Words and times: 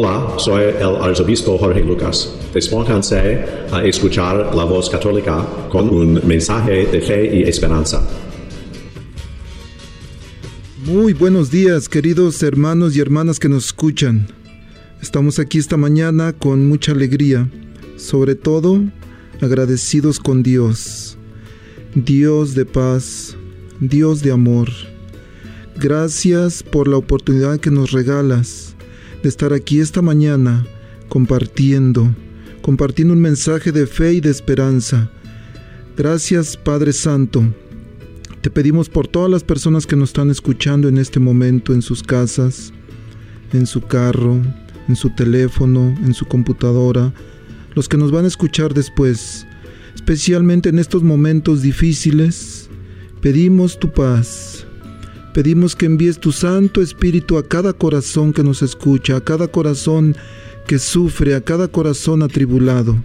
Hola, 0.00 0.38
soy 0.38 0.62
el 0.62 0.94
arzobispo 1.02 1.58
Jorge 1.58 1.82
Lucas. 1.82 2.32
Despónganse 2.54 3.44
a 3.72 3.84
escuchar 3.84 4.54
la 4.54 4.62
voz 4.62 4.88
católica 4.88 5.44
con 5.68 5.88
un 5.90 6.20
mensaje 6.24 6.86
de 6.86 7.00
fe 7.00 7.36
y 7.38 7.42
esperanza. 7.42 8.08
Muy 10.84 11.14
buenos 11.14 11.50
días, 11.50 11.88
queridos 11.88 12.40
hermanos 12.44 12.94
y 12.94 13.00
hermanas 13.00 13.40
que 13.40 13.48
nos 13.48 13.66
escuchan. 13.66 14.28
Estamos 15.02 15.40
aquí 15.40 15.58
esta 15.58 15.76
mañana 15.76 16.32
con 16.32 16.68
mucha 16.68 16.92
alegría, 16.92 17.50
sobre 17.96 18.36
todo 18.36 18.80
agradecidos 19.40 20.20
con 20.20 20.44
Dios. 20.44 21.18
Dios 21.96 22.54
de 22.54 22.66
paz, 22.66 23.36
Dios 23.80 24.22
de 24.22 24.30
amor. 24.30 24.68
Gracias 25.74 26.62
por 26.62 26.86
la 26.86 26.98
oportunidad 26.98 27.58
que 27.58 27.72
nos 27.72 27.90
regalas 27.90 28.67
de 29.22 29.28
estar 29.28 29.52
aquí 29.52 29.80
esta 29.80 30.02
mañana 30.02 30.66
compartiendo, 31.08 32.14
compartiendo 32.62 33.14
un 33.14 33.20
mensaje 33.20 33.72
de 33.72 33.86
fe 33.86 34.14
y 34.14 34.20
de 34.20 34.30
esperanza. 34.30 35.10
Gracias 35.96 36.56
Padre 36.56 36.92
Santo. 36.92 37.44
Te 38.40 38.50
pedimos 38.50 38.88
por 38.88 39.08
todas 39.08 39.30
las 39.30 39.42
personas 39.42 39.86
que 39.86 39.96
nos 39.96 40.10
están 40.10 40.30
escuchando 40.30 40.88
en 40.88 40.98
este 40.98 41.18
momento 41.18 41.72
en 41.72 41.82
sus 41.82 42.02
casas, 42.02 42.72
en 43.52 43.66
su 43.66 43.80
carro, 43.80 44.40
en 44.88 44.96
su 44.96 45.10
teléfono, 45.10 45.94
en 46.04 46.14
su 46.14 46.26
computadora, 46.26 47.12
los 47.74 47.88
que 47.88 47.96
nos 47.96 48.10
van 48.10 48.24
a 48.24 48.28
escuchar 48.28 48.74
después, 48.74 49.46
especialmente 49.94 50.68
en 50.68 50.78
estos 50.78 51.02
momentos 51.02 51.62
difíciles, 51.62 52.70
pedimos 53.20 53.78
tu 53.78 53.92
paz, 53.92 54.57
Pedimos 55.34 55.76
que 55.76 55.86
envíes 55.86 56.18
tu 56.18 56.32
Santo 56.32 56.80
Espíritu 56.80 57.38
a 57.38 57.46
cada 57.46 57.72
corazón 57.72 58.32
que 58.32 58.42
nos 58.42 58.62
escucha, 58.62 59.16
a 59.16 59.20
cada 59.20 59.48
corazón 59.48 60.16
que 60.66 60.78
sufre, 60.78 61.34
a 61.34 61.40
cada 61.40 61.68
corazón 61.68 62.22
atribulado. 62.22 62.96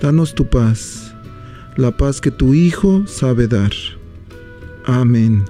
Danos 0.00 0.34
tu 0.34 0.46
paz, 0.46 1.14
la 1.76 1.96
paz 1.96 2.20
que 2.20 2.30
tu 2.30 2.54
Hijo 2.54 3.04
sabe 3.06 3.48
dar. 3.48 3.72
Amén. 4.84 5.44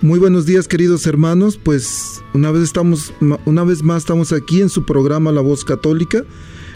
Muy 0.00 0.18
buenos 0.18 0.46
días 0.46 0.66
queridos 0.66 1.06
hermanos, 1.06 1.60
pues 1.62 2.22
una 2.34 2.50
vez 2.50 2.62
estamos 2.64 3.12
una 3.44 3.62
vez 3.62 3.84
más 3.84 4.02
estamos 4.02 4.32
aquí 4.32 4.60
en 4.60 4.68
su 4.68 4.84
programa 4.84 5.30
La 5.30 5.40
Voz 5.40 5.64
Católica. 5.64 6.24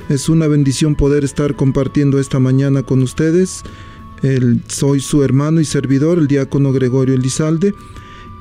Es 0.08 0.28
una 0.28 0.46
bendición 0.46 0.94
poder 0.94 1.24
estar 1.24 1.56
compartiendo 1.56 2.20
esta 2.20 2.38
mañana 2.38 2.84
con 2.84 3.02
ustedes 3.02 3.64
soy 4.68 5.00
su 5.00 5.22
hermano 5.22 5.60
y 5.60 5.64
servidor, 5.64 6.18
el 6.18 6.26
diácono 6.26 6.72
Gregorio 6.72 7.14
Elizalde. 7.14 7.74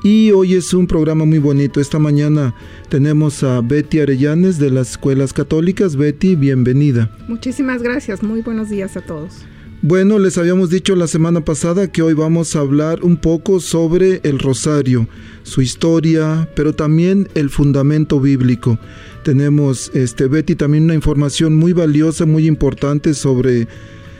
Y 0.02 0.30
hoy 0.30 0.54
es 0.54 0.72
un 0.72 0.86
programa 0.86 1.24
muy 1.24 1.38
bonito. 1.38 1.80
Esta 1.80 1.98
mañana 1.98 2.54
tenemos 2.88 3.42
a 3.42 3.60
Betty 3.60 4.00
Arellanes 4.00 4.58
de 4.58 4.70
las 4.70 4.90
Escuelas 4.90 5.32
Católicas. 5.32 5.96
Betty, 5.96 6.36
bienvenida. 6.36 7.10
Muchísimas 7.28 7.82
gracias. 7.82 8.22
Muy 8.22 8.42
buenos 8.42 8.68
días 8.68 8.96
a 8.96 9.00
todos. 9.00 9.46
Bueno, 9.82 10.18
les 10.18 10.38
habíamos 10.38 10.70
dicho 10.70 10.96
la 10.96 11.06
semana 11.06 11.44
pasada 11.44 11.92
que 11.92 12.02
hoy 12.02 12.14
vamos 12.14 12.56
a 12.56 12.60
hablar 12.60 13.04
un 13.04 13.18
poco 13.18 13.60
sobre 13.60 14.20
el 14.22 14.38
rosario, 14.38 15.06
su 15.42 15.60
historia, 15.60 16.48
pero 16.56 16.74
también 16.74 17.28
el 17.34 17.50
fundamento 17.50 18.18
bíblico. 18.18 18.78
Tenemos, 19.22 19.90
este, 19.94 20.28
Betty, 20.28 20.54
también 20.54 20.84
una 20.84 20.94
información 20.94 21.56
muy 21.56 21.72
valiosa, 21.72 22.26
muy 22.26 22.46
importante 22.46 23.12
sobre 23.12 23.68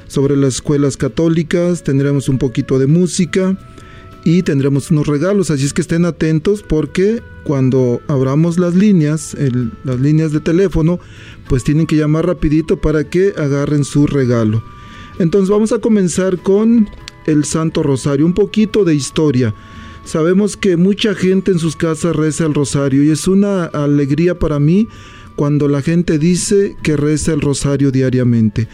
sobre 0.09 0.37
las 0.37 0.57
escuelas 0.57 0.97
católicas, 0.97 1.83
tendremos 1.83 2.29
un 2.29 2.39
poquito 2.39 2.79
de 2.79 2.87
música 2.87 3.57
y 4.25 4.43
tendremos 4.43 4.91
unos 4.91 5.07
regalos, 5.07 5.51
así 5.51 5.65
es 5.65 5.73
que 5.73 5.83
estén 5.83 6.05
atentos 6.05 6.63
porque 6.63 7.23
cuando 7.45 8.01
abramos 8.09 8.59
las 8.59 8.75
líneas, 8.75 9.37
las 9.85 10.01
líneas 10.01 10.33
de 10.33 10.41
teléfono, 10.41 10.99
pues 11.49 11.63
tienen 11.63 11.87
que 11.87 11.97
llamar 11.97 12.27
rapidito 12.27 12.81
para 12.81 13.05
que 13.05 13.35
agarren 13.37 13.85
su 13.85 14.07
regalo. 14.07 14.65
Entonces 15.19 15.49
vamos 15.49 15.71
a 15.73 15.79
comenzar 15.79 16.39
con 16.39 16.89
el 17.27 17.45
Santo 17.45 17.83
Rosario, 17.83 18.27
un 18.27 18.35
poquito 18.35 18.85
de 18.85 18.95
historia. 18.95 19.55
Sabemos 20.05 20.57
que 20.57 20.77
mucha 20.77 21.15
gente 21.15 21.53
en 21.53 21.59
sus 21.59 21.77
casas 21.77 22.15
reza 22.15 22.47
el 22.47 22.55
rosario 22.55 23.03
y 23.03 23.11
es 23.11 23.27
una 23.29 23.65
alegría 23.67 24.39
para 24.39 24.59
mí 24.59 24.89
cuando 25.37 25.69
la 25.69 25.83
gente 25.83 26.19
dice 26.19 26.77
que 26.83 26.97
reza 26.97 27.33
el 27.33 27.41
rosario 27.41 27.91
diariamente. 27.91 28.69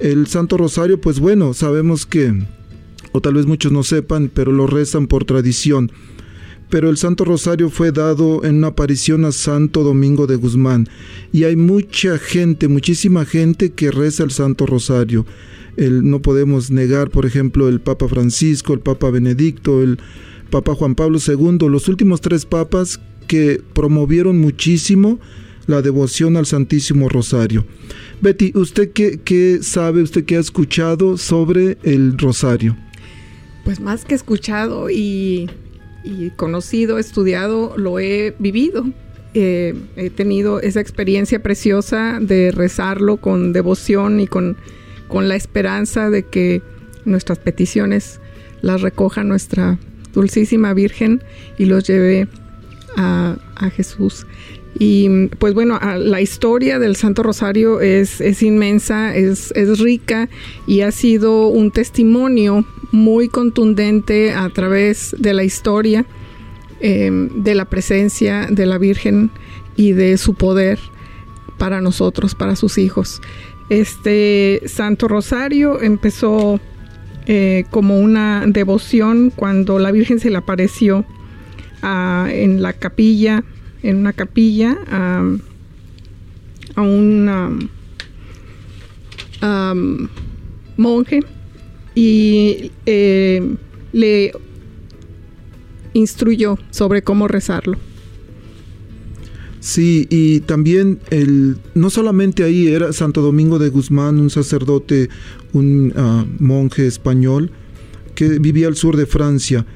El 0.00 0.26
Santo 0.28 0.56
Rosario, 0.56 0.98
pues 0.98 1.20
bueno, 1.20 1.52
sabemos 1.52 2.06
que, 2.06 2.32
o 3.12 3.20
tal 3.20 3.34
vez 3.34 3.44
muchos 3.44 3.70
no 3.70 3.82
sepan, 3.82 4.30
pero 4.32 4.50
lo 4.50 4.66
rezan 4.66 5.06
por 5.06 5.26
tradición. 5.26 5.92
Pero 6.70 6.88
el 6.88 6.96
Santo 6.96 7.26
Rosario 7.26 7.68
fue 7.68 7.92
dado 7.92 8.42
en 8.44 8.56
una 8.56 8.68
aparición 8.68 9.26
a 9.26 9.32
Santo 9.32 9.82
Domingo 9.82 10.26
de 10.26 10.36
Guzmán. 10.36 10.88
Y 11.32 11.44
hay 11.44 11.54
mucha 11.54 12.16
gente, 12.16 12.66
muchísima 12.68 13.26
gente 13.26 13.72
que 13.72 13.90
reza 13.90 14.24
el 14.24 14.30
Santo 14.30 14.64
Rosario. 14.64 15.26
El, 15.76 16.08
no 16.08 16.22
podemos 16.22 16.70
negar, 16.70 17.10
por 17.10 17.26
ejemplo, 17.26 17.68
el 17.68 17.80
Papa 17.80 18.08
Francisco, 18.08 18.72
el 18.72 18.80
Papa 18.80 19.10
Benedicto, 19.10 19.82
el 19.82 19.98
Papa 20.48 20.74
Juan 20.74 20.94
Pablo 20.94 21.18
II, 21.18 21.68
los 21.68 21.88
últimos 21.88 22.22
tres 22.22 22.46
papas 22.46 23.00
que 23.26 23.60
promovieron 23.74 24.40
muchísimo 24.40 25.20
la 25.70 25.80
devoción 25.82 26.36
al 26.36 26.46
Santísimo 26.46 27.08
Rosario. 27.08 27.64
Betty, 28.20 28.52
¿usted 28.54 28.90
qué, 28.90 29.60
sabe, 29.62 30.02
usted 30.02 30.24
qué 30.24 30.36
ha 30.36 30.40
escuchado 30.40 31.16
sobre 31.16 31.78
el 31.82 32.18
Rosario? 32.18 32.76
Pues 33.64 33.80
más 33.80 34.04
que 34.04 34.14
escuchado 34.14 34.90
y, 34.90 35.48
conocido, 36.36 36.98
estudiado, 36.98 37.74
lo 37.76 37.98
he 37.98 38.34
vivido. 38.38 38.84
Eh, 39.32 39.74
he 39.96 40.10
tenido 40.10 40.60
esa 40.60 40.80
experiencia 40.80 41.40
preciosa 41.40 42.18
de 42.20 42.50
rezarlo 42.50 43.18
con 43.18 43.52
devoción 43.52 44.18
y 44.18 44.26
con, 44.26 44.56
con 45.06 45.28
la 45.28 45.36
esperanza 45.36 46.10
de 46.10 46.24
que 46.24 46.62
nuestras 47.04 47.38
peticiones 47.38 48.20
las 48.60 48.82
recoja 48.82 49.22
nuestra 49.22 49.78
dulcísima 50.12 50.74
Virgen 50.74 51.22
y 51.58 51.66
los 51.66 51.86
lleve 51.86 52.26
a, 52.96 53.36
a 53.54 53.70
Jesús. 53.70 54.26
Y 54.78 55.26
pues 55.38 55.52
bueno, 55.54 55.78
la 55.98 56.20
historia 56.20 56.78
del 56.78 56.96
Santo 56.96 57.22
Rosario 57.22 57.80
es, 57.80 58.42
inmensa, 58.42 59.14
es, 59.14 59.52
rica 59.80 60.28
y 60.66 60.82
ha 60.82 60.92
sido 60.92 61.48
un 61.48 61.70
testimonio 61.70 62.64
muy 62.92 63.28
contundente 63.28 64.32
a 64.32 64.48
través 64.50 65.14
de 65.18 65.34
la 65.34 65.44
historia 65.44 66.06
em, 66.80 67.42
de 67.42 67.54
la 67.54 67.64
presencia 67.64 68.46
de 68.50 68.66
la 68.66 68.78
Virgen 68.78 69.30
y 69.76 69.92
de 69.92 70.16
su 70.18 70.34
poder 70.34 70.78
para 71.58 71.80
nosotros, 71.80 72.34
para 72.34 72.56
sus 72.56 72.78
hijos. 72.78 73.20
Este 73.68 74.62
Santo 74.66 75.08
Rosario 75.08 75.80
empezó 75.80 76.58
eh, 77.26 77.64
como 77.70 78.00
una 78.00 78.44
devoción 78.46 79.30
cuando 79.34 79.78
la 79.78 79.92
Virgen 79.92 80.18
se 80.20 80.30
le 80.30 80.38
apareció 80.38 81.04
ah, 81.82 82.28
en 82.30 82.62
la 82.62 82.72
capilla 82.72 83.44
en 83.82 83.96
una 83.96 84.12
capilla 84.12 84.76
a 84.88 86.82
un 86.82 87.68
monje 90.76 91.20
y 91.94 92.72
eh, 92.86 93.56
le 93.92 94.32
instruyó 95.92 96.58
sobre 96.70 97.02
cómo 97.02 97.28
rezarlo. 97.28 97.78
Sí, 99.60 100.06
y 100.08 100.40
también 100.40 101.00
el, 101.10 101.58
no 101.74 101.90
solamente 101.90 102.44
ahí 102.44 102.68
era 102.68 102.94
Santo 102.94 103.20
Domingo 103.20 103.58
de 103.58 103.68
Guzmán, 103.68 104.18
un 104.18 104.30
sacerdote, 104.30 105.10
un 105.52 105.92
ah, 105.96 106.24
monje 106.38 106.86
español 106.86 107.50
que 108.14 108.38
vivía 108.38 108.68
al 108.68 108.76
sur 108.76 108.96
de 108.96 109.04
Francia, 109.04 109.66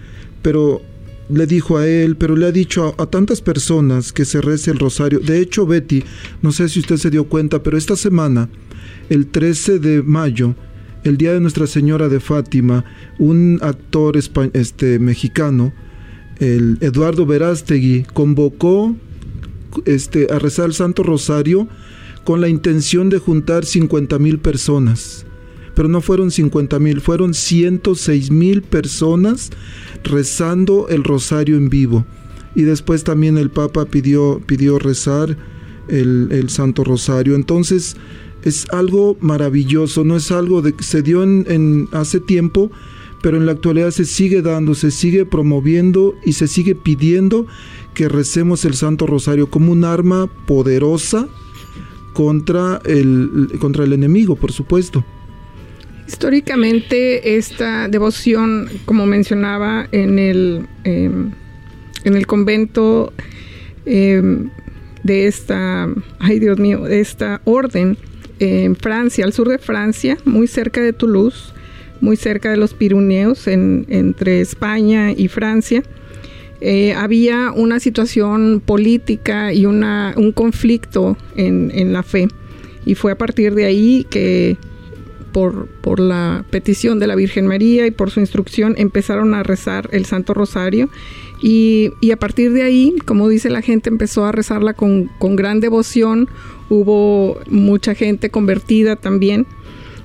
pero 0.41 0.81
le 1.29 1.47
dijo 1.47 1.79
a 1.79 1.87
él, 1.87 2.17
pero 2.17 2.37
le 2.37 2.47
ha 2.47 2.53
dicho 2.53 2.95
a, 2.99 3.07
tantas 3.07 3.41
personas 3.41 4.13
que 4.13 4.25
se 4.25 4.41
rece 4.41 4.71
el 4.71 4.79
rosario. 4.79 5.21
De 5.21 5.41
hecho, 5.41 5.67
Betty, 5.67 6.05
no 6.43 6.53
sé 6.53 6.69
si 6.69 6.81
usted 6.81 6.97
se 6.97 7.11
dio 7.11 7.25
cuenta, 7.25 7.63
pero 7.63 7.79
esta 7.79 7.97
semana, 7.97 8.49
el 9.09 9.27
13 9.27 9.79
de 9.79 10.03
mayo, 10.03 10.55
el 11.05 11.17
día 11.17 11.33
de 11.33 11.41
Nuestra 11.41 11.67
Señora 11.67 12.09
de 12.09 12.21
Fátima, 12.21 12.85
un 13.19 13.59
actor 13.63 14.17
este, 14.17 14.99
mexicano, 14.99 15.73
el 16.41 16.79
Eduardo 16.81 17.27
Verástegui, 17.27 18.05
convocó 18.13 18.95
este, 19.87 20.33
a 20.33 20.39
rezar 20.39 20.67
el 20.67 20.75
Santo 20.75 21.03
Rosario 21.03 21.69
con 22.25 22.41
la 22.41 22.49
intención 22.49 23.11
de 23.11 23.19
juntar 23.19 23.65
50 23.65 24.19
mil 24.19 24.39
personas. 24.39 25.27
Pero 25.75 25.89
no 25.89 26.01
fueron 26.01 26.31
50 26.31 26.79
mil, 26.79 27.01
fueron 27.01 27.35
106 27.35 28.31
mil 28.31 28.63
personas 28.63 29.51
rezando 30.05 30.89
el 30.89 31.05
rosario 31.05 31.57
en 31.57 31.69
vivo. 31.69 32.05
Y 32.55 32.63
después 32.63 33.05
también 33.05 33.37
el 33.37 33.51
Papa 33.51 33.85
pidió, 33.87 34.41
pidió 34.47 34.79
rezar 34.79 35.37
el, 35.89 36.49
Santo 36.49 36.85
Rosario. 36.85 37.35
Entonces 37.35 37.97
es 38.43 38.67
algo 38.71 39.17
maravilloso, 39.21 40.05
no 40.05 40.17
es 40.17 40.31
algo 40.31 40.63
de 40.63 40.75
que 40.75 40.85
se 40.85 41.03
dio 41.03 41.23
en, 41.23 41.89
hace 41.93 42.21
tiempo, 42.21 42.71
pero 43.23 43.39
en 43.39 43.47
la 43.47 43.53
actualidad 43.53 43.91
se 43.91 44.05
sigue 44.05 44.43
dando, 44.43 44.75
se 44.75 44.91
sigue 44.91 45.25
promoviendo 45.25 46.15
y 46.25 46.35
se 46.35 46.47
sigue 46.47 46.75
pidiendo 46.75 47.47
que 47.95 48.09
recemos 48.09 48.65
el 48.65 48.75
Santo 48.75 49.07
Rosario 49.07 49.49
como 49.49 49.73
un 49.73 49.85
arma 49.85 50.29
poderosa 50.47 51.29
contra 52.13 52.81
el, 52.85 53.53
contra 53.61 53.85
el 53.85 53.93
enemigo, 53.93 54.37
por 54.37 54.53
supuesto. 54.53 55.05
Históricamente 56.07 57.37
esta 57.37 57.89
devoción, 57.89 58.69
como 58.85 59.07
mencionaba 59.07 59.89
en 59.93 60.19
el, 60.19 60.67
em, 60.85 61.33
en 62.05 62.17
el 62.17 62.27
convento 62.27 63.13
em, 63.87 64.51
de 65.03 65.27
esta, 65.27 65.89
ay 66.19 66.39
Dios 66.41 66.59
mío, 66.59 66.81
de 66.83 67.01
esta 67.01 67.41
orden 67.45 67.97
en 68.39 68.77
Francia, 68.77 69.25
al 69.25 69.33
sur 69.33 69.49
de 69.49 69.59
Francia, 69.59 70.19
muy 70.25 70.47
cerca 70.47 70.81
de 70.81 70.93
Toulouse, 70.93 71.53
muy 72.01 72.17
cerca 72.17 72.51
de 72.51 72.57
los 72.57 72.75
Pirineos, 72.75 73.47
entre 73.47 74.41
España 74.41 75.13
y 75.13 75.29
Francia, 75.29 75.83
eh, 76.61 76.95
había 76.95 77.53
una 77.53 77.79
situación 77.79 78.63
política 78.65 79.53
y 79.53 79.67
una, 79.67 80.15
un 80.17 80.33
conflicto 80.33 81.17
en, 81.37 81.93
la 81.93 82.03
fe. 82.03 82.29
Y 82.87 82.95
fue 82.95 83.13
a 83.13 83.19
partir 83.19 83.55
de 83.55 83.67
ahí 83.67 84.07
que 84.09 84.57
por, 85.35 85.67
por, 85.67 85.99
la 85.99 86.45
petición 86.51 87.01
de 87.01 87.09
la 87.09 87.17
Virgen 87.17 87.49
María 87.49 87.89
y 87.89 87.91
por 87.91 88.13
su 88.13 88.21
instrucción 88.21 88.75
empezaron 88.79 89.35
a 89.35 89.43
rezar 89.43 89.91
el 89.93 90.07
Santo 90.07 90.33
Rosario. 90.33 90.89
Y, 91.43 91.91
a 92.13 92.17
partir 92.17 92.53
de 92.53 92.63
ahí, 92.63 92.95
como 93.05 93.29
dice 93.29 93.51
la 93.51 93.61
gente, 93.61 93.91
empezó 93.91 94.25
a 94.25 94.33
rezarla 94.33 94.75
con, 94.75 95.11
con 95.19 95.35
gran 95.35 95.59
devoción. 95.59 96.29
Hubo 96.71 97.41
mucha 97.51 97.97
gente 97.97 98.31
convertida 98.31 98.95
también. 98.95 99.47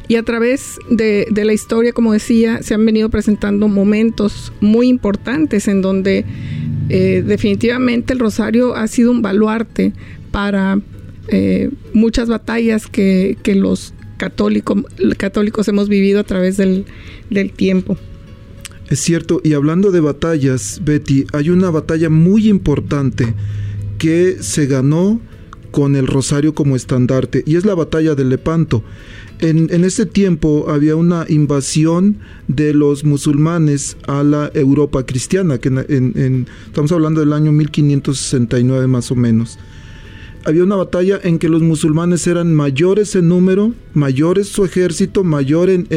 Y 0.08 0.16
a 0.16 0.24
través 0.24 0.80
de, 0.90 1.28
de, 1.30 1.46
la 1.46 1.54
historia, 1.54 1.94
como 1.94 2.12
decía, 2.12 2.64
se 2.64 2.74
han 2.74 2.84
venido 2.84 3.10
presentando 3.10 3.68
momentos 3.68 4.52
muy 4.60 4.88
importantes 4.90 5.68
en 5.68 5.84
donde 5.84 6.26
eh, 6.90 7.24
definitivamente 7.24 8.14
el 8.14 8.20
rosario 8.20 8.76
ha 8.76 8.88
sido 8.88 9.12
un 9.12 9.22
baluarte 9.22 9.94
para 10.32 10.80
eh, 11.32 11.70
muchas 11.94 12.28
batallas 12.28 12.88
que, 12.88 13.38
los 13.46 13.94
católicos, 14.20 14.84
católicos 15.18 15.68
hemos 15.70 15.90
vivido 15.90 16.20
a 16.20 16.24
través 16.24 16.58
del, 16.58 16.86
del 17.32 17.52
tiempo. 17.52 17.98
Es 18.90 19.00
cierto, 19.00 19.42
y 19.44 19.54
hablando 19.54 19.92
de 19.92 20.02
batallas, 20.02 20.82
Betty, 20.84 21.26
hay 21.34 21.50
una 21.50 21.72
batalla 21.72 22.10
muy 22.10 22.48
importante 22.48 23.34
que 23.98 24.38
se 24.42 24.68
ganó 24.68 25.20
con 25.72 25.96
el 25.96 26.08
rosario 26.08 26.54
como 26.54 26.76
estandarte, 26.76 27.44
y 27.46 27.56
es 27.56 27.66
la 27.66 27.76
batalla 27.76 28.16
de 28.16 28.26
Lepanto. 28.26 28.84
En, 29.40 29.70
en 29.72 29.86
ese 29.86 30.06
tiempo 30.06 30.66
había 30.70 30.96
una 30.96 31.26
invasión 31.30 32.18
de 32.48 32.74
los 32.74 33.06
musulmanes 33.06 33.96
a 34.08 34.24
la 34.24 34.52
Europa 34.54 35.06
cristiana, 35.06 35.60
que 35.60 35.70
en, 35.70 36.48
estamos 36.66 36.92
hablando 36.92 37.22
del 37.22 37.32
año 37.32 37.52
1569 37.52 38.88
más 38.88 39.12
o 39.12 39.16
menos. 39.16 39.60
Había 40.46 40.64
una 40.64 40.78
batalla 40.78 41.20
en 41.22 41.38
que 41.38 41.50
los 41.50 41.62
musulmanes 41.62 42.26
eran 42.26 42.56
mayores 42.56 43.16
en 43.16 43.28
número, 43.28 43.74
mayores 43.94 44.48
su 44.48 44.64
ejército, 44.64 45.24
mayor 45.24 45.70
en, 45.70 45.88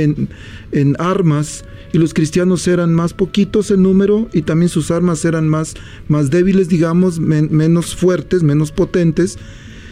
en 0.73 0.97
armas, 0.99 1.65
y 1.93 1.99
los 1.99 2.15
cristianos 2.15 2.67
eran 2.67 2.95
más 2.95 3.13
poquitos 3.13 3.71
en 3.71 3.83
número 3.83 4.29
y 4.33 4.43
también 4.43 4.71
sus 4.71 4.91
armas 4.91 5.25
eran 5.25 5.47
más, 5.47 5.75
más 6.09 6.31
débiles, 6.31 6.69
digamos, 6.69 7.21
menos 7.21 7.95
fuertes, 7.95 8.43
menos 8.43 8.73
potentes. 8.73 9.39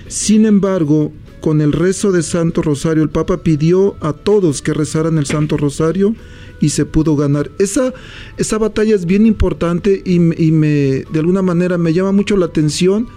Sin 0.08 0.46
embargo, 0.46 1.12
con 1.40 1.60
el 1.60 1.72
rezo 1.72 2.10
de 2.10 2.22
Santo 2.22 2.62
Rosario, 2.62 3.02
el 3.02 3.10
Papa 3.10 3.42
pidió 3.42 3.96
a 4.00 4.12
todos 4.14 4.62
que 4.62 4.72
rezaran 4.72 5.18
el 5.18 5.26
Santo 5.26 5.56
Rosario 5.56 6.14
y 6.60 6.70
se 6.70 6.86
pudo 6.86 7.16
ganar. 7.16 7.50
Esa, 7.58 7.92
esa 8.38 8.58
batalla 8.58 8.94
es 8.94 9.04
bien 9.04 9.26
importante 9.26 10.02
y, 10.04 10.14
y 10.42 10.52
me, 10.52 11.04
de 11.04 11.18
alguna 11.18 11.42
manera 11.42 11.76
me 11.76 11.92
llama 11.92 12.12
mucho 12.12 12.36
la 12.36 12.46
atención 12.46 13.08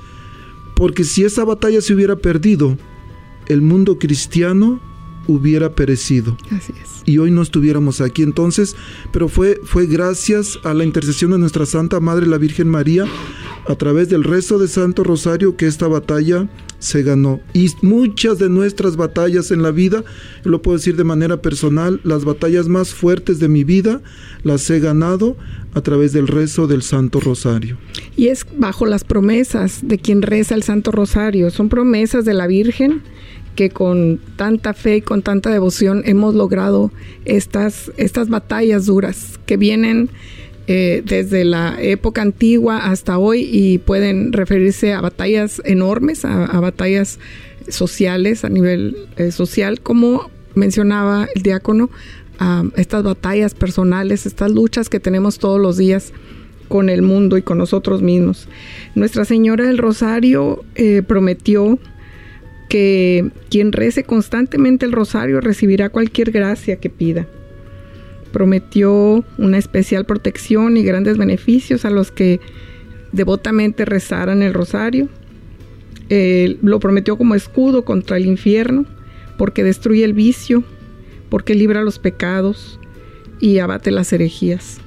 porque 0.76 1.04
si 1.04 1.24
esa 1.24 1.44
batalla 1.44 1.82
se 1.82 1.94
hubiera 1.94 2.16
perdido, 2.16 2.78
el 3.48 3.62
mundo 3.62 4.00
cristiano 4.00 4.80
hubiera 5.28 5.74
perecido. 5.74 6.38
Así 6.52 6.74
es. 6.82 7.02
Y 7.06 7.18
hoy 7.18 7.32
no 7.32 7.42
estuviéramos 7.42 8.02
aquí 8.02 8.24
entonces, 8.24 8.76
pero 9.12 9.28
fue, 9.28 9.60
fue 9.64 9.86
gracias 9.88 10.60
a 10.64 10.74
la 10.74 10.84
intercesión 10.84 11.32
de 11.32 11.38
nuestra 11.38 11.66
Santa 11.66 12.00
Madre 12.00 12.28
la 12.28 12.38
Virgen 12.38 12.70
María, 12.70 13.06
a 13.68 13.76
través 13.76 14.10
del 14.10 14.24
rezo 14.24 14.60
de 14.60 14.68
Santo 14.68 15.04
Rosario, 15.04 15.56
que 15.56 15.68
esta 15.68 15.88
batalla 15.88 16.50
se 16.80 17.02
ganó. 17.04 17.40
Y 17.54 17.70
muchas 17.82 18.38
de 18.40 18.50
nuestras 18.50 18.98
batallas 18.98 19.52
en 19.52 19.62
la 19.62 19.72
vida, 19.72 20.04
lo 20.44 20.62
puedo 20.62 20.78
decir 20.78 20.98
de 20.98 21.06
manera 21.06 21.42
personal, 21.42 22.02
las 22.04 22.26
batallas 22.26 22.68
más 22.68 22.94
fuertes 22.94 23.40
de 23.40 23.48
mi 23.48 23.64
vida 23.64 24.02
las 24.44 24.70
he 24.70 24.80
ganado 24.80 25.38
a 25.74 25.82
través 25.82 26.14
del 26.14 26.28
rezo 26.28 26.68
del 26.68 26.84
Santo 26.84 27.20
Rosario. 27.20 27.78
Y 28.16 28.28
es 28.28 28.46
bajo 28.58 28.86
las 28.86 29.04
promesas 29.04 29.80
de 29.84 29.98
quien 29.98 30.22
reza 30.22 30.56
el 30.56 30.64
Santo 30.64 30.92
Rosario, 30.92 31.50
son 31.50 31.70
promesas 31.70 32.26
de 32.26 32.34
la 32.34 32.48
Virgen 32.48 33.02
que 33.56 33.70
con 33.70 34.20
tanta 34.36 34.74
fe 34.74 34.98
y 34.98 35.02
con 35.02 35.22
tanta 35.22 35.50
devoción 35.50 36.02
hemos 36.06 36.34
logrado 36.34 36.92
estas, 37.26 37.92
estas 37.98 38.30
batallas 38.30 38.86
duras 38.86 39.40
que 39.46 39.58
vienen 39.58 40.10
eh, 40.66 41.04
desde 41.06 41.44
la 41.44 41.76
época 41.82 42.22
antigua 42.22 42.78
hasta 42.78 43.18
hoy 43.18 43.48
y 43.52 43.80
pueden 43.80 44.32
referirse 44.32 44.94
a 44.94 45.02
batallas 45.02 45.62
enormes, 45.66 46.24
a, 46.24 46.60
batallas 46.62 47.20
sociales, 47.68 48.46
a 48.46 48.50
nivel 48.50 48.96
eh, 49.18 49.32
social, 49.32 49.82
como 49.82 50.32
mencionaba 50.56 51.28
el 51.36 51.42
diácono, 51.44 51.90
estas 52.76 53.04
batallas 53.04 53.54
personales, 53.54 54.26
estas 54.26 54.52
luchas 54.52 54.90
que 54.90 55.00
tenemos 55.00 55.40
todos 55.40 55.62
los 55.62 55.78
días 55.78 56.14
con 56.68 56.90
el 56.90 57.02
mundo 57.02 57.38
y 57.38 57.42
con 57.42 57.58
nosotros 57.58 58.02
mismos. 58.02 58.48
Nuestra 58.96 59.26
Señora 59.26 59.66
del 59.66 59.78
Rosario 59.78 60.64
eh, 60.76 61.04
prometió 61.06 61.80
que 62.70 63.30
quien 63.52 63.72
rece 63.72 64.04
constantemente 64.04 64.86
el 64.86 64.92
rosario 64.92 65.40
recibirá 65.42 65.90
cualquier 65.90 66.32
gracia 66.32 66.78
que 66.78 66.90
pida. 66.90 67.28
Prometió 68.32 69.24
una 69.38 69.60
especial 69.60 70.06
protección 70.06 70.76
y 70.76 70.84
grandes 70.84 71.18
beneficios 71.18 71.86
a 71.86 71.92
los 71.92 72.12
que 72.12 72.40
devotamente 73.12 73.86
rezaran 73.86 74.42
el 74.42 74.54
rosario. 74.56 75.08
lo 76.10 76.80
prometió 76.80 77.18
como 77.18 77.36
escudo 77.36 77.86
contra 77.86 78.18
el 78.18 78.26
infierno, 78.26 78.86
porque 79.38 79.64
destruye 79.64 80.04
el 80.04 80.14
vicio, 80.14 80.64
porque 81.34 81.56
libra 81.56 81.82
los 81.82 81.98
pecados 81.98 82.80
y 83.40 83.58
abate 83.58 83.90
las 83.90 84.14
herejías. 84.14 84.78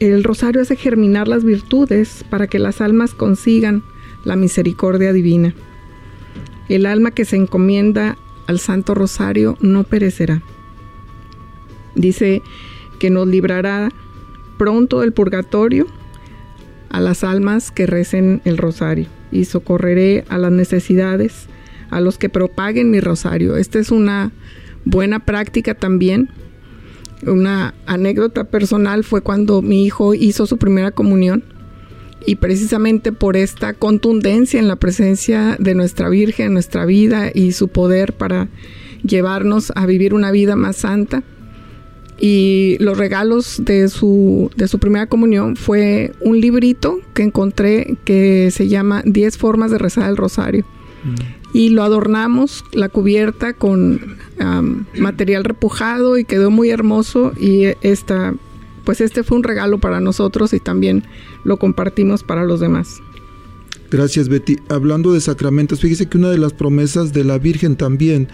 El 0.00 0.24
rosario 0.24 0.62
hace 0.62 0.74
germinar 0.74 1.28
las 1.28 1.44
virtudes 1.44 2.24
para 2.28 2.48
que 2.48 2.58
las 2.58 2.80
almas 2.80 3.14
consigan 3.14 3.84
la 4.24 4.34
misericordia 4.34 5.12
divina. 5.12 5.54
El 6.68 6.86
alma 6.86 7.12
que 7.12 7.24
se 7.24 7.36
encomienda 7.36 8.18
al 8.48 8.58
Santo 8.58 8.96
Rosario 8.96 9.56
no 9.60 9.84
perecerá. 9.84 10.42
Dice 11.94 12.42
que 12.98 13.08
nos 13.08 13.28
librará 13.28 13.90
pronto 14.58 15.02
del 15.02 15.12
purgatorio 15.12 15.86
a 16.90 16.98
las 16.98 17.22
almas 17.22 17.70
que 17.70 17.86
recen 17.86 18.42
el 18.44 18.58
rosario 18.58 19.06
y 19.30 19.44
socorreré 19.44 20.24
a 20.30 20.36
las 20.36 20.50
necesidades, 20.50 21.46
a 21.90 22.00
los 22.00 22.18
que 22.18 22.28
propaguen 22.28 22.90
mi 22.90 22.98
rosario. 22.98 23.56
Esta 23.56 23.78
es 23.78 23.92
una 23.92 24.32
buena 24.88 25.20
práctica 25.20 25.74
también. 25.74 26.30
Una 27.26 27.74
anécdota 27.86 28.44
personal 28.44 29.04
fue 29.04 29.20
cuando 29.20 29.60
mi 29.60 29.84
hijo 29.84 30.14
hizo 30.14 30.46
su 30.46 30.56
primera 30.56 30.92
comunión 30.92 31.44
y 32.24 32.36
precisamente 32.36 33.12
por 33.12 33.36
esta 33.36 33.74
contundencia 33.74 34.58
en 34.58 34.68
la 34.68 34.76
presencia 34.76 35.56
de 35.58 35.74
nuestra 35.74 36.08
Virgen, 36.08 36.52
nuestra 36.52 36.84
vida 36.84 37.30
y 37.32 37.52
su 37.52 37.68
poder 37.68 38.12
para 38.14 38.48
llevarnos 39.02 39.72
a 39.74 39.86
vivir 39.86 40.14
una 40.14 40.30
vida 40.30 40.56
más 40.56 40.76
santa. 40.76 41.22
Y 42.20 42.76
los 42.80 42.98
regalos 42.98 43.62
de 43.64 43.88
su, 43.88 44.50
de 44.56 44.66
su 44.66 44.78
primera 44.78 45.06
comunión 45.06 45.54
fue 45.54 46.12
un 46.20 46.40
librito 46.40 46.98
que 47.14 47.22
encontré 47.22 47.96
que 48.04 48.50
se 48.50 48.68
llama 48.68 49.02
10 49.04 49.38
formas 49.38 49.70
de 49.70 49.78
rezar 49.78 50.08
el 50.08 50.16
rosario. 50.16 50.64
Mm. 51.04 51.37
Y 51.52 51.70
lo 51.70 51.82
adornamos, 51.82 52.64
la 52.72 52.88
cubierta, 52.88 53.54
con 53.54 54.18
material 54.96 55.44
repujado 55.44 56.18
y 56.18 56.24
quedó 56.24 56.50
muy 56.50 56.70
hermoso. 56.70 57.32
Y 57.38 57.64
esta 57.80 58.34
pues 58.88 59.02
este 59.02 59.22
fue 59.22 59.36
un 59.36 59.44
regalo 59.44 59.76
para 59.76 60.00
nosotros 60.00 60.54
y 60.54 60.60
también 60.60 61.04
lo 61.44 61.58
compartimos 61.58 62.22
para 62.22 62.44
los 62.44 62.58
demás. 62.58 63.02
Gracias, 63.90 64.30
Betty. 64.30 64.56
Hablando 64.70 65.12
de 65.12 65.20
sacramentos, 65.20 65.80
fíjese 65.80 66.08
que 66.08 66.16
una 66.16 66.30
de 66.30 66.38
las 66.38 66.54
promesas 66.54 67.12
de 67.12 67.22
la 67.22 67.36
Virgen 67.36 67.76
también 67.76 68.28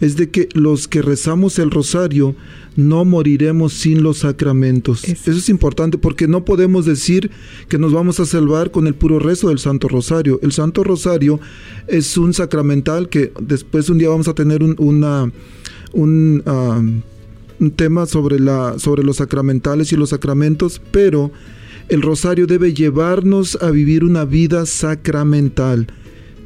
es 0.00 0.16
de 0.16 0.30
que 0.30 0.48
los 0.54 0.88
que 0.88 1.02
rezamos 1.02 1.58
el 1.58 1.70
rosario 1.70 2.34
no 2.76 3.04
moriremos 3.04 3.72
sin 3.72 4.02
los 4.02 4.18
sacramentos. 4.18 5.04
Eso. 5.04 5.32
es 5.32 5.48
importante 5.48 5.98
porque 5.98 6.28
no 6.28 6.44
podemos 6.44 6.84
decir 6.84 7.30
que 7.68 7.78
nos 7.78 7.92
vamos 7.92 8.20
a 8.20 8.26
salvar 8.26 8.70
con 8.70 8.86
el 8.86 8.94
puro 8.94 9.18
rezo 9.18 9.48
del 9.48 9.58
Santo 9.58 9.88
Rosario. 9.88 10.38
El 10.42 10.52
Santo 10.52 10.84
Rosario 10.84 11.40
es 11.88 12.16
un 12.16 12.34
sacramental 12.34 13.08
que 13.08 13.32
después 13.40 13.90
un 13.90 13.98
día 13.98 14.08
vamos 14.08 14.28
a 14.28 14.34
tener 14.34 14.62
un, 14.62 14.76
una, 14.78 15.32
un, 15.92 16.42
un 17.60 17.70
tema 17.72 18.06
sobre, 18.06 18.38
la, 18.38 18.78
sobre 18.78 19.02
los 19.02 19.16
sacramentales 19.16 19.92
y 19.92 19.96
los 19.96 20.10
sacramentos, 20.10 20.80
pero 20.92 21.32
el 21.88 22.02
rosario 22.02 22.46
debe 22.46 22.74
llevarnos 22.74 23.58
a 23.60 23.70
vivir 23.70 24.04
una 24.04 24.24
vida 24.24 24.66
sacramental 24.66 25.88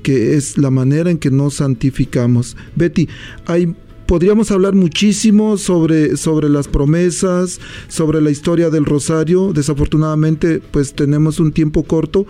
que 0.02 0.34
es 0.34 0.58
la 0.58 0.70
manera 0.70 1.10
en 1.10 1.18
que 1.18 1.30
nos 1.30 1.54
santificamos. 1.54 2.56
Betty, 2.76 3.08
hay 3.46 3.74
podríamos 4.06 4.50
hablar 4.50 4.74
muchísimo 4.74 5.56
sobre, 5.56 6.18
sobre 6.18 6.50
las 6.50 6.68
promesas, 6.68 7.60
sobre 7.88 8.20
la 8.20 8.30
historia 8.30 8.68
del 8.68 8.84
rosario. 8.84 9.54
Desafortunadamente, 9.54 10.60
pues 10.70 10.92
tenemos 10.92 11.40
un 11.40 11.50
tiempo 11.50 11.84
corto, 11.84 12.26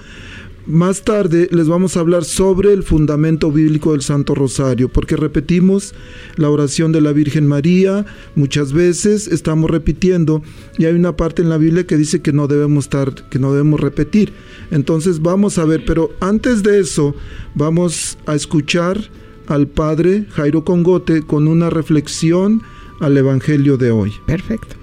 más 0.67 1.03
tarde 1.03 1.49
les 1.51 1.69
vamos 1.69 1.97
a 1.97 2.01
hablar 2.01 2.25
sobre 2.25 2.73
el 2.73 2.83
fundamento 2.83 3.51
bíblico 3.51 3.93
del 3.93 4.03
Santo 4.03 4.35
Rosario, 4.35 4.89
porque 4.89 5.17
repetimos 5.17 5.95
la 6.37 6.51
oración 6.51 6.93
de 6.93 7.01
la 7.01 7.13
Virgen 7.13 7.47
María, 7.47 8.07
muchas 8.35 8.73
veces 8.73 9.29
estamos 9.29 9.71
repitiendo 9.71 10.43
y 10.79 10.85
hay 10.85 10.95
una 10.95 11.17
parte 11.17 11.43
en 11.43 11.49
la 11.49 11.59
Biblia 11.59 11.87
que 11.87 11.97
dice 11.97 12.23
que 12.23 12.33
no 12.33 12.47
debemos 12.47 12.85
estar, 12.85 13.29
que 13.29 13.39
no 13.39 13.53
debemos 13.53 13.81
repetir. 13.81 14.33
Entonces 14.71 15.21
vamos 15.21 15.59
a 15.59 15.65
ver, 15.65 15.85
pero 15.85 16.11
antes 16.21 16.63
de 16.63 16.81
eso 16.81 17.15
vamos 17.55 18.19
a 18.27 18.35
escuchar 18.35 18.99
al 19.47 19.67
Padre 19.67 20.27
Jairo 20.31 20.65
Congote 20.65 21.23
con 21.23 21.49
una 21.49 21.71
reflexión 21.71 22.63
al 23.01 23.17
Evangelio 23.17 23.77
de 23.77 23.91
hoy. 23.91 24.13
Perfecto. 24.27 24.82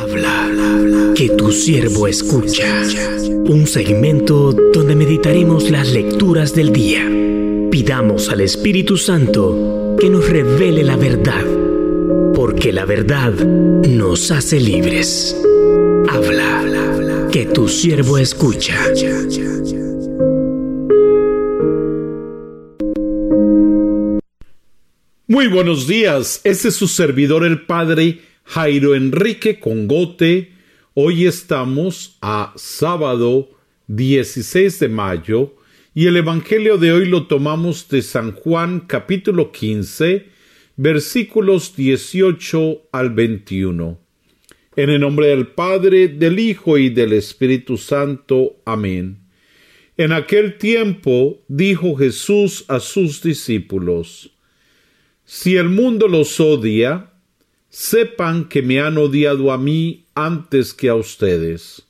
Habla, 0.00 1.12
que 1.16 1.30
tu 1.30 1.50
siervo 1.50 2.06
escucha. 2.06 2.84
Un 3.46 3.66
segmento 3.66 4.52
donde 4.52 4.94
meditaremos 4.94 5.72
las 5.72 5.90
lecturas 5.90 6.54
del 6.54 6.72
día. 6.72 7.04
Pidamos 7.68 8.28
al 8.28 8.40
Espíritu 8.42 8.96
Santo 8.96 9.96
que 9.98 10.08
nos 10.08 10.28
revele 10.28 10.84
la 10.84 10.96
verdad, 10.96 11.44
porque 12.32 12.72
la 12.72 12.84
verdad 12.84 13.32
nos 13.32 14.30
hace 14.30 14.60
libres. 14.60 15.36
Habla, 16.08 17.28
que 17.32 17.46
tu 17.46 17.68
siervo 17.68 18.18
escucha. 18.18 18.78
Muy 25.26 25.48
buenos 25.48 25.88
días, 25.88 26.40
este 26.44 26.68
es 26.68 26.76
su 26.76 26.86
servidor 26.86 27.44
el 27.44 27.62
Padre 27.66 28.27
Jairo 28.50 28.94
Enrique 28.94 29.60
Congote. 29.60 30.52
Hoy 30.94 31.26
estamos 31.26 32.16
a 32.22 32.54
sábado 32.56 33.50
16 33.88 34.80
de 34.80 34.88
mayo 34.88 35.54
y 35.94 36.06
el 36.06 36.16
Evangelio 36.16 36.78
de 36.78 36.92
hoy 36.92 37.04
lo 37.04 37.26
tomamos 37.26 37.90
de 37.90 38.00
San 38.00 38.32
Juan 38.32 38.80
capítulo 38.86 39.52
15 39.52 40.28
versículos 40.76 41.76
18 41.76 42.88
al 42.90 43.10
21. 43.10 43.98
En 44.76 44.90
el 44.90 45.00
nombre 45.02 45.26
del 45.26 45.48
Padre, 45.48 46.08
del 46.08 46.38
Hijo 46.38 46.78
y 46.78 46.88
del 46.88 47.12
Espíritu 47.12 47.76
Santo. 47.76 48.56
Amén. 48.64 49.18
En 49.98 50.10
aquel 50.10 50.56
tiempo 50.56 51.42
dijo 51.48 51.96
Jesús 51.96 52.64
a 52.68 52.80
sus 52.80 53.22
discípulos, 53.22 54.30
Si 55.26 55.56
el 55.56 55.68
mundo 55.68 56.08
los 56.08 56.40
odia, 56.40 57.10
sepan 57.68 58.48
que 58.48 58.62
me 58.62 58.80
han 58.80 58.96
odiado 58.98 59.52
a 59.52 59.58
mí 59.58 60.06
antes 60.14 60.72
que 60.72 60.88
a 60.88 60.94
ustedes. 60.94 61.86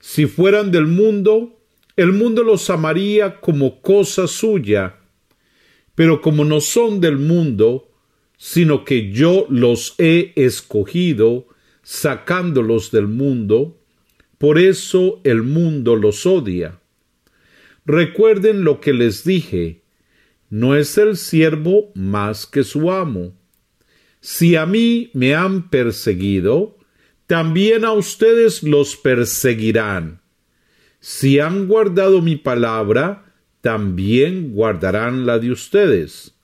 Si 0.00 0.26
fueran 0.26 0.70
del 0.70 0.86
mundo, 0.86 1.58
el 1.96 2.12
mundo 2.12 2.42
los 2.42 2.70
amaría 2.70 3.40
como 3.40 3.80
cosa 3.80 4.26
suya, 4.26 4.96
pero 5.94 6.20
como 6.20 6.44
no 6.44 6.60
son 6.60 7.00
del 7.00 7.18
mundo, 7.18 7.90
sino 8.36 8.84
que 8.84 9.10
yo 9.10 9.46
los 9.48 9.94
he 9.98 10.32
escogido, 10.36 11.46
sacándolos 11.82 12.90
del 12.90 13.06
mundo, 13.06 13.78
por 14.38 14.58
eso 14.58 15.20
el 15.24 15.42
mundo 15.42 15.96
los 15.96 16.26
odia. 16.26 16.80
Recuerden 17.86 18.64
lo 18.64 18.80
que 18.80 18.92
les 18.92 19.24
dije, 19.24 19.82
no 20.50 20.76
es 20.76 20.98
el 20.98 21.16
siervo 21.16 21.92
más 21.94 22.46
que 22.46 22.64
su 22.64 22.90
amo 22.90 23.34
si 24.24 24.56
a 24.56 24.64
mí 24.64 25.10
me 25.12 25.34
han 25.34 25.68
perseguido, 25.68 26.78
también 27.26 27.84
a 27.84 27.92
ustedes 27.92 28.62
los 28.62 28.96
perseguirán. 28.96 30.22
Si 30.98 31.40
han 31.40 31.68
guardado 31.68 32.22
mi 32.22 32.36
palabra, 32.36 33.34
también 33.60 34.54
guardarán 34.54 35.26
la 35.26 35.38
de 35.38 35.50
ustedes. 35.50 36.38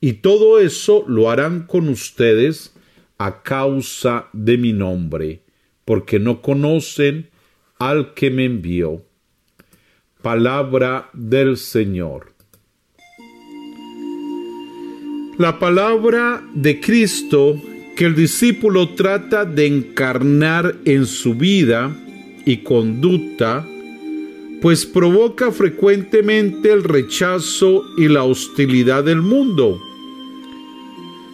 Y 0.00 0.14
todo 0.14 0.58
eso 0.58 1.04
lo 1.06 1.30
harán 1.30 1.68
con 1.68 1.88
ustedes 1.88 2.74
a 3.16 3.44
causa 3.44 4.28
de 4.32 4.58
mi 4.58 4.72
nombre, 4.72 5.44
porque 5.84 6.18
no 6.18 6.42
conocen 6.42 7.30
al 7.78 8.14
que 8.14 8.32
me 8.32 8.44
envió. 8.44 9.04
Palabra 10.20 11.10
del 11.12 11.58
Señor. 11.58 12.33
La 15.36 15.58
palabra 15.58 16.44
de 16.54 16.80
Cristo 16.80 17.60
que 17.96 18.04
el 18.04 18.14
discípulo 18.14 18.90
trata 18.90 19.44
de 19.44 19.66
encarnar 19.66 20.76
en 20.84 21.06
su 21.06 21.34
vida 21.34 21.96
y 22.46 22.58
conducta, 22.58 23.66
pues 24.62 24.86
provoca 24.86 25.50
frecuentemente 25.50 26.72
el 26.72 26.84
rechazo 26.84 27.84
y 27.96 28.06
la 28.06 28.22
hostilidad 28.22 29.02
del 29.02 29.22
mundo. 29.22 29.80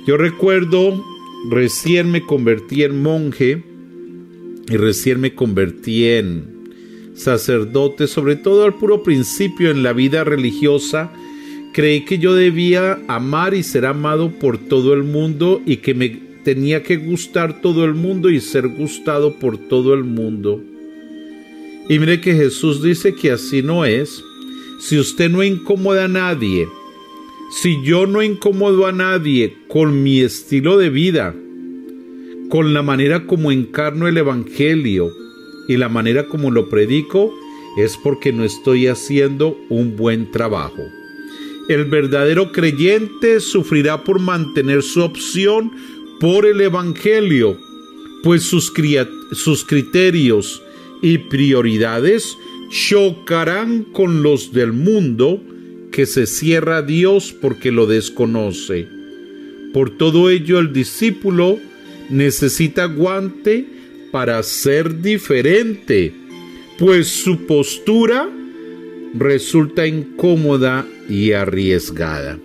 Yo 0.06 0.16
recuerdo, 0.16 1.04
recién 1.50 2.10
me 2.10 2.24
convertí 2.24 2.84
en 2.84 3.02
monje 3.02 3.62
y 4.66 4.76
recién 4.76 5.20
me 5.20 5.34
convertí 5.34 6.06
en 6.06 6.60
sacerdote, 7.14 8.06
sobre 8.06 8.36
todo 8.36 8.64
al 8.64 8.74
puro 8.74 9.02
principio 9.02 9.70
en 9.70 9.82
la 9.82 9.92
vida 9.92 10.24
religiosa, 10.24 11.12
Creí 11.80 12.02
que 12.02 12.18
yo 12.18 12.34
debía 12.34 13.00
amar 13.08 13.54
y 13.54 13.62
ser 13.62 13.86
amado 13.86 14.30
por 14.32 14.58
todo 14.58 14.92
el 14.92 15.02
mundo 15.02 15.62
y 15.64 15.78
que 15.78 15.94
me 15.94 16.10
tenía 16.44 16.82
que 16.82 16.98
gustar 16.98 17.62
todo 17.62 17.86
el 17.86 17.94
mundo 17.94 18.28
y 18.28 18.38
ser 18.38 18.68
gustado 18.68 19.38
por 19.38 19.56
todo 19.56 19.94
el 19.94 20.04
mundo. 20.04 20.60
Y 21.88 21.98
mire 21.98 22.20
que 22.20 22.34
Jesús 22.34 22.82
dice 22.82 23.14
que 23.14 23.30
así 23.30 23.62
no 23.62 23.86
es. 23.86 24.22
Si 24.80 24.98
usted 24.98 25.30
no 25.30 25.42
incomoda 25.42 26.04
a 26.04 26.08
nadie, 26.08 26.68
si 27.50 27.82
yo 27.82 28.06
no 28.06 28.22
incomodo 28.22 28.86
a 28.86 28.92
nadie 28.92 29.56
con 29.66 30.02
mi 30.02 30.20
estilo 30.20 30.76
de 30.76 30.90
vida, 30.90 31.34
con 32.50 32.74
la 32.74 32.82
manera 32.82 33.26
como 33.26 33.52
encarno 33.52 34.06
el 34.06 34.18
Evangelio 34.18 35.08
y 35.66 35.78
la 35.78 35.88
manera 35.88 36.26
como 36.26 36.50
lo 36.50 36.68
predico, 36.68 37.32
es 37.78 37.96
porque 37.96 38.34
no 38.34 38.44
estoy 38.44 38.86
haciendo 38.86 39.56
un 39.70 39.96
buen 39.96 40.30
trabajo. 40.30 40.82
El 41.70 41.84
verdadero 41.84 42.50
creyente 42.50 43.38
sufrirá 43.38 44.02
por 44.02 44.18
mantener 44.18 44.82
su 44.82 45.02
opción 45.02 45.70
por 46.18 46.44
el 46.44 46.60
Evangelio, 46.60 47.56
pues 48.24 48.42
sus, 48.42 48.72
sus 49.30 49.64
criterios 49.64 50.64
y 51.00 51.18
prioridades 51.18 52.36
chocarán 52.70 53.84
con 53.84 54.24
los 54.24 54.52
del 54.52 54.72
mundo 54.72 55.40
que 55.92 56.06
se 56.06 56.26
cierra 56.26 56.78
a 56.78 56.82
Dios 56.82 57.32
porque 57.40 57.70
lo 57.70 57.86
desconoce. 57.86 58.88
Por 59.72 59.96
todo 59.96 60.28
ello 60.28 60.58
el 60.58 60.72
discípulo 60.72 61.60
necesita 62.08 62.86
guante 62.86 63.64
para 64.10 64.42
ser 64.42 65.02
diferente, 65.02 66.12
pues 66.80 67.06
su 67.06 67.46
postura 67.46 68.28
resulta 69.14 69.86
incómoda 69.86 70.84
y 71.10 71.32
arriesgada. 71.32 72.38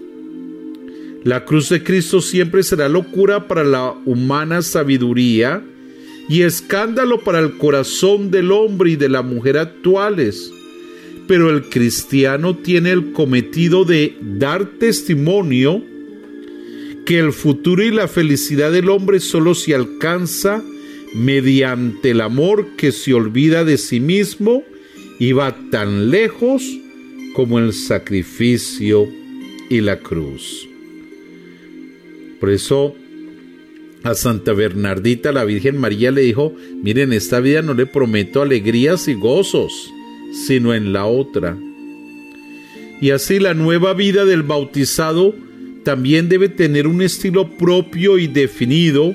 La 1.24 1.46
cruz 1.46 1.70
de 1.70 1.84
Cristo 1.84 2.22
siempre 2.22 2.64
será 2.64 2.90
locura 2.90 3.48
para 3.48 3.64
la 3.64 3.96
humana 4.06 4.62
sabiduría 4.62 5.64
y 6.28 6.42
escándalo 6.42 7.22
para 7.22 7.40
el 7.40 7.58
corazón 7.58 8.32
del 8.32 8.52
hombre 8.52 8.92
y 8.92 8.96
de 8.96 9.10
la 9.10 9.22
mujer 9.22 9.58
actuales. 9.58 10.52
Pero 11.28 11.50
el 11.50 11.64
cristiano 11.64 12.56
tiene 12.56 12.92
el 12.92 13.12
cometido 13.12 13.86
de 13.86 14.16
dar 14.22 14.66
testimonio 14.78 15.84
que 17.06 17.20
el 17.20 17.34
futuro 17.34 17.84
y 17.84 17.92
la 17.92 18.08
felicidad 18.08 18.72
del 18.72 18.90
hombre 18.90 19.20
solo 19.20 19.56
se 19.56 19.74
alcanza 19.74 20.64
mediante 21.16 22.12
el 22.12 22.22
amor 22.22 22.76
que 22.78 22.92
se 22.92 23.14
olvida 23.14 23.64
de 23.64 23.78
sí 23.78 24.00
mismo 24.00 24.64
iba 25.20 25.56
tan 25.72 26.12
lejos 26.12 26.64
como 27.36 27.60
el 27.60 27.74
sacrificio 27.74 29.10
y 29.70 29.82
la 29.82 30.00
cruz. 30.00 30.68
Por 32.40 32.50
eso 32.50 32.96
a 34.04 34.14
Santa 34.14 34.54
Bernardita, 34.54 35.32
la 35.32 35.44
Virgen 35.44 35.78
María 35.78 36.12
le 36.12 36.22
dijo, 36.22 36.54
miren, 36.82 37.12
esta 37.12 37.40
vida 37.40 37.62
no 37.62 37.74
le 37.74 37.88
prometo 37.88 38.42
alegrías 38.42 39.08
y 39.08 39.16
gozos, 39.16 39.92
sino 40.46 40.74
en 40.74 40.94
la 40.94 41.08
otra. 41.08 41.58
Y 43.02 43.10
así 43.10 43.40
la 43.40 43.54
nueva 43.54 43.94
vida 43.94 44.24
del 44.24 44.44
bautizado 44.44 45.36
también 45.84 46.30
debe 46.30 46.50
tener 46.50 46.88
un 46.88 47.02
estilo 47.02 47.58
propio 47.58 48.18
y 48.18 48.28
definido 48.28 49.14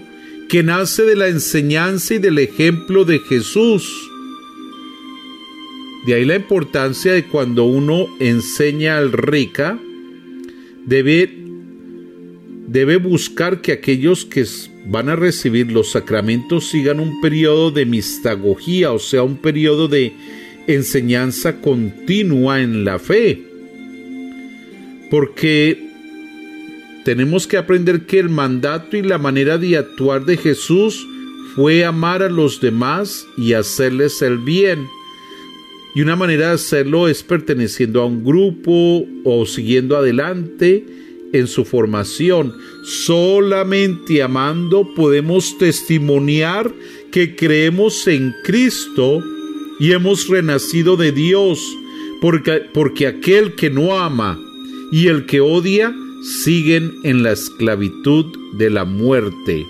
que 0.48 0.62
nace 0.62 1.04
de 1.04 1.16
la 1.16 1.28
enseñanza 1.28 2.14
y 2.14 2.18
del 2.18 2.38
ejemplo 2.38 3.04
de 3.04 3.20
Jesús. 3.20 4.09
De 6.06 6.14
ahí 6.14 6.24
la 6.24 6.36
importancia 6.36 7.12
de 7.12 7.24
cuando 7.24 7.64
uno 7.64 8.06
enseña 8.20 8.96
al 8.96 9.12
rica, 9.12 9.78
debe, 10.86 11.30
debe 12.66 12.96
buscar 12.96 13.60
que 13.60 13.72
aquellos 13.72 14.24
que 14.24 14.46
van 14.86 15.10
a 15.10 15.16
recibir 15.16 15.70
los 15.70 15.90
sacramentos 15.90 16.68
sigan 16.68 17.00
un 17.00 17.20
periodo 17.20 17.70
de 17.70 17.84
mistagogía, 17.84 18.92
o 18.92 18.98
sea, 18.98 19.22
un 19.22 19.36
periodo 19.36 19.88
de 19.88 20.14
enseñanza 20.66 21.60
continua 21.60 22.62
en 22.62 22.84
la 22.84 22.98
fe. 22.98 23.42
Porque 25.10 25.90
tenemos 27.04 27.46
que 27.46 27.56
aprender 27.56 28.06
que 28.06 28.18
el 28.18 28.28
mandato 28.28 28.96
y 28.96 29.02
la 29.02 29.18
manera 29.18 29.58
de 29.58 29.76
actuar 29.76 30.24
de 30.24 30.36
Jesús 30.36 31.06
fue 31.54 31.84
amar 31.84 32.22
a 32.22 32.30
los 32.30 32.60
demás 32.60 33.26
y 33.36 33.52
hacerles 33.54 34.22
el 34.22 34.38
bien. 34.38 34.86
Y 35.94 36.02
una 36.02 36.16
manera 36.16 36.48
de 36.48 36.54
hacerlo 36.54 37.08
es 37.08 37.22
perteneciendo 37.22 38.00
a 38.00 38.06
un 38.06 38.24
grupo 38.24 39.04
o 39.24 39.46
siguiendo 39.46 39.96
adelante 39.96 40.84
en 41.32 41.46
su 41.46 41.64
formación. 41.64 42.54
Solamente 42.84 44.22
amando 44.22 44.94
podemos 44.94 45.58
testimoniar 45.58 46.72
que 47.10 47.34
creemos 47.34 48.06
en 48.06 48.34
Cristo 48.44 49.22
y 49.80 49.92
hemos 49.92 50.28
renacido 50.28 50.96
de 50.96 51.10
Dios, 51.10 51.60
porque, 52.20 52.62
porque 52.72 53.06
aquel 53.06 53.54
que 53.54 53.70
no 53.70 53.98
ama 53.98 54.38
y 54.92 55.08
el 55.08 55.26
que 55.26 55.40
odia 55.40 55.94
siguen 56.22 56.92
en 57.02 57.22
la 57.22 57.32
esclavitud 57.32 58.26
de 58.52 58.70
la 58.70 58.84
muerte. 58.84 59.66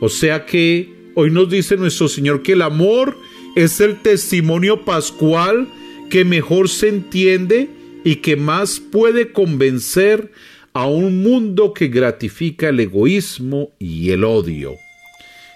O 0.00 0.08
sea 0.08 0.44
que 0.44 0.92
hoy 1.14 1.30
nos 1.30 1.48
dice 1.48 1.76
nuestro 1.76 2.08
Señor 2.08 2.42
que 2.42 2.52
el 2.52 2.62
amor 2.62 3.16
es 3.54 3.80
el 3.80 4.00
testimonio 4.02 4.84
pascual 4.84 5.68
que 6.10 6.24
mejor 6.24 6.68
se 6.68 6.88
entiende 6.88 7.68
y 8.04 8.16
que 8.16 8.36
más 8.36 8.80
puede 8.80 9.32
convencer 9.32 10.32
a 10.72 10.86
un 10.86 11.22
mundo 11.22 11.72
que 11.72 11.88
gratifica 11.88 12.68
el 12.68 12.80
egoísmo 12.80 13.72
y 13.78 14.10
el 14.10 14.24
odio. 14.24 14.74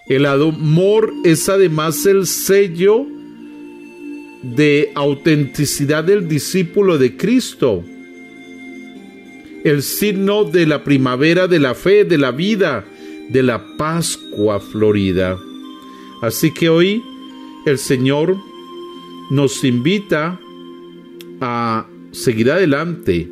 El 0.09 0.27
amor 0.27 1.13
es 1.25 1.49
además 1.49 2.07
el 2.07 2.27
sello 2.27 3.07
de 4.43 4.91
autenticidad 4.95 6.05
del 6.05 6.29
discípulo 6.29 6.97
de 6.97 7.17
Cristo 7.17 7.85
el 9.65 9.83
signo 9.83 10.45
de 10.45 10.67
la 10.67 10.85
primavera 10.85 11.49
de 11.49 11.59
la 11.59 11.75
fe, 11.75 12.05
de 12.05 12.19
la 12.19 12.31
vida, 12.31 12.85
de 13.29 13.43
la 13.43 13.77
Pascua 13.77 14.61
florida. 14.61 15.39
Así 16.23 16.53
que 16.53 16.69
hoy 16.69 17.03
el 17.71 17.79
Señor 17.79 18.37
nos 19.31 19.63
invita 19.65 20.41
a 21.41 21.87
seguir 22.13 22.51
adelante 22.51 23.29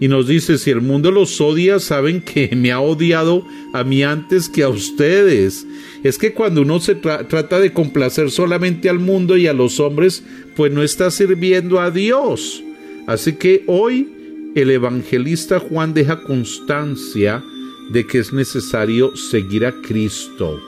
y 0.00 0.08
nos 0.08 0.26
dice, 0.26 0.58
si 0.58 0.70
el 0.70 0.80
mundo 0.80 1.12
los 1.12 1.40
odia, 1.40 1.78
saben 1.78 2.22
que 2.22 2.50
me 2.56 2.72
ha 2.72 2.80
odiado 2.80 3.46
a 3.72 3.84
mí 3.84 4.02
antes 4.02 4.48
que 4.48 4.64
a 4.64 4.68
ustedes. 4.68 5.64
Es 6.02 6.18
que 6.18 6.32
cuando 6.32 6.62
uno 6.62 6.80
se 6.80 6.96
trata 6.96 7.60
de 7.60 7.72
complacer 7.72 8.32
solamente 8.32 8.90
al 8.90 8.98
mundo 8.98 9.36
y 9.36 9.46
a 9.46 9.52
los 9.52 9.78
hombres, 9.78 10.24
pues 10.56 10.72
no 10.72 10.82
está 10.82 11.12
sirviendo 11.12 11.80
a 11.80 11.92
Dios. 11.92 12.64
Así 13.06 13.34
que 13.34 13.62
hoy 13.68 14.52
el 14.56 14.70
evangelista 14.70 15.60
Juan 15.60 15.94
deja 15.94 16.24
constancia 16.24 17.42
de 17.92 18.04
que 18.04 18.18
es 18.18 18.32
necesario 18.32 19.16
seguir 19.16 19.64
a 19.66 19.72
Cristo 19.82 20.60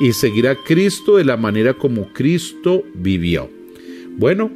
y 0.00 0.14
seguir 0.14 0.48
a 0.48 0.56
Cristo 0.56 1.18
de 1.18 1.24
la 1.24 1.36
manera 1.36 1.74
como 1.74 2.12
Cristo 2.12 2.82
vivió. 2.94 3.50
Bueno, 4.16 4.50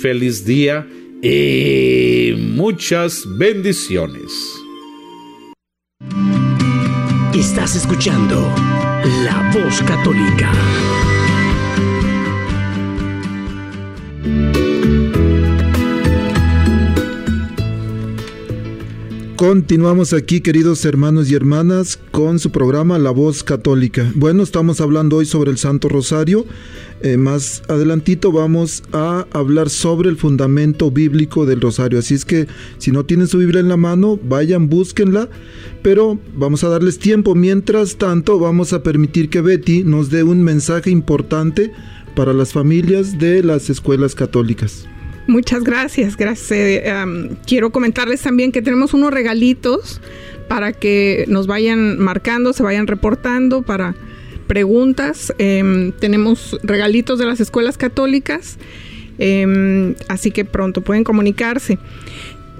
feliz 0.00 0.46
día 0.46 0.86
y 1.20 2.34
muchas 2.38 3.24
bendiciones. 3.36 4.32
Estás 7.34 7.76
escuchando 7.76 8.36
La 9.24 9.50
Voz 9.52 9.82
Católica. 9.82 10.52
Continuamos 19.36 20.14
aquí, 20.14 20.40
queridos 20.40 20.86
hermanos 20.86 21.30
y 21.30 21.34
hermanas, 21.34 21.98
con 22.10 22.38
su 22.38 22.50
programa 22.50 22.98
La 22.98 23.10
Voz 23.10 23.44
Católica. 23.44 24.10
Bueno, 24.14 24.42
estamos 24.42 24.80
hablando 24.80 25.16
hoy 25.16 25.26
sobre 25.26 25.50
el 25.50 25.58
Santo 25.58 25.90
Rosario. 25.90 26.46
Eh, 27.02 27.18
más 27.18 27.62
adelantito 27.68 28.32
vamos 28.32 28.82
a 28.92 29.26
hablar 29.32 29.68
sobre 29.68 30.08
el 30.08 30.16
fundamento 30.16 30.90
bíblico 30.90 31.44
del 31.44 31.60
Rosario. 31.60 31.98
Así 31.98 32.14
es 32.14 32.24
que 32.24 32.46
si 32.78 32.92
no 32.92 33.04
tienen 33.04 33.26
su 33.26 33.36
Biblia 33.36 33.60
en 33.60 33.68
la 33.68 33.76
mano, 33.76 34.18
vayan, 34.26 34.70
búsquenla. 34.70 35.28
Pero 35.82 36.18
vamos 36.34 36.64
a 36.64 36.70
darles 36.70 36.98
tiempo. 36.98 37.34
Mientras 37.34 37.96
tanto, 37.96 38.38
vamos 38.38 38.72
a 38.72 38.82
permitir 38.82 39.28
que 39.28 39.42
Betty 39.42 39.84
nos 39.84 40.08
dé 40.08 40.22
un 40.22 40.42
mensaje 40.42 40.88
importante 40.88 41.72
para 42.14 42.32
las 42.32 42.54
familias 42.54 43.18
de 43.18 43.42
las 43.42 43.68
escuelas 43.68 44.14
católicas. 44.14 44.88
Muchas 45.26 45.64
gracias, 45.64 46.16
gracias. 46.16 46.52
Eh, 46.52 47.30
quiero 47.46 47.70
comentarles 47.70 48.22
también 48.22 48.52
que 48.52 48.62
tenemos 48.62 48.94
unos 48.94 49.10
regalitos 49.10 50.00
para 50.48 50.72
que 50.72 51.24
nos 51.28 51.46
vayan 51.46 51.98
marcando, 51.98 52.52
se 52.52 52.62
vayan 52.62 52.86
reportando 52.86 53.62
para 53.62 53.96
preguntas. 54.46 55.32
Em, 55.38 55.92
tenemos 55.92 56.56
regalitos 56.62 57.18
de 57.18 57.26
las 57.26 57.40
escuelas 57.40 57.76
católicas, 57.76 58.58
em, 59.18 59.94
así 60.08 60.30
que 60.30 60.44
pronto 60.44 60.80
pueden 60.82 61.02
comunicarse. 61.02 61.78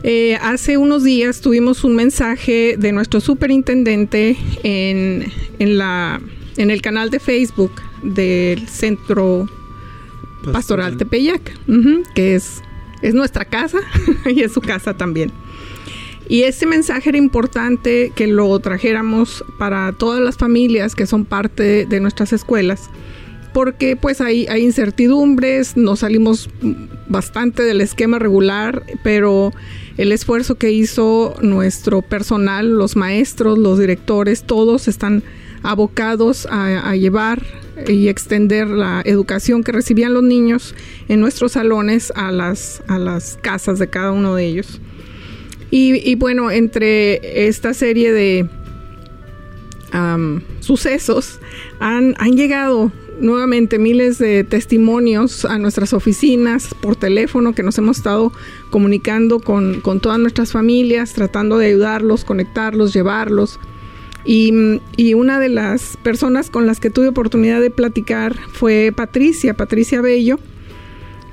Eh, 0.03 0.37
hace 0.43 0.77
unos 0.77 1.05
días 1.05 1.41
tuvimos 1.41 1.85
un 1.85 1.97
mensaje 1.97 2.77
de 2.77 2.93
nuestro 2.93 3.21
superintendente 3.21 4.37
en, 4.63 5.25
en, 5.59 5.79
la, 5.79 6.21
en 6.57 6.71
el 6.71 6.83
canal 6.83 7.11
de 7.11 7.19
Facebook 7.21 7.73
del 8.03 8.69
Centro 8.69 9.49
Pastoral 10.53 10.97
Tepeyac, 10.97 11.53
que 12.15 12.35
es, 12.35 12.63
es 13.03 13.15
nuestra 13.15 13.45
casa 13.45 13.79
y 14.27 14.43
es 14.43 14.53
su 14.53 14.61
casa 14.61 14.97
también. 14.97 15.33
Y 16.29 16.43
ese 16.43 16.67
mensaje 16.67 17.11
era 17.11 17.19
importante 17.19 18.13
que 18.15 18.27
lo 18.27 18.59
trajéramos 18.59 19.45
para 19.59 19.93
todas 19.93 20.21
las 20.21 20.37
familias 20.37 20.95
que 20.95 21.07
son 21.07 21.25
parte 21.25 21.87
de 21.87 22.01
nuestras 22.01 22.33
escuelas, 22.33 22.91
porque 23.53 23.97
pues 23.97 24.21
hay, 24.21 24.47
hay 24.49 24.65
incertidumbres, 24.65 25.77
nos 25.77 26.01
salimos 26.01 26.51
bastante 27.09 27.63
del 27.63 27.81
esquema 27.81 28.19
regular, 28.19 28.83
pero 29.05 29.53
el 29.97 30.11
esfuerzo 30.13 30.57
que 30.57 30.73
hizo 30.73 31.35
nuestro 31.41 32.03
personal, 32.03 32.77
los 32.77 32.97
maestros, 32.97 33.57
los 33.57 33.79
directores, 33.79 34.43
todos 34.43 34.89
están 34.89 35.23
abocados 35.67 36.47
a, 36.51 36.95
llevar 36.97 37.43
y 37.87 38.09
extender 38.09 38.69
la 38.69 39.03
educación 39.05 39.63
que 39.63 39.73
recibían 39.73 40.15
los 40.15 40.23
niños 40.23 40.75
en 41.09 41.21
nuestros 41.21 41.53
salones 41.53 42.13
a 42.17 42.33
las, 42.33 42.83
a 42.89 42.99
las 42.99 43.39
casas 43.43 43.79
de 43.79 43.89
cada 43.89 44.13
uno 44.13 44.35
de 44.35 44.47
ellos. 44.47 44.81
Y, 45.71 46.15
bueno, 46.15 46.51
entre 46.51 47.47
esta 47.49 47.75
serie 47.75 48.13
de 48.13 48.49
sucesos 50.61 51.41
han, 51.81 52.15
han 52.19 52.37
llegado 52.37 52.93
nuevamente 53.21 53.79
miles 53.79 54.19
de 54.19 54.45
testimonios 54.45 55.45
a 55.45 55.59
nuestras 55.59 55.93
oficinas 55.93 56.75
por 56.81 56.97
teléfono 56.97 57.55
que 57.55 57.63
nos 57.63 57.79
hemos 57.79 57.99
estado 57.99 58.33
comunicando 58.71 59.41
con, 59.41 59.81
con 59.81 60.01
todas 60.01 60.19
nuestras 60.19 60.53
familias, 60.53 61.13
tratando 61.13 61.59
de 61.59 61.67
ayudarlos, 61.67 62.25
conectarlos, 62.25 62.93
llevarlos. 62.93 63.59
Y, 64.27 65.15
una 65.15 65.39
de 65.39 65.49
las 65.49 65.97
personas 66.03 66.51
con 66.51 66.67
las 66.67 66.81
que 66.81 66.91
tuve 66.91 67.09
oportunidad 67.09 67.61
de 67.61 67.71
platicar 67.71 68.35
fue 68.53 68.93
Patricia, 68.95 69.55
Patricia 69.55 70.01
Bello. 70.01 70.41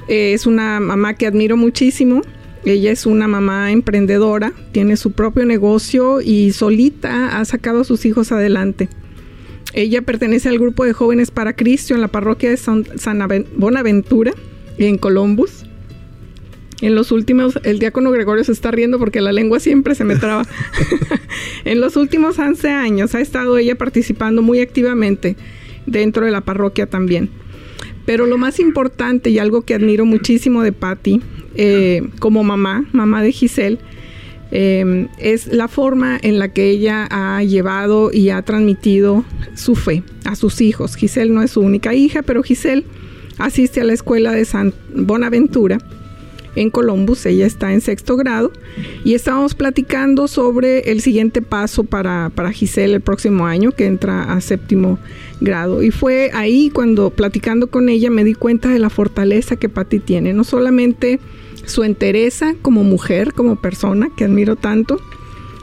Eh, 0.08 0.34
es 0.34 0.46
una 0.46 0.80
mamá 0.80 1.16
que 1.16 1.26
admiro 1.26 1.58
muchísimo. 1.58 2.22
Ella 2.66 2.92
es 2.92 3.06
una 3.06 3.28
mamá 3.28 3.72
emprendedora, 3.72 4.54
tiene 4.72 4.96
su 4.96 5.12
propio 5.12 5.46
negocio 5.46 6.22
y 6.22 6.54
solita 6.54 7.38
ha 7.38 7.44
sacado 7.46 7.82
a 7.82 7.84
sus 7.84 8.06
hijos 8.06 8.32
adelante. 8.32 8.88
Ella 9.74 10.04
pertenece 10.04 10.50
al 10.50 10.60
grupo 10.60 10.86
de 10.86 10.94
jóvenes 10.94 11.32
para 11.32 11.56
Cristo 11.56 11.96
en 11.96 12.02
la 12.02 12.08
parroquia 12.08 12.52
de 12.52 12.58
San, 12.58 12.86
Bonaventura 13.58 14.34
en 14.78 14.98
Columbus. 14.98 15.63
En 16.84 16.96
los 16.96 17.14
últimos, 17.14 17.58
el 17.64 17.80
diácono 17.80 18.12
Gregorio 18.12 18.44
se 18.44 18.52
está 18.52 18.70
riendo 18.70 19.00
porque 19.00 19.22
la 19.22 19.32
lengua 19.32 19.62
siempre 19.62 19.96
se 19.96 20.04
me 20.04 20.18
traba. 20.18 20.46
en 21.64 21.80
los 21.80 21.96
últimos 21.96 22.38
11 22.38 22.70
años 22.72 23.16
ha 23.16 23.22
estado 23.22 23.58
ella 23.58 23.76
participando 23.76 24.42
muy 24.42 24.60
activamente 24.60 25.38
dentro 25.86 26.26
de 26.26 26.32
la 26.32 26.42
parroquia 26.42 26.86
también. 26.88 27.30
Pero 28.06 28.26
lo 28.26 28.38
más 28.38 28.60
importante 28.60 29.30
y 29.30 29.40
algo 29.40 29.62
que 29.62 29.76
admiro 29.76 30.04
muchísimo 30.06 30.62
de 30.62 30.74
Patty, 30.74 31.22
eh, 31.56 32.06
como 32.20 32.44
mamá, 32.44 32.84
mamá 32.92 33.24
de 33.24 33.32
Giselle, 33.32 33.78
eh, 34.52 35.08
es 35.20 35.54
la 35.54 35.70
forma 35.70 36.20
en 36.22 36.38
la 36.38 36.52
que 36.52 36.70
ella 36.70 37.08
ha 37.10 37.42
llevado 37.44 38.12
y 38.12 38.28
ha 38.28 38.42
transmitido 38.42 39.24
su 39.56 39.76
fe 39.76 40.04
a 40.26 40.36
sus 40.36 40.60
hijos. 40.60 40.98
Giselle 40.98 41.32
no 41.32 41.44
es 41.44 41.52
su 41.52 41.62
única 41.62 41.94
hija, 41.94 42.24
pero 42.24 42.44
Giselle 42.44 42.84
asiste 43.38 43.80
a 43.80 43.86
la 43.86 43.94
escuela 43.94 44.34
de 44.34 44.44
San 44.44 44.74
Bonaventura 44.94 45.78
en 46.56 46.70
Columbus, 46.70 47.26
ella 47.26 47.46
está 47.46 47.74
en 47.74 47.82
sexto 47.82 48.16
grado 48.16 48.52
y 49.04 49.16
estábamos 49.16 49.56
platicando 49.56 50.28
sobre 50.28 50.92
el 50.92 51.02
siguiente 51.02 51.42
paso 51.42 51.84
para, 51.84 52.32
para 52.34 52.52
Giselle 52.52 52.96
el 52.96 53.02
próximo 53.02 53.48
año 53.48 53.72
que 53.72 53.86
entra 53.86 54.34
a 54.34 54.42
séptimo 54.42 55.00
grado 55.42 55.84
y 55.84 55.92
fue 55.92 56.30
ahí 56.34 56.70
cuando 56.70 57.10
platicando 57.10 57.68
con 57.68 57.90
ella 57.90 58.10
me 58.10 58.24
di 58.24 58.34
cuenta 58.34 58.70
de 58.70 58.80
la 58.80 58.90
fortaleza 58.90 59.56
que 59.56 59.70
Patti 59.70 60.00
tiene, 60.00 60.34
no 60.34 60.44
solamente 60.44 61.20
su 61.66 61.84
entereza 61.84 62.56
como 62.62 62.84
mujer, 62.84 63.34
como 63.34 63.56
persona, 63.56 64.10
que 64.16 64.26
admiro 64.26 64.56
tanto, 64.56 65.00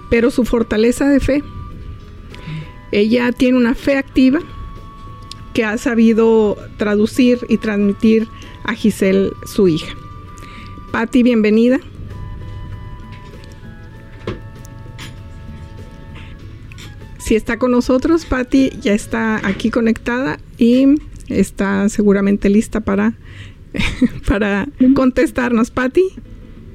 pero 0.08 0.30
su 0.30 0.44
fortaleza 0.44 1.08
de 1.08 1.20
fe. 1.20 1.44
Ella 2.92 3.30
tiene 3.32 3.58
una 3.58 3.74
fe 3.74 3.96
activa 3.96 4.40
que 5.54 5.64
ha 5.64 5.78
sabido 5.78 6.56
traducir 6.76 7.38
y 7.48 7.58
transmitir 7.58 8.28
a 8.64 8.74
Giselle, 8.74 9.30
su 9.46 9.68
hija. 9.68 9.94
Patti, 10.92 11.22
bienvenida. 11.22 11.78
Si 17.18 17.36
está 17.36 17.58
con 17.58 17.70
nosotros, 17.70 18.26
Patti 18.26 18.70
ya 18.80 18.92
está 18.92 19.46
aquí 19.46 19.70
conectada 19.70 20.40
y 20.58 20.96
está 21.28 21.88
seguramente 21.88 22.50
lista 22.50 22.80
para, 22.80 23.14
para 24.26 24.66
contestarnos. 24.94 25.70
Patti. 25.70 26.02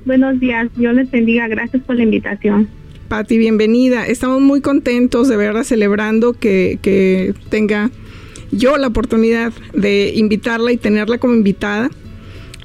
Buenos 0.06 0.40
días, 0.40 0.70
Dios 0.78 0.96
les 0.96 1.12
bendiga, 1.12 1.48
gracias 1.50 1.84
por 1.84 1.98
la 1.98 2.04
invitación. 2.04 2.70
Patti, 3.10 3.38
bienvenida. 3.38 4.08
Estamos 4.08 4.42
muy 4.42 4.62
contentos 4.62 5.28
de 5.28 5.36
verla 5.36 5.66
celebrando 5.66 6.34
que, 6.34 6.80
que 6.82 7.34
tenga 7.50 7.92
yo 8.52 8.78
la 8.78 8.88
oportunidad 8.88 9.52
de 9.74 10.14
invitarla 10.16 10.72
y 10.72 10.78
tenerla 10.78 11.18
como 11.18 11.34
invitada 11.34 11.92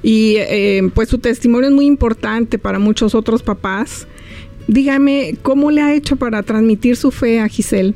y 0.03 0.35
eh, 0.37 0.81
pues 0.93 1.09
su 1.09 1.19
testimonio 1.19 1.69
es 1.69 1.75
muy 1.75 1.85
importante 1.85 2.57
para 2.57 2.79
muchos 2.79 3.13
otros 3.13 3.43
papás. 3.43 4.07
Dígame, 4.67 5.35
¿cómo 5.41 5.71
le 5.71 5.81
ha 5.81 5.93
hecho 5.93 6.15
para 6.15 6.43
transmitir 6.43 6.95
su 6.95 7.11
fe 7.11 7.39
a 7.39 7.47
Giselle? 7.47 7.93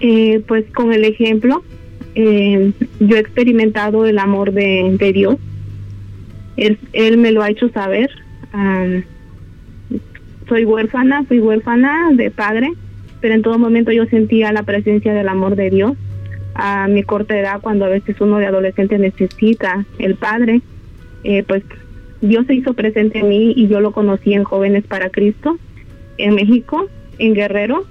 Eh, 0.00 0.42
pues 0.46 0.64
con 0.74 0.92
el 0.92 1.04
ejemplo, 1.04 1.62
eh, 2.14 2.72
yo 3.00 3.16
he 3.16 3.20
experimentado 3.20 4.06
el 4.06 4.18
amor 4.18 4.52
de, 4.52 5.12
Dios. 5.14 5.36
Él, 6.56 6.78
él, 6.92 7.16
me 7.16 7.32
lo 7.32 7.42
ha 7.42 7.50
hecho 7.50 7.68
saber. 7.70 8.10
soy 10.48 10.64
huérfana, 10.64 11.24
fui 11.24 11.40
huérfana 11.40 12.10
de 12.12 12.30
padre, 12.30 12.72
pero 13.20 13.34
en 13.34 13.42
todo 13.42 13.58
momento 13.58 13.92
yo 13.92 14.04
sentía 14.06 14.52
la 14.52 14.62
presencia 14.62 15.14
del 15.14 15.28
amor 15.28 15.56
de 15.56 15.70
Dios 15.70 15.94
a 16.54 16.88
mi 16.88 17.02
corta 17.02 17.38
edad, 17.38 17.60
cuando 17.60 17.84
a 17.84 17.88
veces 17.88 18.20
uno 18.20 18.38
de 18.38 18.46
adolescente 18.46 18.98
necesita 18.98 19.84
el 19.98 20.14
padre, 20.14 20.60
eh, 21.24 21.42
pues 21.42 21.62
Dios 22.20 22.46
se 22.46 22.54
hizo 22.54 22.74
presente 22.74 23.18
en 23.18 23.28
mí 23.28 23.52
y 23.56 23.68
yo 23.68 23.80
lo 23.80 23.92
conocí 23.92 24.32
en 24.34 24.44
Jóvenes 24.44 24.84
para 24.84 25.10
Cristo, 25.10 25.58
en 26.16 26.34
México, 26.34 26.86
en 27.18 27.34
Guerrero, 27.34 27.84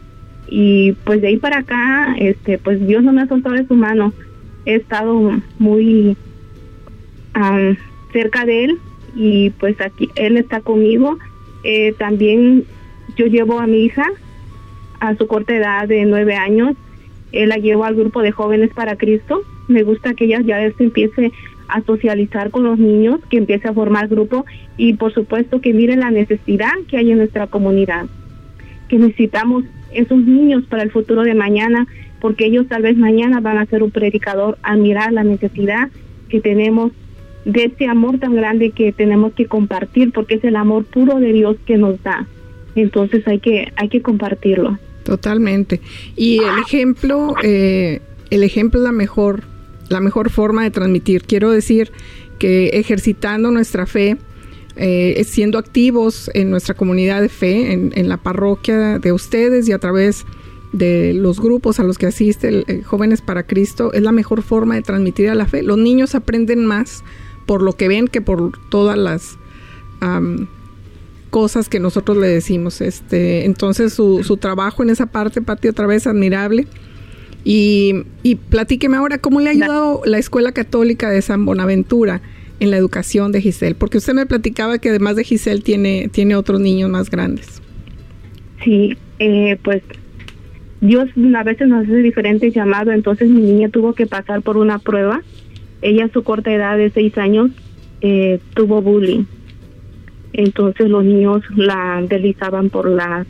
y 0.48 0.94
pues 1.04 1.22
de 1.22 1.30
ahí 1.30 1.38
para 1.38 1.60
acá, 1.60 2.16
este, 2.18 2.58
pues 2.58 2.86
Dios 2.86 3.04
no 3.04 3.14
me 3.14 3.22
ha 3.22 3.28
soltado 3.28 3.56
de 3.56 3.68
su 3.68 3.76
mano. 3.76 4.14
He 4.66 4.76
estado 4.76 5.42
muy 5.60 6.16
cerca 8.12 8.46
de 8.46 8.66
él 8.66 8.78
y 9.16 9.50
pues 9.52 9.80
aquí 9.82 10.10
él 10.16 10.38
está 10.38 10.62
conmigo. 10.62 11.18
Eh, 11.64 11.94
también 11.98 12.66
yo 13.16 13.26
llevo 13.26 13.60
a 13.60 13.68
mi 13.68 13.84
hija 13.84 14.06
a 15.00 15.16
su 15.16 15.28
corta 15.28 15.56
edad 15.56 15.88
de 15.88 16.06
nueve 16.06 16.36
años 16.36 16.76
él 17.34 17.50
la 17.50 17.58
llevo 17.58 17.84
al 17.84 17.96
grupo 17.96 18.22
de 18.22 18.32
jóvenes 18.32 18.72
para 18.74 18.96
Cristo. 18.96 19.42
Me 19.68 19.84
gusta 19.84 20.14
que 20.14 20.26
ella 20.26 20.42
ya 20.42 20.72
se 20.72 20.84
empiece 20.84 21.32
a 21.68 21.82
socializar 21.82 22.52
con 22.52 22.64
los 22.64 22.78
niños, 22.78 23.20
que 23.30 23.38
empiece 23.38 23.68
a 23.68 23.74
formar 23.74 24.08
grupo 24.08 24.46
y 24.78 24.94
por 24.94 25.14
supuesto 25.14 25.60
que 25.60 25.74
mire 25.74 25.96
la 25.96 26.12
necesidad 26.12 26.74
que 26.88 26.98
hay 26.98 27.12
en 27.12 27.18
nuestra 27.18 27.48
comunidad, 27.48 28.06
que 28.88 29.00
necesitamos 29.00 29.64
esos 29.92 30.20
niños 30.20 30.64
para 30.66 30.84
el 30.84 30.92
futuro 30.92 31.24
de 31.24 31.34
mañana, 31.34 31.88
porque 32.22 32.46
ellos 32.46 32.68
tal 32.68 32.84
vez 32.84 32.98
mañana 32.98 33.40
van 33.40 33.58
a 33.58 33.66
ser 33.66 33.82
un 33.82 33.92
predicador 33.92 34.58
a 34.62 34.76
mirar 34.76 35.12
la 35.12 35.24
necesidad 35.24 35.90
que 36.30 36.40
tenemos 36.40 36.92
de 37.46 37.66
ese 37.66 37.88
amor 37.88 38.20
tan 38.20 38.36
grande 38.36 38.72
que 38.72 38.92
tenemos 38.92 39.34
que 39.34 39.48
compartir, 39.48 40.12
porque 40.12 40.36
es 40.36 40.44
el 40.44 40.56
amor 40.56 40.86
puro 40.86 41.20
de 41.20 41.34
Dios 41.34 41.58
que 41.66 41.78
nos 41.78 42.02
da. 42.04 42.28
Entonces 42.76 43.28
hay 43.28 43.40
que 43.40 43.74
hay 43.76 43.90
que 43.90 44.02
compartirlo. 44.02 44.78
Totalmente. 45.14 45.80
Y 46.16 46.40
el 46.40 46.58
ejemplo, 46.66 47.36
eh, 47.44 48.02
el 48.32 48.42
ejemplo 48.42 48.80
es 48.80 48.84
la 48.84 48.92
mejor, 48.92 49.44
la 49.90 50.00
mejor 50.00 50.32
forma 50.32 50.64
de 50.64 50.72
transmitir. 50.72 51.22
Quiero 51.22 51.52
decir 51.52 51.92
que 52.40 52.70
ejercitando 52.70 53.52
nuestra 53.52 53.86
fe, 53.86 54.18
eh, 54.76 55.24
siendo 55.24 55.60
activos 55.60 56.32
en 56.34 56.50
nuestra 56.50 56.74
comunidad 56.74 57.22
de 57.22 57.30
fe, 57.30 57.74
en, 57.74 58.10
la 58.10 58.18
parroquia 58.18 58.98
de 58.98 59.12
ustedes 59.12 59.70
y 59.70 59.72
a 59.72 59.78
través 59.78 60.26
de 60.72 61.14
los 61.14 61.40
grupos 61.40 61.80
a 61.80 61.84
los 61.84 62.00
que 62.00 62.08
asisten 62.08 62.64
eh, 62.66 62.82
Jóvenes 62.82 63.22
para 63.22 63.44
Cristo, 63.44 63.94
es 63.94 64.02
la 64.02 64.12
mejor 64.12 64.42
forma 64.42 64.74
de 64.74 64.82
transmitir 64.82 65.30
a 65.30 65.36
la 65.36 65.46
fe. 65.46 65.62
Los 65.62 65.78
niños 65.78 66.16
aprenden 66.16 66.66
más 66.66 67.04
por 67.46 67.62
lo 67.62 67.74
que 67.74 67.88
ven 67.88 68.08
que 68.08 68.22
por 68.22 68.58
todas 68.70 68.98
las 68.98 69.38
cosas 71.34 71.68
que 71.68 71.80
nosotros 71.80 72.16
le 72.16 72.28
decimos. 72.28 72.80
Este, 72.80 73.46
entonces 73.46 73.92
su, 73.92 74.24
su 74.24 74.38
trabajo 74.38 74.84
en 74.84 74.92
esa 74.92 75.08
parte, 75.08 75.42
Pati, 75.42 75.68
otra 75.68 75.88
vez 75.88 76.06
admirable. 76.06 76.68
Y, 77.44 78.04
y 78.22 78.36
platíqueme 78.36 78.98
ahora 78.98 79.18
cómo 79.18 79.42
le 79.42 79.50
ha 79.50 79.52
ayudado 79.54 80.04
la 80.06 80.20
Escuela 80.20 80.52
Católica 80.52 81.10
de 81.10 81.24
San 81.24 81.44
Bonaventura 81.44 82.22
en 82.60 82.70
la 82.70 82.78
educación 82.78 83.32
de 83.32 83.42
Giselle, 83.42 83.74
porque 83.74 83.98
usted 83.98 84.14
me 84.14 84.28
platicaba 84.28 84.78
que 84.78 84.90
además 84.90 85.16
de 85.16 85.24
Giselle 85.24 85.62
tiene, 85.62 86.08
tiene 86.08 86.36
otros 86.36 86.62
niños 86.62 86.92
más 86.92 87.10
grandes. 87.10 87.64
Sí, 88.64 88.96
eh, 89.18 89.58
pues 89.64 89.82
Dios 90.82 91.10
a 91.36 91.44
veces 91.44 91.68
nos 91.68 91.86
hace 91.86 91.98
diferentes 91.98 92.54
llamados, 92.54 92.94
entonces 92.94 93.28
mi 93.28 93.42
niña 93.42 93.70
tuvo 93.70 93.94
que 93.94 94.06
pasar 94.06 94.44
por 94.44 94.56
una 94.56 94.78
prueba. 94.78 95.24
Ella 95.82 96.06
a 96.06 96.10
su 96.10 96.24
corta 96.24 96.54
edad 96.54 96.78
de 96.78 96.92
seis 96.92 97.18
años 97.18 97.50
eh, 98.02 98.40
tuvo 98.54 98.84
bullying 98.84 99.26
entonces 100.34 100.90
los 100.90 101.06
niños 101.06 101.44
la 101.56 102.04
deslizaban 102.08 102.70
por 102.70 102.90
las 102.90 103.28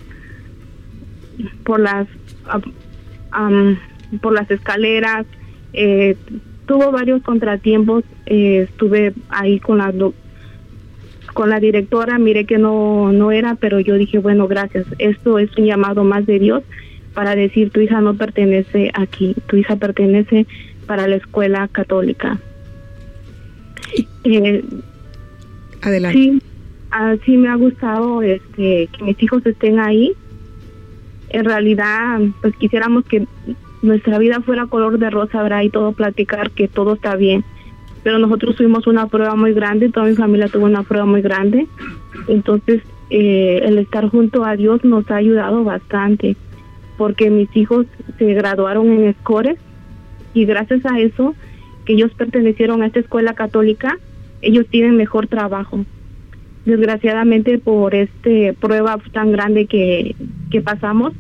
por 1.64 1.80
las 1.80 2.08
por 4.22 4.34
las 4.34 4.50
escaleras. 4.50 5.26
Eh, 5.74 6.16
tuvo 6.66 6.92
varios 6.92 7.22
contratiempos. 7.24 8.04
Eh, 8.26 8.68
estuve 8.70 9.14
ahí 9.30 9.60
con 9.60 9.80
la 9.80 9.94
con 11.34 11.50
la 11.50 11.60
directora 11.60 12.20
miré 12.20 12.46
que 12.46 12.60
no 12.60 13.12
no 13.12 13.32
era 13.32 13.56
pero 13.56 13.80
yo 13.80 13.96
dije 13.96 14.20
bueno 14.20 14.48
gracias. 14.48 14.86
Esto 14.98 15.40
es 15.40 15.56
un 15.58 15.66
llamado 15.66 16.04
más 16.06 16.26
de 16.26 16.40
Dios 16.40 16.64
para 17.14 17.36
decir 17.36 17.70
tu 17.70 17.82
hija 17.82 18.02
no 18.02 18.16
pertenece 18.16 18.92
aquí 18.94 19.36
tu 19.48 19.58
hija 19.58 19.76
pertenece 19.76 20.48
para 20.88 21.08
la 21.08 21.16
escuela 21.16 21.68
católica 21.68 22.40
eh, 24.24 24.64
adelante. 25.82 26.18
sí 26.18 26.42
así 26.94 27.38
me 27.38 27.50
ha 27.50 27.56
gustado 27.56 28.22
este 28.22 28.88
que 28.88 29.04
mis 29.04 29.22
hijos 29.22 29.46
estén 29.46 29.80
ahí. 29.80 30.14
En 31.30 31.46
realidad, 31.46 32.20
pues 32.42 32.56
quisiéramos 32.56 33.06
que 33.06 33.26
nuestra 33.82 34.20
vida 34.20 34.42
fuera 34.42 34.68
color 34.68 35.00
de 35.00 35.10
rosa, 35.10 35.42
¿verdad? 35.42 35.64
Y 35.64 35.70
todo 35.70 35.94
platicar 35.94 36.52
que 36.52 36.68
todo 36.68 36.94
está 36.94 37.16
bien. 37.16 37.44
Pero 38.04 38.20
nosotros 38.20 38.56
tuvimos 38.56 38.86
una 38.86 39.08
prueba 39.08 39.36
muy 39.36 39.54
grande, 39.54 39.90
toda 39.90 40.06
mi 40.06 40.16
familia 40.16 40.48
tuvo 40.48 40.66
una 40.66 40.84
prueba 40.84 41.06
muy 41.06 41.22
grande. 41.22 41.68
Entonces, 42.28 42.84
eh, 43.10 43.62
el 43.64 43.80
estar 43.80 44.10
junto 44.10 44.46
a 44.46 44.56
Dios 44.56 44.84
nos 44.84 45.10
ha 45.10 45.16
ayudado 45.16 45.64
bastante, 45.64 46.36
porque 46.98 47.30
mis 47.32 47.56
hijos 47.56 47.88
se 48.20 48.34
graduaron 48.34 48.92
en 48.92 49.06
escores 49.06 49.58
y 50.34 50.46
gracias 50.46 50.86
a 50.86 51.00
eso, 51.00 51.34
que 51.86 51.94
ellos 51.94 52.12
pertenecieron 52.14 52.84
a 52.84 52.88
esta 52.88 53.00
escuela 53.00 53.34
católica, 53.34 53.98
ellos 54.42 54.68
tienen 54.70 54.96
mejor 54.96 55.28
trabajo 55.28 55.86
desgraciadamente 56.66 57.58
por 57.58 57.96
este 57.96 58.54
prueba 58.54 58.98
tan 59.12 59.32
grande 59.32 59.66
que, 59.66 60.16
que 60.50 60.62
pasamos, 60.62 61.14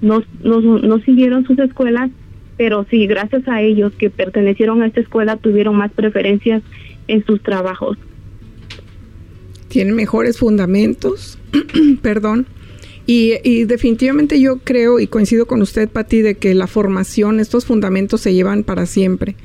nos, 0.00 0.24
nos, 0.42 1.02
siguieron 1.02 1.44
sus 1.44 1.58
escuelas 1.58 2.10
pero 2.56 2.84
sí, 2.90 3.06
gracias 3.06 3.46
a 3.46 3.62
ellos 3.62 3.92
que 3.96 4.10
pertenecieron 4.10 4.82
a 4.82 4.88
esta 4.88 5.00
escuela 5.00 5.36
tuvieron 5.36 5.76
más 5.76 5.92
preferencias 5.92 6.60
en 7.06 7.24
sus 7.24 7.40
trabajos. 7.40 7.96
Tienen 9.68 9.94
mejores 9.94 10.38
fundamentos, 10.38 11.38
perdón. 12.02 12.46
Y, 13.06 13.34
y, 13.44 13.64
definitivamente 13.64 14.40
yo 14.40 14.58
creo 14.58 14.98
y 14.98 15.06
coincido 15.06 15.46
con 15.46 15.62
usted, 15.62 15.88
Pati, 15.88 16.20
de 16.20 16.34
que 16.34 16.52
la 16.54 16.66
formación, 16.66 17.38
estos 17.38 17.64
fundamentos 17.64 18.20
se 18.22 18.34
llevan 18.34 18.64
para 18.64 18.86
siempre. 18.86 19.36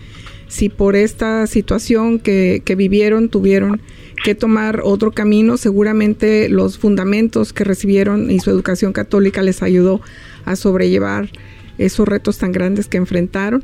Si 0.47 0.69
por 0.69 0.95
esta 0.95 1.45
situación 1.45 2.19
que, 2.19 2.63
que 2.65 2.75
vivieron 2.75 3.29
tuvieron 3.29 3.79
que 4.23 4.35
tomar 4.35 4.81
otro 4.83 5.11
camino, 5.11 5.57
seguramente 5.57 6.49
los 6.49 6.77
fundamentos 6.77 7.53
que 7.53 7.65
recibieron 7.65 8.31
y 8.31 8.39
su 8.39 8.49
educación 8.49 8.93
católica 8.93 9.43
les 9.43 9.61
ayudó 9.61 10.01
a 10.45 10.55
sobrellevar 10.55 11.29
esos 11.77 12.07
retos 12.07 12.37
tan 12.37 12.51
grandes 12.51 12.87
que 12.87 12.97
enfrentaron. 12.97 13.63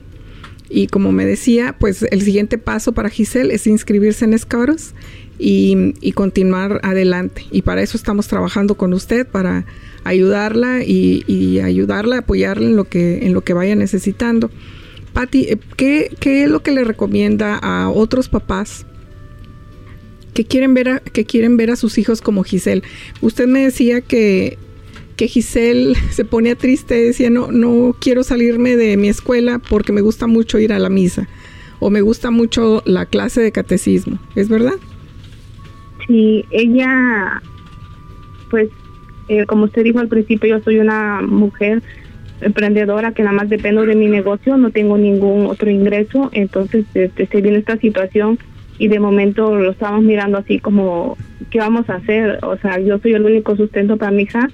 Y 0.70 0.88
como 0.88 1.12
me 1.12 1.26
decía, 1.26 1.76
pues 1.80 2.04
el 2.04 2.22
siguiente 2.22 2.58
paso 2.58 2.92
para 2.92 3.10
Giselle 3.10 3.54
es 3.54 3.66
inscribirse 3.66 4.26
en 4.26 4.38
Scouts 4.38 4.94
y, 5.40 5.96
y, 6.02 6.12
continuar 6.12 6.82
adelante. 6.84 7.46
Y 7.50 7.64
para 7.64 7.82
eso 7.82 7.98
estamos 7.98 8.28
trabajando 8.28 8.76
con 8.76 8.94
usted, 8.94 9.26
para 9.26 9.66
ayudarla 10.04 10.84
y, 10.84 11.24
y, 11.26 11.62
ayudarla, 11.62 12.20
apoyarla 12.20 12.68
en 12.68 12.76
lo 12.76 12.84
que, 12.84 13.26
en 13.26 13.34
lo 13.34 13.42
que 13.42 13.54
vaya 13.54 13.76
necesitando. 13.76 14.52
Patti, 15.14 15.48
eh, 15.50 15.58
¿qué, 15.78 16.12
¿qué 16.20 16.44
es 16.44 16.50
lo 16.50 16.62
que 16.62 16.72
le 16.72 16.84
recomienda 16.84 17.56
a 17.56 17.90
otros 17.90 18.28
papás 18.28 18.86
que 20.34 20.46
quieren 20.46 20.74
ver 20.74 20.90
a, 20.90 21.00
que 21.00 21.26
quieren 21.26 21.58
ver 21.58 21.72
a 21.72 21.76
sus 21.76 21.98
hijos 21.98 22.22
como 22.22 22.44
Giselle? 22.44 22.84
Usted 23.22 23.48
me 23.48 23.62
decía 23.62 24.02
que 24.02 24.58
que 25.20 25.28
Giselle 25.28 25.96
se 26.12 26.24
ponía 26.24 26.56
triste, 26.56 26.96
decía, 26.96 27.30
no, 27.30 27.52
no 27.52 27.94
quiero 28.00 28.24
salirme 28.24 28.78
de 28.78 28.96
mi 28.96 29.10
escuela 29.10 29.60
porque 29.60 29.92
me 29.92 30.00
gusta 30.00 30.28
mucho 30.28 30.60
ir 30.60 30.72
a 30.72 30.80
la 30.80 30.90
misa 30.90 31.28
o 31.80 31.90
me 31.90 32.02
gusta 32.02 32.32
mucho 32.32 32.82
la 32.86 33.06
clase 33.06 33.42
de 33.42 33.52
catecismo, 33.52 34.18
¿es 34.36 34.50
verdad? 34.50 34.76
Sí, 36.08 36.46
ella, 36.52 37.42
pues, 38.50 38.70
eh, 39.28 39.46
como 39.46 39.66
usted 39.66 39.84
dijo 39.84 40.00
al 40.00 40.08
principio, 40.08 40.58
yo 40.58 40.64
soy 40.64 40.80
una 40.80 41.22
mujer 41.22 41.84
emprendedora 42.42 43.14
que 43.14 43.24
nada 43.24 43.36
más 43.36 43.50
dependo 43.50 43.86
de 43.86 43.96
mi 43.96 44.08
negocio, 44.08 44.58
no 44.58 44.72
tengo 44.72 44.98
ningún 44.98 45.46
otro 45.46 45.70
ingreso, 45.70 46.30
entonces 46.32 46.86
este, 46.94 47.28
se 47.28 47.42
viene 47.42 47.58
esta 47.58 47.78
situación 47.78 48.40
y 48.80 48.88
de 48.88 49.00
momento 49.00 49.56
lo 49.56 49.72
estamos 49.72 50.02
mirando 50.02 50.40
así 50.40 50.58
como, 50.58 51.18
¿qué 51.52 51.60
vamos 51.60 51.90
a 51.90 51.96
hacer? 51.96 52.40
O 52.44 52.58
sea, 52.58 52.80
yo 52.80 52.98
soy 52.98 53.14
el 53.14 53.26
único 53.26 53.56
sustento 53.56 53.98
para 53.98 54.12
mi 54.12 54.24
hija 54.24 54.50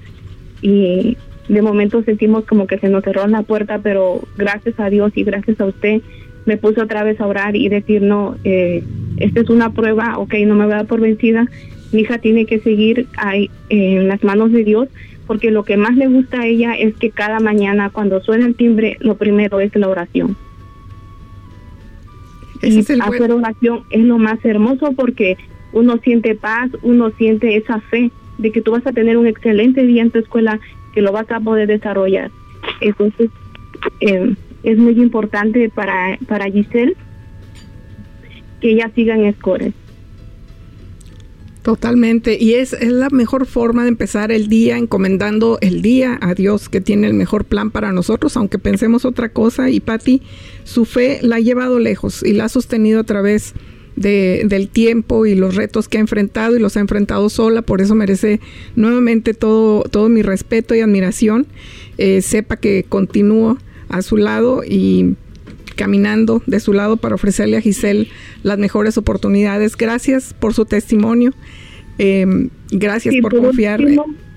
y 0.61 1.15
de 1.47 1.61
momento 1.61 2.03
sentimos 2.03 2.43
como 2.45 2.65
que 2.65 2.79
se 2.79 2.89
nos 2.89 3.03
cerró 3.03 3.27
la 3.27 3.43
puerta, 3.43 3.79
pero 3.83 4.21
gracias 4.35 4.79
a 4.79 4.89
Dios 4.89 5.11
y 5.15 5.23
gracias 5.23 5.61
a 5.61 5.65
usted 5.65 6.01
me 6.45 6.57
puse 6.57 6.81
otra 6.81 7.03
vez 7.03 7.21
a 7.21 7.27
orar 7.27 7.55
y 7.55 7.69
decir, 7.69 8.01
no, 8.01 8.35
eh, 8.43 8.83
esta 9.17 9.41
es 9.41 9.49
una 9.49 9.71
prueba, 9.71 10.17
ok, 10.17 10.33
no 10.45 10.55
me 10.55 10.65
voy 10.65 10.73
a 10.73 10.77
dar 10.77 10.87
por 10.87 11.01
vencida, 11.01 11.45
mi 11.91 12.01
hija 12.01 12.17
tiene 12.17 12.45
que 12.45 12.59
seguir 12.59 13.07
ahí 13.17 13.49
en 13.69 14.07
las 14.07 14.23
manos 14.23 14.51
de 14.51 14.63
Dios, 14.63 14.89
porque 15.27 15.51
lo 15.51 15.63
que 15.63 15.77
más 15.77 15.95
le 15.95 16.07
gusta 16.07 16.41
a 16.41 16.47
ella 16.47 16.73
es 16.73 16.95
que 16.95 17.11
cada 17.11 17.39
mañana 17.39 17.89
cuando 17.91 18.21
suena 18.21 18.45
el 18.45 18.55
timbre, 18.55 18.97
lo 18.99 19.15
primero 19.15 19.59
es 19.59 19.75
la 19.75 19.87
oración. 19.87 20.35
Y 22.61 22.79
hacer 22.79 23.31
oración 23.31 23.83
es 23.89 24.03
lo 24.03 24.17
más 24.17 24.43
hermoso 24.43 24.93
porque 24.93 25.37
uno 25.73 25.97
siente 25.97 26.35
paz, 26.35 26.71
uno 26.83 27.11
siente 27.11 27.57
esa 27.57 27.79
fe 27.81 28.11
de 28.37 28.51
que 28.51 28.61
tú 28.61 28.71
vas 28.71 28.85
a 28.87 28.91
tener 28.91 29.17
un 29.17 29.27
excelente 29.27 29.83
día 29.83 30.01
en 30.01 30.11
tu 30.11 30.19
escuela, 30.19 30.59
que 30.93 31.01
lo 31.01 31.11
vas 31.11 31.29
a 31.31 31.39
poder 31.39 31.67
desarrollar. 31.67 32.31
Entonces, 32.81 33.29
eh, 33.99 34.35
es 34.63 34.77
muy 34.77 34.93
importante 34.93 35.69
para, 35.69 36.17
para 36.27 36.49
Giselle 36.49 36.95
que 38.61 38.71
ella 38.71 38.89
siga 38.95 39.15
en 39.15 39.25
Escores. 39.25 39.73
Totalmente, 41.65 42.37
y 42.39 42.53
es, 42.53 42.73
es 42.73 42.91
la 42.91 43.09
mejor 43.09 43.45
forma 43.45 43.81
de 43.83 43.89
empezar 43.89 44.31
el 44.31 44.47
día 44.47 44.77
encomendando 44.77 45.57
el 45.61 45.81
día 45.81 46.17
a 46.21 46.33
Dios 46.33 46.69
que 46.69 46.79
tiene 46.79 47.07
el 47.07 47.15
mejor 47.15 47.43
plan 47.43 47.71
para 47.71 47.91
nosotros, 47.91 48.37
aunque 48.37 48.59
pensemos 48.59 49.03
otra 49.03 49.29
cosa. 49.29 49.69
Y 49.71 49.79
Patti, 49.79 50.21
su 50.63 50.85
fe 50.85 51.19
la 51.23 51.37
ha 51.37 51.39
llevado 51.39 51.79
lejos 51.79 52.21
y 52.23 52.33
la 52.33 52.45
ha 52.45 52.49
sostenido 52.49 52.99
a 52.99 53.03
través 53.03 53.53
de 53.53 53.75
de, 53.95 54.43
del 54.45 54.69
tiempo 54.69 55.25
y 55.25 55.35
los 55.35 55.55
retos 55.55 55.87
que 55.87 55.97
ha 55.97 56.01
enfrentado 56.01 56.55
y 56.55 56.59
los 56.59 56.77
ha 56.77 56.81
enfrentado 56.81 57.29
sola, 57.29 57.61
por 57.61 57.81
eso 57.81 57.95
merece 57.95 58.39
nuevamente 58.75 59.33
todo, 59.33 59.83
todo 59.83 60.09
mi 60.09 60.21
respeto 60.21 60.75
y 60.75 60.81
admiración. 60.81 61.47
Eh, 61.97 62.21
sepa 62.21 62.57
que 62.57 62.85
continúo 62.87 63.57
a 63.89 64.01
su 64.01 64.17
lado 64.17 64.63
y 64.63 65.15
caminando 65.75 66.41
de 66.47 66.59
su 66.59 66.73
lado 66.73 66.97
para 66.97 67.15
ofrecerle 67.15 67.57
a 67.57 67.61
Giselle 67.61 68.07
las 68.43 68.57
mejores 68.57 68.97
oportunidades. 68.97 69.75
Gracias 69.75 70.33
por 70.33 70.53
su 70.53 70.65
testimonio. 70.65 71.33
Em, 71.97 72.49
gracias 72.71 73.15
por, 73.21 73.35
confiar. 73.37 73.81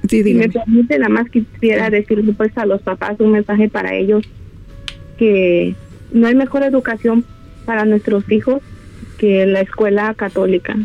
si 0.08 0.34
me 0.34 0.48
permite, 0.48 0.98
nada 0.98 1.08
más 1.08 1.28
quisiera 1.28 1.90
decirle 1.90 2.32
pues 2.32 2.56
a 2.56 2.66
los 2.66 2.82
papás 2.82 3.18
un 3.20 3.32
mensaje 3.32 3.68
para 3.68 3.94
ellos 3.94 4.24
que 5.18 5.74
no 6.12 6.26
hay 6.26 6.34
mejor 6.34 6.62
educación 6.62 7.24
para 7.64 7.84
nuestros 7.84 8.30
hijos 8.30 8.62
que 9.18 9.44
la 9.46 9.60
escuela 9.60 10.14
católica. 10.14 10.76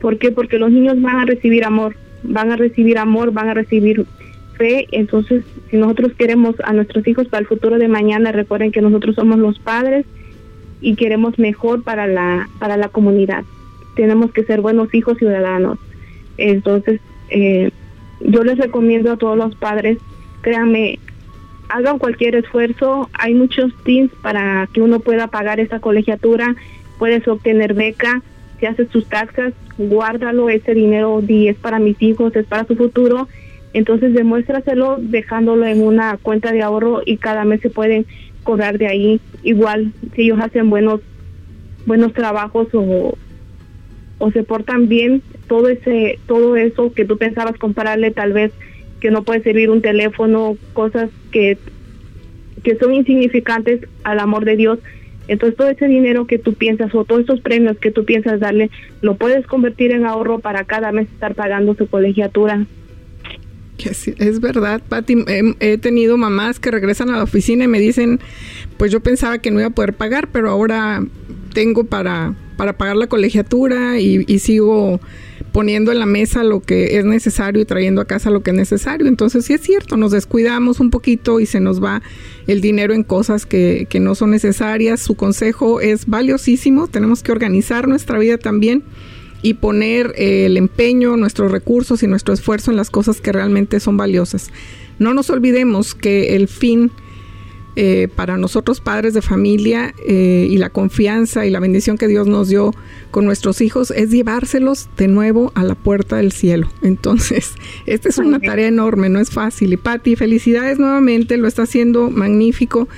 ¿Por 0.00 0.18
qué? 0.18 0.30
Porque 0.30 0.58
los 0.58 0.70
niños 0.70 1.00
van 1.00 1.16
a 1.16 1.24
recibir 1.24 1.64
amor, 1.64 1.96
van 2.22 2.52
a 2.52 2.56
recibir 2.56 2.98
amor, 2.98 3.32
van 3.32 3.48
a 3.48 3.54
recibir 3.54 4.04
fe. 4.54 4.86
Entonces, 4.92 5.44
si 5.70 5.76
nosotros 5.76 6.12
queremos 6.16 6.56
a 6.64 6.72
nuestros 6.72 7.06
hijos 7.06 7.28
para 7.28 7.40
el 7.40 7.46
futuro 7.46 7.78
de 7.78 7.88
mañana, 7.88 8.32
recuerden 8.32 8.72
que 8.72 8.82
nosotros 8.82 9.14
somos 9.16 9.38
los 9.38 9.58
padres 9.58 10.06
y 10.80 10.96
queremos 10.96 11.38
mejor 11.38 11.82
para 11.82 12.06
la, 12.06 12.48
para 12.58 12.76
la 12.76 12.88
comunidad. 12.88 13.44
Tenemos 13.96 14.32
que 14.32 14.44
ser 14.44 14.60
buenos 14.60 14.92
hijos 14.94 15.18
ciudadanos. 15.18 15.78
Entonces, 16.36 17.00
eh, 17.30 17.70
yo 18.20 18.44
les 18.44 18.58
recomiendo 18.58 19.12
a 19.12 19.16
todos 19.16 19.36
los 19.36 19.54
padres, 19.54 19.98
créanme, 20.40 20.98
hagan 21.68 21.98
cualquier 21.98 22.36
esfuerzo. 22.36 23.08
Hay 23.14 23.34
muchos 23.34 23.72
teams 23.84 24.10
para 24.22 24.68
que 24.72 24.80
uno 24.80 25.00
pueda 25.00 25.28
pagar 25.28 25.60
esa 25.60 25.80
colegiatura. 25.80 26.54
Puedes 26.98 27.26
obtener 27.28 27.74
beca. 27.74 28.22
Si 28.60 28.66
haces 28.66 28.88
tus 28.88 29.06
taxas, 29.06 29.52
guárdalo. 29.78 30.48
Ese 30.48 30.74
dinero 30.74 31.22
es 31.28 31.56
para 31.56 31.78
mis 31.78 32.00
hijos, 32.00 32.34
es 32.36 32.46
para 32.46 32.66
su 32.66 32.76
futuro. 32.76 33.28
Entonces 33.74 34.14
demuéstraselo 34.14 34.96
dejándolo 34.98 35.66
en 35.66 35.82
una 35.82 36.16
cuenta 36.16 36.52
de 36.52 36.62
ahorro 36.62 37.02
y 37.04 37.18
cada 37.18 37.44
mes 37.44 37.60
se 37.60 37.70
pueden 37.70 38.06
cobrar 38.44 38.78
de 38.78 38.86
ahí. 38.86 39.20
Igual, 39.42 39.92
si 40.14 40.22
ellos 40.22 40.38
hacen 40.40 40.70
buenos 40.70 41.00
buenos 41.84 42.14
trabajos 42.14 42.68
o, 42.72 43.18
o 44.18 44.30
se 44.30 44.42
portan 44.42 44.88
bien, 44.88 45.22
todo 45.48 45.68
ese 45.68 46.18
todo 46.26 46.56
eso 46.56 46.92
que 46.94 47.04
tú 47.04 47.18
pensabas 47.18 47.58
comprarle 47.58 48.10
tal 48.10 48.32
vez 48.32 48.52
que 49.00 49.10
no 49.10 49.22
puede 49.22 49.42
servir 49.42 49.68
un 49.68 49.82
teléfono, 49.82 50.56
cosas 50.72 51.10
que, 51.30 51.58
que 52.62 52.76
son 52.76 52.94
insignificantes 52.94 53.80
al 54.02 54.18
amor 54.18 54.46
de 54.46 54.56
Dios. 54.56 54.78
Entonces 55.28 55.56
todo 55.56 55.68
ese 55.68 55.88
dinero 55.88 56.26
que 56.26 56.38
tú 56.38 56.54
piensas 56.54 56.94
o 56.94 57.04
todos 57.04 57.22
esos 57.22 57.40
premios 57.40 57.76
que 57.78 57.90
tú 57.90 58.04
piensas 58.04 58.40
darle, 58.40 58.70
lo 59.02 59.16
puedes 59.16 59.46
convertir 59.46 59.90
en 59.92 60.06
ahorro 60.06 60.38
para 60.38 60.64
cada 60.64 60.92
mes 60.92 61.08
estar 61.12 61.34
pagando 61.34 61.74
su 61.74 61.86
colegiatura. 61.86 62.66
Es 64.18 64.40
verdad, 64.40 64.82
Pati. 64.88 65.24
He, 65.60 65.78
tenido 65.78 66.16
mamás 66.16 66.58
que 66.58 66.70
regresan 66.70 67.10
a 67.10 67.16
la 67.16 67.24
oficina 67.24 67.64
y 67.64 67.68
me 67.68 67.80
dicen, 67.80 68.20
pues 68.76 68.92
yo 68.92 69.00
pensaba 69.00 69.38
que 69.38 69.50
no 69.50 69.60
iba 69.60 69.68
a 69.68 69.74
poder 69.74 69.94
pagar, 69.94 70.28
pero 70.28 70.50
ahora 70.50 71.04
tengo 71.52 71.84
para, 71.84 72.34
para 72.56 72.76
pagar 72.76 72.96
la 72.96 73.08
colegiatura 73.08 73.98
y, 74.00 74.24
y 74.26 74.38
sigo 74.38 75.00
poniendo 75.52 75.92
en 75.92 76.00
la 76.00 76.06
mesa 76.06 76.42
lo 76.42 76.60
que 76.60 76.98
es 76.98 77.04
necesario 77.04 77.62
y 77.62 77.64
trayendo 77.64 78.00
a 78.00 78.06
casa 78.06 78.30
lo 78.30 78.42
que 78.42 78.50
es 78.50 78.56
necesario. 78.56 79.06
Entonces 79.06 79.44
sí 79.44 79.52
es 79.52 79.60
cierto, 79.60 79.96
nos 79.96 80.12
descuidamos 80.12 80.80
un 80.80 80.90
poquito 80.90 81.38
y 81.38 81.46
se 81.46 81.60
nos 81.60 81.82
va 81.82 82.02
el 82.46 82.60
dinero 82.60 82.94
en 82.94 83.04
cosas 83.04 83.44
que, 83.46 83.86
que 83.88 84.00
no 84.00 84.14
son 84.14 84.30
necesarias. 84.30 85.00
Su 85.00 85.14
consejo 85.14 85.80
es 85.80 86.06
valiosísimo, 86.06 86.88
tenemos 86.88 87.22
que 87.22 87.32
organizar 87.32 87.86
nuestra 87.86 88.18
vida 88.18 88.38
también 88.38 88.82
y 89.44 89.54
poner 89.54 90.14
eh, 90.16 90.46
el 90.46 90.56
empeño, 90.56 91.18
nuestros 91.18 91.52
recursos 91.52 92.02
y 92.02 92.06
nuestro 92.06 92.32
esfuerzo 92.32 92.70
en 92.70 92.78
las 92.78 92.88
cosas 92.88 93.20
que 93.20 93.30
realmente 93.30 93.78
son 93.78 93.98
valiosas. 93.98 94.50
No 94.98 95.12
nos 95.12 95.28
olvidemos 95.28 95.94
que 95.94 96.34
el 96.34 96.48
fin 96.48 96.90
eh, 97.76 98.08
para 98.16 98.38
nosotros 98.38 98.80
padres 98.80 99.12
de 99.12 99.20
familia 99.20 99.94
eh, 100.06 100.48
y 100.48 100.56
la 100.56 100.70
confianza 100.70 101.44
y 101.44 101.50
la 101.50 101.60
bendición 101.60 101.98
que 101.98 102.08
Dios 102.08 102.26
nos 102.26 102.48
dio 102.48 102.72
con 103.10 103.26
nuestros 103.26 103.60
hijos 103.60 103.90
es 103.90 104.10
llevárselos 104.10 104.88
de 104.96 105.08
nuevo 105.08 105.52
a 105.54 105.62
la 105.62 105.74
puerta 105.74 106.16
del 106.16 106.32
cielo. 106.32 106.70
Entonces, 106.80 107.52
esta 107.86 108.08
es 108.08 108.16
una 108.16 108.40
tarea 108.40 108.68
enorme, 108.68 109.10
no 109.10 109.20
es 109.20 109.28
fácil. 109.28 109.74
Y 109.74 109.76
Patti, 109.76 110.16
felicidades 110.16 110.78
nuevamente, 110.78 111.36
lo 111.36 111.46
está 111.46 111.64
haciendo 111.64 112.08
magnífico. 112.10 112.88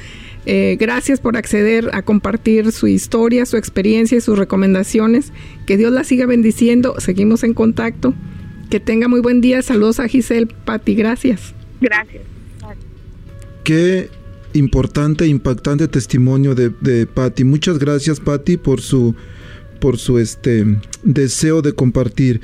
Eh, 0.49 0.77
gracias 0.79 1.19
por 1.19 1.37
acceder 1.37 1.91
a 1.93 2.03
compartir 2.03 2.71
su 2.71 2.87
historia, 2.87 3.45
su 3.47 3.57
experiencia 3.57 4.17
y 4.17 4.21
sus 4.21 4.39
recomendaciones. 4.39 5.33
Que 5.67 5.77
Dios 5.77 5.93
la 5.93 6.05
siga 6.05 6.27
bendiciendo. 6.27 6.95
Seguimos 6.99 7.43
en 7.43 7.53
contacto. 7.53 8.15
Que 8.71 8.79
tenga 8.79 9.09
muy 9.09 9.21
buen 9.21 9.41
día. 9.41 9.61
Saludos 9.63 9.99
a 9.99 10.07
Giselle, 10.07 10.47
Patti. 10.65 10.95
Gracias. 10.95 11.53
Gracias. 11.81 12.23
Qué 13.65 14.09
importante 14.53 15.25
e 15.25 15.29
impactante 15.29 15.89
testimonio 15.89 16.55
de, 16.55 16.71
de 16.81 17.07
Patti. 17.07 17.43
Muchas 17.43 17.81
gracias, 17.81 18.21
Patti, 18.21 18.57
por 18.57 18.81
su, 18.81 19.17
por 19.81 19.99
su 19.99 20.21
este, 20.21 20.65
deseo 21.03 21.61
de 21.61 21.73
compartir. 21.73 22.41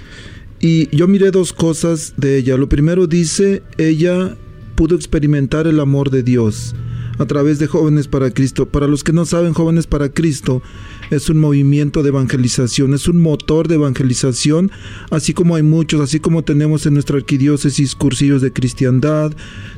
Y 0.58 0.94
yo 0.94 1.06
miré 1.06 1.30
dos 1.30 1.52
cosas 1.52 2.14
de 2.16 2.36
ella. 2.36 2.56
Lo 2.56 2.68
primero 2.68 3.06
dice, 3.06 3.62
ella 3.78 4.36
pudo 4.74 4.96
experimentar 4.96 5.68
el 5.68 5.78
amor 5.78 6.10
de 6.10 6.24
Dios 6.24 6.74
a 7.18 7.26
través 7.26 7.58
de 7.58 7.66
Jóvenes 7.66 8.08
para 8.08 8.30
Cristo. 8.30 8.66
Para 8.66 8.86
los 8.86 9.04
que 9.04 9.12
no 9.12 9.24
saben, 9.24 9.52
Jóvenes 9.52 9.86
para 9.86 10.08
Cristo 10.08 10.62
es 11.10 11.28
un 11.28 11.38
movimiento 11.38 12.02
de 12.02 12.08
evangelización, 12.08 12.94
es 12.94 13.08
un 13.08 13.20
motor 13.20 13.68
de 13.68 13.74
evangelización, 13.74 14.70
así 15.10 15.34
como 15.34 15.56
hay 15.56 15.62
muchos, 15.62 16.00
así 16.00 16.20
como 16.20 16.42
tenemos 16.42 16.86
en 16.86 16.94
nuestra 16.94 17.16
arquidiócesis 17.16 17.94
cursillos 17.94 18.42
de 18.42 18.52
cristiandad, 18.52 19.32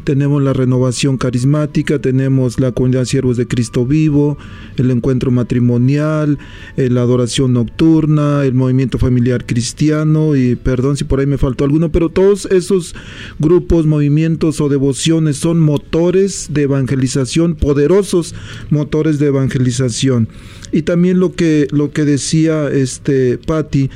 tenemos 0.05 0.43
la 0.43 0.53
renovación 0.53 1.17
carismática, 1.17 1.99
tenemos 1.99 2.61
la 2.61 2.73
comunidad 2.73 3.05
siervos 3.07 3.37
de 3.37 3.49
Cristo 3.49 3.85
vivo, 3.87 4.38
el 4.77 4.90
encuentro 4.90 5.31
matrimonial, 5.31 6.38
eh, 6.77 6.90
la 6.90 7.03
adoración 7.03 7.53
nocturna, 7.55 8.45
el 8.45 8.55
movimiento 8.55 8.99
familiar 8.99 9.47
cristiano, 9.47 10.37
y 10.37 10.55
perdón 10.57 10.97
si 10.97 11.05
por 11.05 11.21
ahí 11.21 11.27
me 11.27 11.38
faltó 11.38 11.64
alguno, 11.64 11.90
pero 11.90 12.11
todos 12.11 12.47
esos 12.47 12.95
grupos, 13.38 13.87
movimientos 13.87 14.61
o 14.61 14.69
devociones 14.69 15.38
son 15.38 15.59
motores 15.59 16.49
de 16.53 16.62
evangelización, 16.62 17.57
poderosos 17.57 18.35
motores 18.71 19.19
de 19.19 19.27
evangelización. 19.27 20.29
Y 20.73 20.83
también 20.83 21.21
lo 21.21 21.33
que, 21.33 21.69
lo 21.71 21.93
que 21.93 22.05
decía 22.05 22.69
este 22.69 23.38
Patty, 23.38 23.90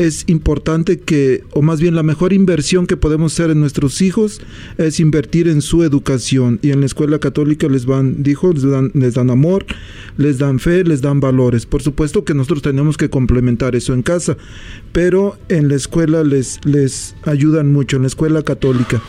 es 0.00 0.24
importante 0.28 0.98
que, 0.98 1.44
o 1.52 1.60
más 1.60 1.78
bien 1.78 1.94
la 1.94 2.02
mejor 2.02 2.32
inversión 2.32 2.86
que 2.86 2.96
podemos 2.96 3.34
hacer 3.34 3.50
en 3.50 3.60
nuestros 3.60 4.00
hijos 4.00 4.40
es 4.78 4.98
invertir 4.98 5.46
en 5.46 5.60
su 5.60 5.82
educación. 5.82 6.58
Y 6.62 6.70
en 6.70 6.80
la 6.80 6.86
escuela 6.86 7.18
católica 7.18 7.68
les 7.68 7.84
van, 7.84 8.22
dijo, 8.22 8.50
les 8.54 9.12
dan, 9.14 9.30
amor, 9.30 9.66
les 10.16 10.38
dan 10.38 10.58
fe, 10.58 10.84
les 10.84 11.02
dan 11.02 11.20
valores. 11.20 11.66
Por 11.66 11.82
supuesto 11.82 12.24
que 12.24 12.32
nosotros 12.32 12.62
tenemos 12.62 12.96
que 12.96 13.10
complementar 13.10 13.76
eso 13.76 13.92
en 13.92 14.00
casa, 14.00 14.38
pero 14.92 15.36
en 15.50 15.68
la 15.68 15.74
escuela 15.74 16.24
les, 16.24 16.60
les 16.64 17.14
ayudan 17.24 17.70
mucho, 17.70 17.96
en 17.96 18.02
la 18.02 18.08
escuela 18.08 18.42
católica. 18.42 19.02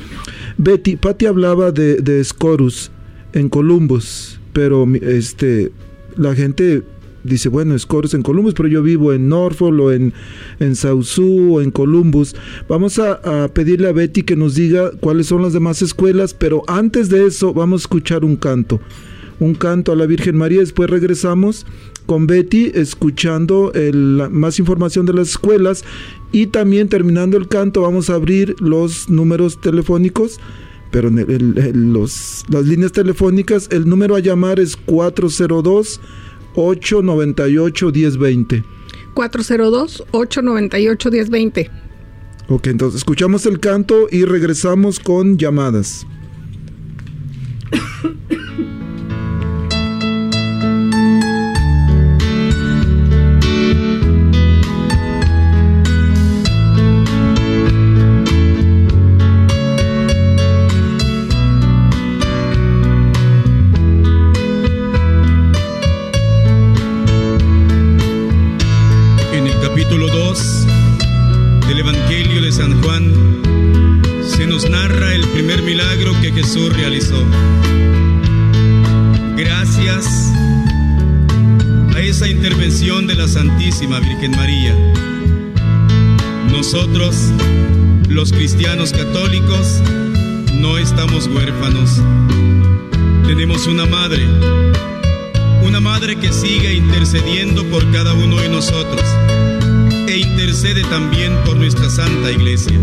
Betty, 0.58 0.98
Patty 0.98 1.26
hablaba 1.26 1.72
de, 1.72 2.02
de 2.02 2.22
Scorus 2.22 2.92
en 3.32 3.48
Columbus, 3.48 4.42
pero 4.52 4.86
este, 5.02 5.72
la 6.18 6.36
gente 6.36 6.84
dice, 7.24 7.50
bueno, 7.50 7.78
Scores 7.78 8.14
en 8.14 8.22
Columbus, 8.22 8.54
pero 8.54 8.70
yo 8.70 8.82
vivo 8.82 9.14
en 9.14 9.30
Norfolk 9.30 9.80
o 9.80 9.92
en, 9.92 10.14
en 10.60 10.74
o 10.84 11.62
en 11.62 11.72
Columbus. 11.72 12.36
Vamos 12.68 13.00
a, 13.00 13.50
pedirle 13.54 13.90
a 13.90 13.92
Betty 13.92 14.24
que 14.24 14.36
nos 14.36 14.56
diga 14.56 14.92
cuáles 15.00 15.28
son 15.28 15.42
las 15.42 15.54
demás 15.54 15.82
escuelas, 15.82 16.34
pero 16.34 16.64
antes 16.68 17.10
de 17.10 17.26
eso 17.26 17.54
vamos 17.54 17.82
a 17.82 17.84
escuchar 17.84 18.26
un 18.26 18.36
canto. 18.36 18.80
Un 19.40 19.56
canto 19.56 19.92
a 19.92 19.96
la 19.96 20.06
Virgen 20.06 20.38
María, 20.38 20.60
después 20.60 20.90
regresamos 20.90 21.66
con 22.06 22.28
Betty 22.28 22.72
escuchando 22.74 23.72
el, 23.74 24.28
más 24.30 24.60
información 24.60 25.06
de 25.06 25.14
las 25.14 25.30
escuelas 25.30 25.84
y 26.32 26.48
también 26.48 26.90
terminando 26.90 27.38
el 27.38 27.48
canto 27.48 27.82
vamos 27.82 28.10
a 28.10 28.16
abrir 28.16 28.56
los 28.60 29.10
números 29.10 29.62
telefónicos 29.62 30.40
pero 30.92 31.10
los, 31.10 32.44
las 32.50 32.66
líneas 32.66 32.92
telefónicas 32.92 33.70
el 33.72 33.88
número 33.88 34.16
a 34.16 34.20
llamar 34.20 34.60
es 34.60 34.76
402 34.76 36.02
898 36.56 37.92
1020. 37.92 38.64
402 39.14 40.04
898 40.12 41.12
1020. 41.12 41.72
Ok, 42.50 42.68
entonces 42.68 43.00
escuchamos 43.00 43.46
el 43.46 43.60
canto 43.60 44.08
y 44.12 44.26
regresamos 44.26 45.00
con 45.00 45.38
llamadas. 45.38 46.06
católicos, 88.94 89.82
no 90.54 90.78
estamos 90.78 91.26
huérfanos. 91.28 92.00
Tenemos 93.26 93.66
una 93.66 93.86
madre, 93.88 94.24
una 95.64 95.80
madre 95.80 96.16
que 96.16 96.32
sigue 96.32 96.76
intercediendo 96.76 97.66
por 97.66 97.92
cada 97.92 98.14
uno 98.14 98.38
de 98.38 98.50
nosotros 98.50 99.04
e 100.08 100.18
intercede 100.18 100.84
también 100.84 101.36
por 101.44 101.58
nuestra 101.58 101.90
Santa 101.90 102.32
Iglesia 102.32 102.78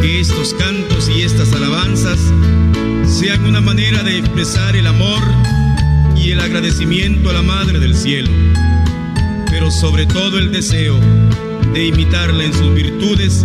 que 0.00 0.20
estos 0.20 0.54
cantos 0.54 1.10
y 1.14 1.22
estas 1.22 1.52
alabanzas 1.52 2.18
sean 3.06 3.44
una 3.44 3.60
manera 3.60 4.02
de 4.02 4.18
expresar 4.18 4.74
el 4.74 4.86
amor 4.86 5.22
y 6.16 6.30
el 6.30 6.40
agradecimiento 6.40 7.28
a 7.28 7.34
la 7.34 7.42
Madre 7.42 7.78
del 7.78 7.94
Cielo, 7.94 8.30
pero 9.50 9.70
sobre 9.70 10.06
todo 10.06 10.38
el 10.38 10.50
deseo 10.50 10.98
de 11.74 11.86
imitarla 11.86 12.44
en 12.44 12.54
sus 12.54 12.72
virtudes 12.74 13.44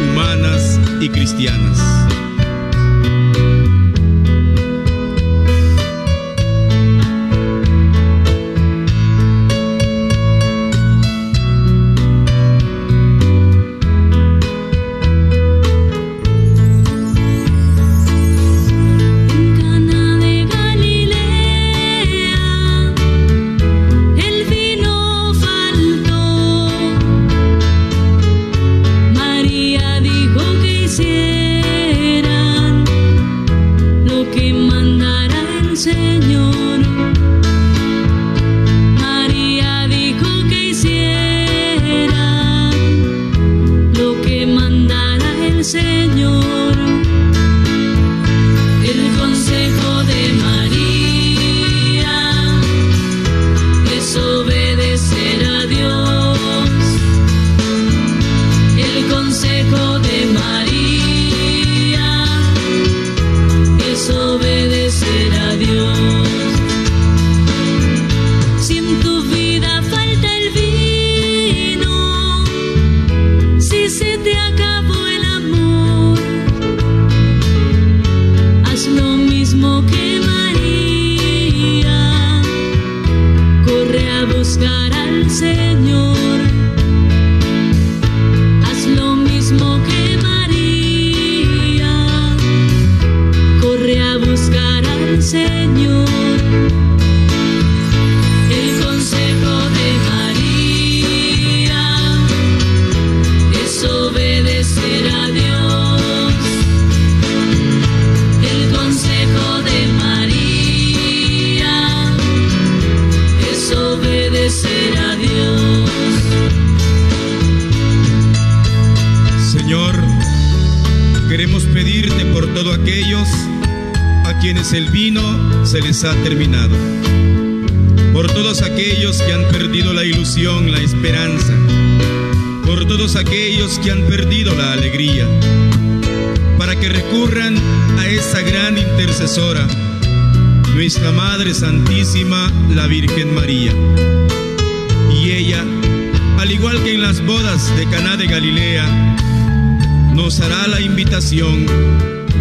humanas 0.00 0.80
y 1.00 1.08
cristianas. 1.08 2.15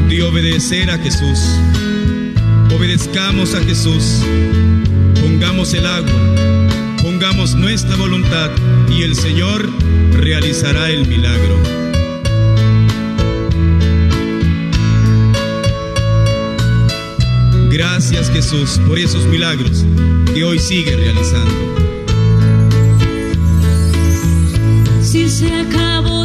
De 0.09 0.23
obedecer 0.23 0.89
a 0.89 0.97
Jesús. 0.97 1.39
Obedezcamos 2.75 3.53
a 3.53 3.61
Jesús, 3.61 4.21
pongamos 5.21 5.73
el 5.73 5.85
agua, 5.85 6.97
pongamos 7.01 7.55
nuestra 7.55 7.95
voluntad 7.95 8.51
y 8.89 9.03
el 9.03 9.15
Señor 9.15 9.69
realizará 10.11 10.89
el 10.89 11.07
milagro. 11.07 11.57
Gracias 17.69 18.29
Jesús 18.31 18.79
por 18.87 18.97
esos 18.97 19.25
milagros 19.25 19.85
que 20.33 20.43
hoy 20.43 20.59
sigue 20.59 20.95
realizando. 20.95 21.75
Si 25.01 25.29
se 25.29 25.53
acabó 25.53 26.24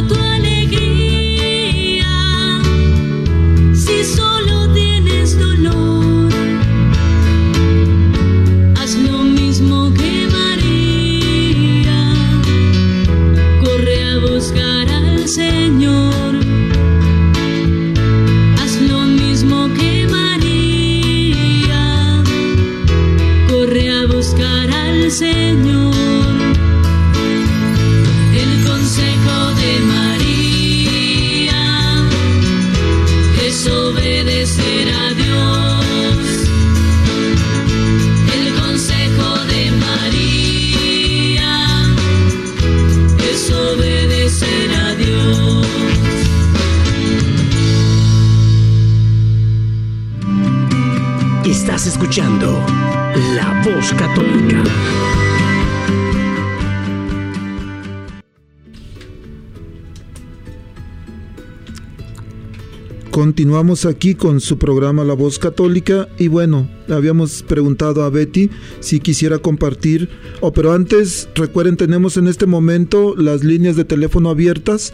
Continuamos 63.11 63.85
aquí 63.85 64.15
con 64.15 64.39
su 64.39 64.57
programa 64.57 65.03
La 65.03 65.13
Voz 65.13 65.37
Católica 65.37 66.07
y 66.17 66.29
bueno, 66.29 66.69
habíamos 66.89 67.43
preguntado 67.43 68.03
a 68.03 68.09
Betty 68.09 68.49
si 68.79 69.01
quisiera 69.01 69.37
compartir, 69.37 70.07
oh, 70.39 70.53
pero 70.53 70.71
antes 70.71 71.27
recuerden 71.35 71.75
tenemos 71.75 72.15
en 72.15 72.27
este 72.27 72.45
momento 72.45 73.13
las 73.17 73.43
líneas 73.43 73.75
de 73.75 73.83
teléfono 73.83 74.29
abiertas 74.29 74.93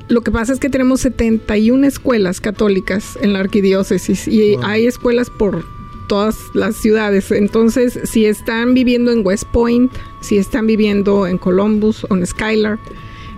lo 0.10 0.22
que 0.22 0.32
pasa 0.32 0.54
es 0.54 0.60
que 0.60 0.70
tenemos 0.70 1.02
71 1.02 1.88
escuelas 1.88 2.42
católicas 2.42 3.18
en 3.22 3.34
la 3.34 3.40
arquidiócesis 3.40 4.28
y 4.28 4.56
hay 4.62 4.86
escuelas 4.86 5.30
por 5.30 5.66
todas 6.08 6.38
las 6.54 6.76
ciudades. 6.76 7.32
Entonces, 7.32 8.00
si 8.04 8.26
están 8.26 8.74
viviendo 8.74 9.12
en 9.12 9.26
West 9.26 9.46
Point, 9.54 9.92
si 10.22 10.38
están 10.38 10.68
viviendo 10.68 11.26
en 11.26 11.38
Columbus 11.38 12.06
en 12.10 12.26
Skylar, 12.26 12.80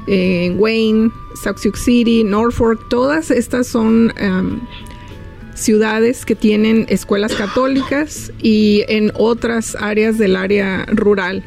en 0.07 0.59
Wayne, 0.59 1.11
South 1.41 1.57
Sioux 1.57 1.77
City, 1.77 2.23
Norfolk, 2.23 2.89
todas 2.89 3.31
estas 3.31 3.67
son 3.67 4.11
um, 4.21 4.59
ciudades 5.53 6.25
que 6.25 6.35
tienen 6.35 6.85
escuelas 6.89 7.33
católicas 7.33 8.31
y 8.41 8.83
en 8.87 9.11
otras 9.15 9.75
áreas 9.79 10.17
del 10.17 10.35
área 10.35 10.85
rural. 10.87 11.43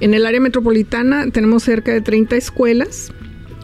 En 0.00 0.14
el 0.14 0.26
área 0.26 0.40
metropolitana 0.40 1.30
tenemos 1.30 1.62
cerca 1.62 1.92
de 1.92 2.00
30 2.00 2.36
escuelas 2.36 3.12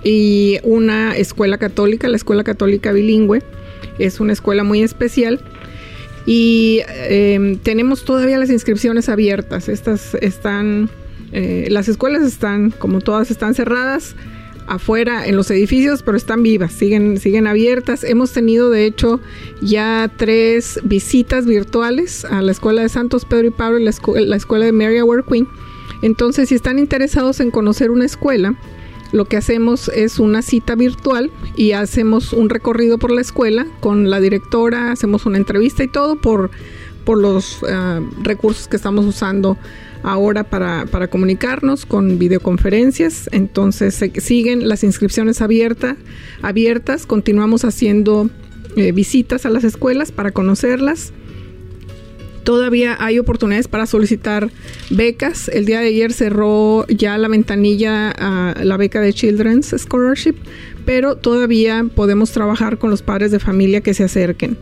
y 0.02 0.58
una 0.62 1.16
escuela 1.16 1.58
católica, 1.58 2.08
la 2.08 2.16
Escuela 2.16 2.44
Católica 2.44 2.92
Bilingüe. 2.92 3.42
Es 3.98 4.20
una 4.20 4.32
escuela 4.32 4.64
muy 4.64 4.82
especial. 4.82 5.40
Y 6.26 6.80
em, 7.08 7.56
tenemos 7.58 8.04
todavía 8.04 8.38
las 8.38 8.50
inscripciones 8.50 9.08
abiertas. 9.08 9.68
Estas 9.68 10.14
están, 10.14 10.90
eh, 11.32 11.68
las 11.70 11.88
escuelas 11.88 12.22
están, 12.22 12.70
como 12.70 13.00
todas, 13.00 13.30
están 13.30 13.54
cerradas 13.54 14.14
afuera 14.66 15.26
en 15.26 15.34
los 15.34 15.50
edificios, 15.50 16.02
pero 16.02 16.16
están 16.16 16.42
vivas, 16.44 16.72
siguen, 16.72 17.18
siguen 17.18 17.46
abiertas. 17.46 18.04
Hemos 18.04 18.32
tenido, 18.32 18.70
de 18.70 18.86
hecho, 18.86 19.20
ya 19.60 20.10
tres 20.16 20.78
visitas 20.84 21.44
virtuales 21.44 22.24
a 22.24 22.40
la 22.40 22.52
Escuela 22.52 22.82
de 22.82 22.88
Santos 22.88 23.24
Pedro 23.24 23.48
y 23.48 23.50
Pablo 23.50 23.78
y 23.80 23.84
la, 23.84 23.92
la 24.26 24.36
Escuela 24.36 24.66
de 24.66 24.72
Mary 24.72 24.98
Award 24.98 25.24
Queen. 25.24 25.48
Entonces, 26.02 26.48
si 26.48 26.54
están 26.54 26.78
interesados 26.78 27.40
en 27.40 27.50
conocer 27.50 27.90
una 27.90 28.04
escuela, 28.04 28.54
lo 29.12 29.24
que 29.24 29.36
hacemos 29.36 29.88
es 29.88 30.18
una 30.18 30.42
cita 30.42 30.74
virtual 30.74 31.30
y 31.56 31.72
hacemos 31.72 32.32
un 32.32 32.48
recorrido 32.48 32.98
por 32.98 33.10
la 33.10 33.20
escuela 33.20 33.66
con 33.80 34.10
la 34.10 34.20
directora, 34.20 34.92
hacemos 34.92 35.26
una 35.26 35.38
entrevista 35.38 35.82
y 35.82 35.88
todo 35.88 36.16
por, 36.16 36.50
por 37.04 37.18
los 37.18 37.58
eh, 37.68 38.00
recursos 38.22 38.68
que 38.68 38.76
estamos 38.76 39.04
usando 39.06 39.56
ahora 40.02 40.44
para, 40.44 41.08
comunicarnos 41.08 41.86
con 41.86 42.18
videoconferencias. 42.18 43.28
Entonces 43.32 43.94
se 43.94 44.12
siguen 44.20 44.68
las 44.68 44.84
inscripciones 44.84 45.40
abiertas, 45.40 45.96
abiertas, 46.42 47.06
continuamos 47.06 47.64
haciendo 47.64 48.30
eh, 48.76 48.92
visitas 48.92 49.46
a 49.46 49.50
las 49.50 49.64
escuelas 49.64 50.12
para 50.12 50.30
conocerlas 50.30 51.12
Todavía 52.44 52.96
hay 52.98 53.18
oportunidades 53.18 53.68
para 53.68 53.86
solicitar 53.86 54.50
becas. 54.90 55.48
El 55.48 55.64
día 55.66 55.80
de 55.80 55.88
ayer 55.88 56.12
cerró 56.12 56.86
ya 56.88 57.18
la 57.18 57.28
ventanilla 57.28 58.10
a 58.10 58.64
la 58.64 58.76
beca 58.76 59.00
de 59.00 59.12
Children's 59.12 59.74
Scholarship, 59.76 60.36
pero 60.84 61.16
todavía 61.16 61.84
podemos 61.94 62.32
trabajar 62.32 62.78
con 62.78 62.90
los 62.90 63.02
padres 63.02 63.30
de 63.30 63.38
familia 63.38 63.82
que 63.82 63.94
se 63.94 64.02
acerquen. 64.04 64.56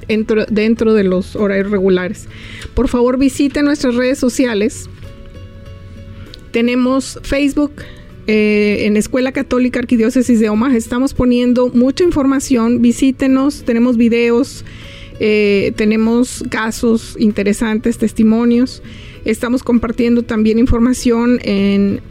dentro, 0.07 0.45
dentro 0.45 0.93
de 0.93 1.03
los 1.03 1.35
horarios 1.35 1.71
regulares. 1.71 2.27
Por 2.73 2.87
favor, 2.87 3.17
visite 3.17 3.61
nuestras 3.63 3.95
redes 3.95 4.19
sociales. 4.19 4.89
Tenemos 6.51 7.19
Facebook, 7.23 7.73
eh, 8.25 8.85
en 8.85 8.95
Escuela 8.95 9.33
Católica 9.33 9.79
Arquidiócesis 9.79 10.39
de 10.39 10.47
Omaha. 10.47 10.77
Estamos 10.77 11.13
poniendo 11.13 11.69
mucha 11.69 12.05
información. 12.05 12.81
Visítenos, 12.81 13.63
tenemos 13.65 13.97
videos, 13.97 14.63
eh, 15.19 15.73
tenemos 15.75 16.43
casos 16.49 17.17
interesantes, 17.19 17.97
testimonios. 17.97 18.81
Estamos 19.25 19.61
compartiendo 19.61 20.23
también 20.23 20.57
información 20.57 21.39
en 21.43 22.01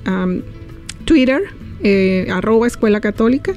Twitter, 1.07 1.45
eh, 1.83 2.27
arroba 2.31 2.67
Escuela 2.67 3.01
Católica. 3.01 3.55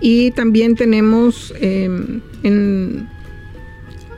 Y 0.00 0.32
también 0.32 0.74
tenemos 0.74 1.54
em, 1.60 2.20
en... 2.42 3.13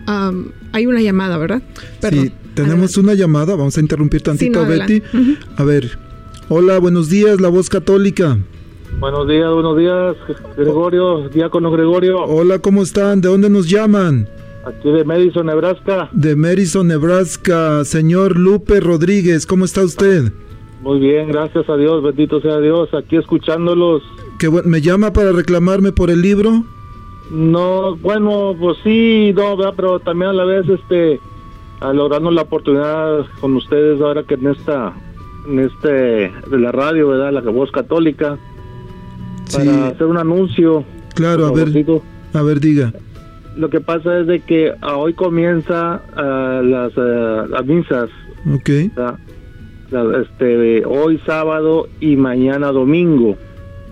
Um, 0.08 0.46
hay 0.72 0.86
una 0.86 1.00
llamada, 1.00 1.36
¿verdad? 1.38 1.62
Sí, 2.10 2.32
tenemos 2.54 2.96
una 2.96 3.14
llamada. 3.14 3.56
Vamos 3.56 3.76
a 3.76 3.80
interrumpir 3.80 4.22
tantito 4.22 4.60
a 4.60 4.64
Betty. 4.64 5.02
A 5.56 5.64
ver, 5.64 5.98
Hola, 6.48 6.78
buenos 6.78 7.10
días, 7.10 7.40
la 7.40 7.48
voz 7.48 7.68
católica. 7.68 8.38
Buenos 9.00 9.26
días, 9.26 9.52
buenos 9.52 9.76
días, 9.76 10.14
Gregorio, 10.56 11.28
diácono 11.28 11.72
Gregorio. 11.72 12.22
Hola, 12.22 12.60
¿cómo 12.60 12.84
están? 12.84 13.20
¿De 13.20 13.28
dónde 13.28 13.50
nos 13.50 13.68
llaman? 13.68 14.28
Aquí 14.64 14.88
de 14.88 15.02
Madison, 15.02 15.46
Nebraska. 15.46 16.08
De 16.12 16.36
Madison, 16.36 16.86
Nebraska. 16.86 17.84
Señor 17.84 18.38
Lupe 18.38 18.78
Rodríguez, 18.78 19.44
¿cómo 19.44 19.64
está 19.64 19.82
usted? 19.82 20.32
Muy 20.82 21.00
bien, 21.00 21.26
gracias 21.32 21.68
a 21.68 21.76
Dios, 21.76 22.00
bendito 22.04 22.40
sea 22.40 22.60
Dios, 22.60 22.90
aquí 22.94 23.16
escuchándolos. 23.16 24.04
¿Qué, 24.38 24.48
¿Me 24.48 24.80
llama 24.80 25.12
para 25.12 25.32
reclamarme 25.32 25.90
por 25.90 26.10
el 26.10 26.22
libro? 26.22 26.64
No, 27.30 27.96
bueno, 27.96 28.54
pues 28.58 28.78
sí, 28.84 29.32
no, 29.34 29.56
pero 29.76 29.98
también 29.98 30.30
a 30.30 30.32
la 30.32 30.44
vez, 30.44 30.68
este, 30.68 31.20
logrando 31.80 32.30
la 32.30 32.42
oportunidad 32.42 33.26
con 33.40 33.56
ustedes 33.56 34.00
ahora 34.00 34.22
que 34.22 34.34
en 34.34 34.46
esta 34.48 34.92
en 35.48 35.60
este 35.60 35.88
de 35.88 36.58
la 36.58 36.72
radio, 36.72 37.08
¿verdad? 37.08 37.32
La 37.32 37.40
voz 37.50 37.70
católica 37.70 38.38
para 39.52 39.88
hacer 39.88 40.06
un 40.06 40.18
anuncio. 40.18 40.84
Claro, 41.14 41.46
a 41.46 41.52
ver, 41.52 41.68
a 42.32 42.42
ver, 42.42 42.60
diga. 42.60 42.92
Lo 43.56 43.70
que 43.70 43.80
pasa 43.80 44.20
es 44.20 44.26
de 44.26 44.40
que 44.40 44.72
hoy 44.82 45.14
comienza 45.14 46.02
uh, 46.12 46.62
las, 46.62 46.96
uh, 46.96 47.64
misas. 47.64 48.10
Ok. 48.54 48.68
este, 50.20 50.84
hoy 50.84 51.18
sábado 51.24 51.88
y 52.00 52.16
mañana 52.16 52.70
domingo. 52.70 53.36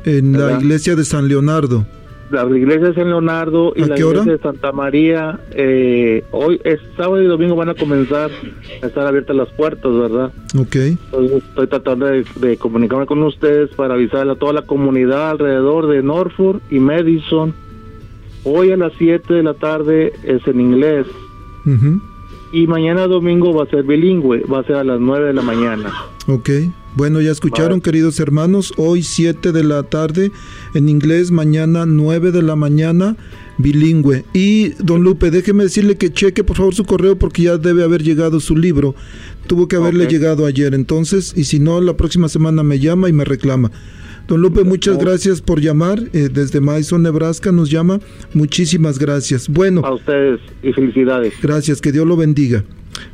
En 0.05 0.33
la 0.33 0.59
iglesia 0.59 0.97
de 0.97 1.05
San 1.05 1.29
Leonardo 1.29 1.87
la 2.35 2.59
iglesia 2.59 2.89
de 2.89 2.95
San 2.95 3.09
Leonardo 3.09 3.73
y 3.77 3.85
la 3.85 3.99
iglesia 3.99 4.33
de 4.33 4.39
Santa 4.39 4.73
María, 4.73 5.39
eh, 5.53 6.25
hoy 6.33 6.61
es 6.65 6.81
sábado 6.97 7.23
y 7.23 7.27
domingo 7.27 7.55
van 7.55 7.69
a 7.69 7.75
comenzar 7.75 8.31
a 8.83 8.87
estar 8.87 9.07
abiertas 9.07 9.37
las 9.37 9.49
puertas, 9.51 9.93
¿verdad? 9.93 10.33
Ok. 10.59 10.77
estoy 10.77 11.67
tratando 11.69 12.07
de, 12.07 12.57
comunicarme 12.59 13.07
con 13.07 13.23
ustedes 13.23 13.71
para 13.77 13.95
avisar 13.95 14.29
a 14.29 14.35
toda 14.35 14.53
la 14.53 14.63
comunidad 14.63 15.31
alrededor 15.31 15.89
de 15.89 16.03
Norfolk 16.03 16.61
y 16.71 16.79
Madison. 16.81 17.55
Hoy 18.45 18.73
a 18.73 18.77
las 18.77 18.93
7 18.99 19.33
de 19.33 19.43
la 19.43 19.55
tarde 19.55 20.13
es 20.25 20.47
en 20.47 20.61
inglés. 20.61 21.07
Y 22.53 22.67
mañana 22.67 23.07
domingo 23.07 23.55
va 23.55 23.65
a 23.65 23.67
ser 23.67 23.85
bilingüe, 23.85 24.45
va 24.53 24.61
a 24.61 24.65
ser 24.65 24.77
a 24.77 24.85
las 24.85 25.01
9 25.01 25.29
de 25.29 25.33
la 25.33 25.43
mañana. 25.43 25.91
Ok. 26.29 26.51
Bueno, 26.97 27.21
ya 27.21 27.33
escucharon, 27.33 27.81
queridos 27.81 28.21
hermanos, 28.21 28.73
hoy 28.77 29.03
7 29.03 29.51
de 29.51 29.65
la 29.65 29.83
tarde 29.83 30.31
en 30.75 30.89
inglés, 30.89 31.33
mañana 31.33 31.87
9 31.87 32.31
de 32.31 32.41
la 32.41 32.55
mañana 32.55 33.17
bilingüe. 33.59 34.25
Y 34.33 34.71
don 34.79 35.03
Lupe, 35.03 35.33
déjeme 35.33 35.65
decirle 35.65 35.97
que 35.97 36.13
cheque 36.13 36.45
por 36.45 36.57
favor 36.57 36.73
su 36.73 36.85
correo 36.85 37.19
porque 37.19 37.43
ya 37.43 37.59
debe 37.59 37.83
haber 37.83 38.05
llegado 38.05 38.39
su 38.39 38.57
libro. 38.57 38.95
Tuvo 39.49 39.67
que 39.67 39.75
haberle 39.75 40.07
llegado 40.07 40.47
ayer, 40.47 40.73
entonces, 40.73 41.33
y 41.37 41.45
si 41.45 41.59
no, 41.59 41.81
la 41.81 41.97
próxima 41.97 42.29
semana 42.29 42.63
me 42.63 42.79
llama 42.79 43.09
y 43.09 43.13
me 43.13 43.25
reclama. 43.25 43.73
Don 44.29 44.41
Lupe, 44.41 44.63
muchas 44.63 44.97
gracias 44.97 45.43
por 45.43 45.61
llamar. 45.61 45.99
Eh, 46.13 46.29
desde 46.33 46.61
Madison, 46.61 47.03
Nebraska 47.03 47.51
nos 47.51 47.71
llama. 47.71 47.99
Muchísimas 48.35 49.01
gracias. 49.01 49.49
Bueno. 49.49 49.83
A 49.85 49.95
ustedes 49.95 50.41
y 50.63 50.73
felicidades. 50.73 51.35
Gracias, 51.43 51.81
que 51.81 51.91
Dios 51.91 52.07
lo 52.07 52.17
bendiga 52.17 52.65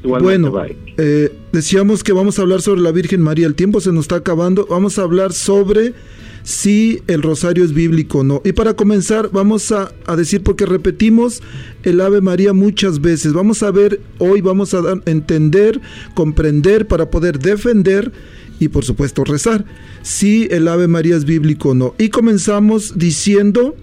bueno, 0.02 0.52
eh, 0.96 1.32
decíamos 1.52 2.02
que 2.02 2.12
vamos 2.12 2.38
a 2.38 2.42
hablar 2.42 2.62
sobre 2.62 2.80
la 2.80 2.92
Virgen 2.92 3.20
María. 3.20 3.46
El 3.46 3.54
tiempo 3.54 3.80
se 3.80 3.92
nos 3.92 4.04
está 4.04 4.16
acabando. 4.16 4.66
Vamos 4.68 4.98
a 4.98 5.02
hablar 5.02 5.32
sobre 5.32 5.94
si 6.42 7.02
el 7.06 7.22
rosario 7.22 7.64
es 7.64 7.72
bíblico 7.72 8.18
o 8.18 8.24
no. 8.24 8.42
Y 8.44 8.52
para 8.52 8.74
comenzar, 8.74 9.30
vamos 9.32 9.72
a, 9.72 9.92
decir, 10.16 10.42
porque 10.42 10.66
repetimos 10.66 11.42
el 11.82 12.00
Ave 12.00 12.20
María 12.20 12.52
muchas 12.52 13.00
veces. 13.00 13.32
Vamos 13.32 13.62
a 13.62 13.70
ver, 13.70 14.00
hoy 14.18 14.40
vamos 14.40 14.74
a 14.74 14.80
entender, 15.06 15.80
comprender, 16.14 16.86
para 16.86 17.10
poder 17.10 17.38
defender 17.38 18.12
y 18.58 18.68
por 18.68 18.84
supuesto 18.84 19.24
rezar, 19.24 19.64
si 20.02 20.46
el 20.50 20.68
Ave 20.68 20.86
María 20.86 21.16
es 21.16 21.24
bíblico 21.24 21.70
o 21.70 21.74
no. 21.74 21.94
Y 21.98 22.10
comenzamos 22.10 22.98
diciendo, 22.98 23.74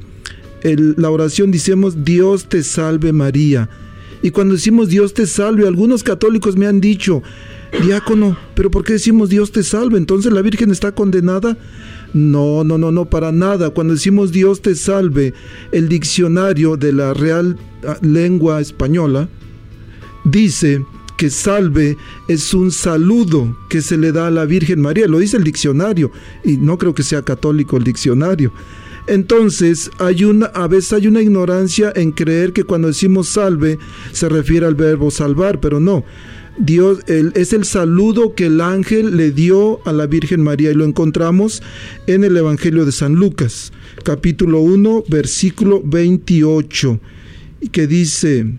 la 0.63 1.09
oración, 1.09 1.51
decimos, 1.51 2.03
Dios 2.03 2.47
te 2.47 2.61
salve 2.63 3.11
María 3.11 3.69
y 4.21 4.31
cuando 4.31 4.55
decimos 4.55 4.89
Dios 4.89 5.13
te 5.13 5.25
salve, 5.27 5.67
algunos 5.67 6.03
católicos 6.03 6.57
me 6.57 6.65
han 6.67 6.81
dicho, 6.81 7.21
diácono, 7.83 8.37
pero 8.55 8.71
¿por 8.71 8.83
qué 8.83 8.93
decimos 8.93 9.29
Dios 9.29 9.51
te 9.51 9.63
salve? 9.63 9.97
Entonces 9.97 10.31
la 10.31 10.41
Virgen 10.41 10.71
está 10.71 10.91
condenada. 10.91 11.57
No, 12.13 12.63
no, 12.63 12.77
no, 12.77 12.91
no, 12.91 13.05
para 13.05 13.31
nada. 13.31 13.69
Cuando 13.71 13.93
decimos 13.93 14.31
Dios 14.31 14.61
te 14.61 14.75
salve, 14.75 15.33
el 15.71 15.89
diccionario 15.89 16.77
de 16.77 16.93
la 16.93 17.13
Real 17.13 17.57
ah, 17.85 17.97
Lengua 18.01 18.61
Española 18.61 19.29
dice 20.23 20.83
que 21.17 21.29
salve 21.29 21.97
es 22.27 22.53
un 22.53 22.71
saludo 22.71 23.57
que 23.69 23.81
se 23.81 23.97
le 23.97 24.11
da 24.11 24.27
a 24.27 24.31
la 24.31 24.45
Virgen 24.45 24.81
María. 24.81 25.07
Lo 25.07 25.19
dice 25.19 25.37
el 25.37 25.43
diccionario 25.43 26.11
y 26.43 26.57
no 26.57 26.77
creo 26.77 26.95
que 26.95 27.03
sea 27.03 27.23
católico 27.23 27.77
el 27.77 27.83
diccionario. 27.83 28.53
Entonces, 29.07 29.89
hay 29.99 30.25
una, 30.25 30.47
a 30.47 30.67
veces 30.67 30.93
hay 30.93 31.07
una 31.07 31.21
ignorancia 31.21 31.91
en 31.95 32.11
creer 32.11 32.51
que 32.51 32.65
cuando 32.65 32.89
decimos 32.89 33.29
salve 33.29 33.79
se 34.11 34.27
refiere 34.27 34.65
al 34.65 34.75
verbo 34.75 35.11
salvar, 35.11 35.59
pero 35.59 35.79
no. 35.79 36.03
Dios 36.59 36.99
es 37.07 37.53
el 37.53 37.65
saludo 37.65 38.33
que 38.33 38.47
el 38.47 38.61
ángel 38.61 39.15
le 39.15 39.31
dio 39.31 39.79
a 39.85 39.93
la 39.93 40.07
Virgen 40.07 40.41
María 40.41 40.71
y 40.71 40.73
lo 40.73 40.85
encontramos 40.85 41.61
en 42.07 42.23
el 42.23 42.35
Evangelio 42.35 42.83
de 42.83 42.91
San 42.91 43.13
Lucas, 43.13 43.71
capítulo 44.03 44.61
1, 44.61 45.03
versículo 45.07 45.81
28, 45.85 46.99
que 47.71 47.85
dice, 47.85 48.55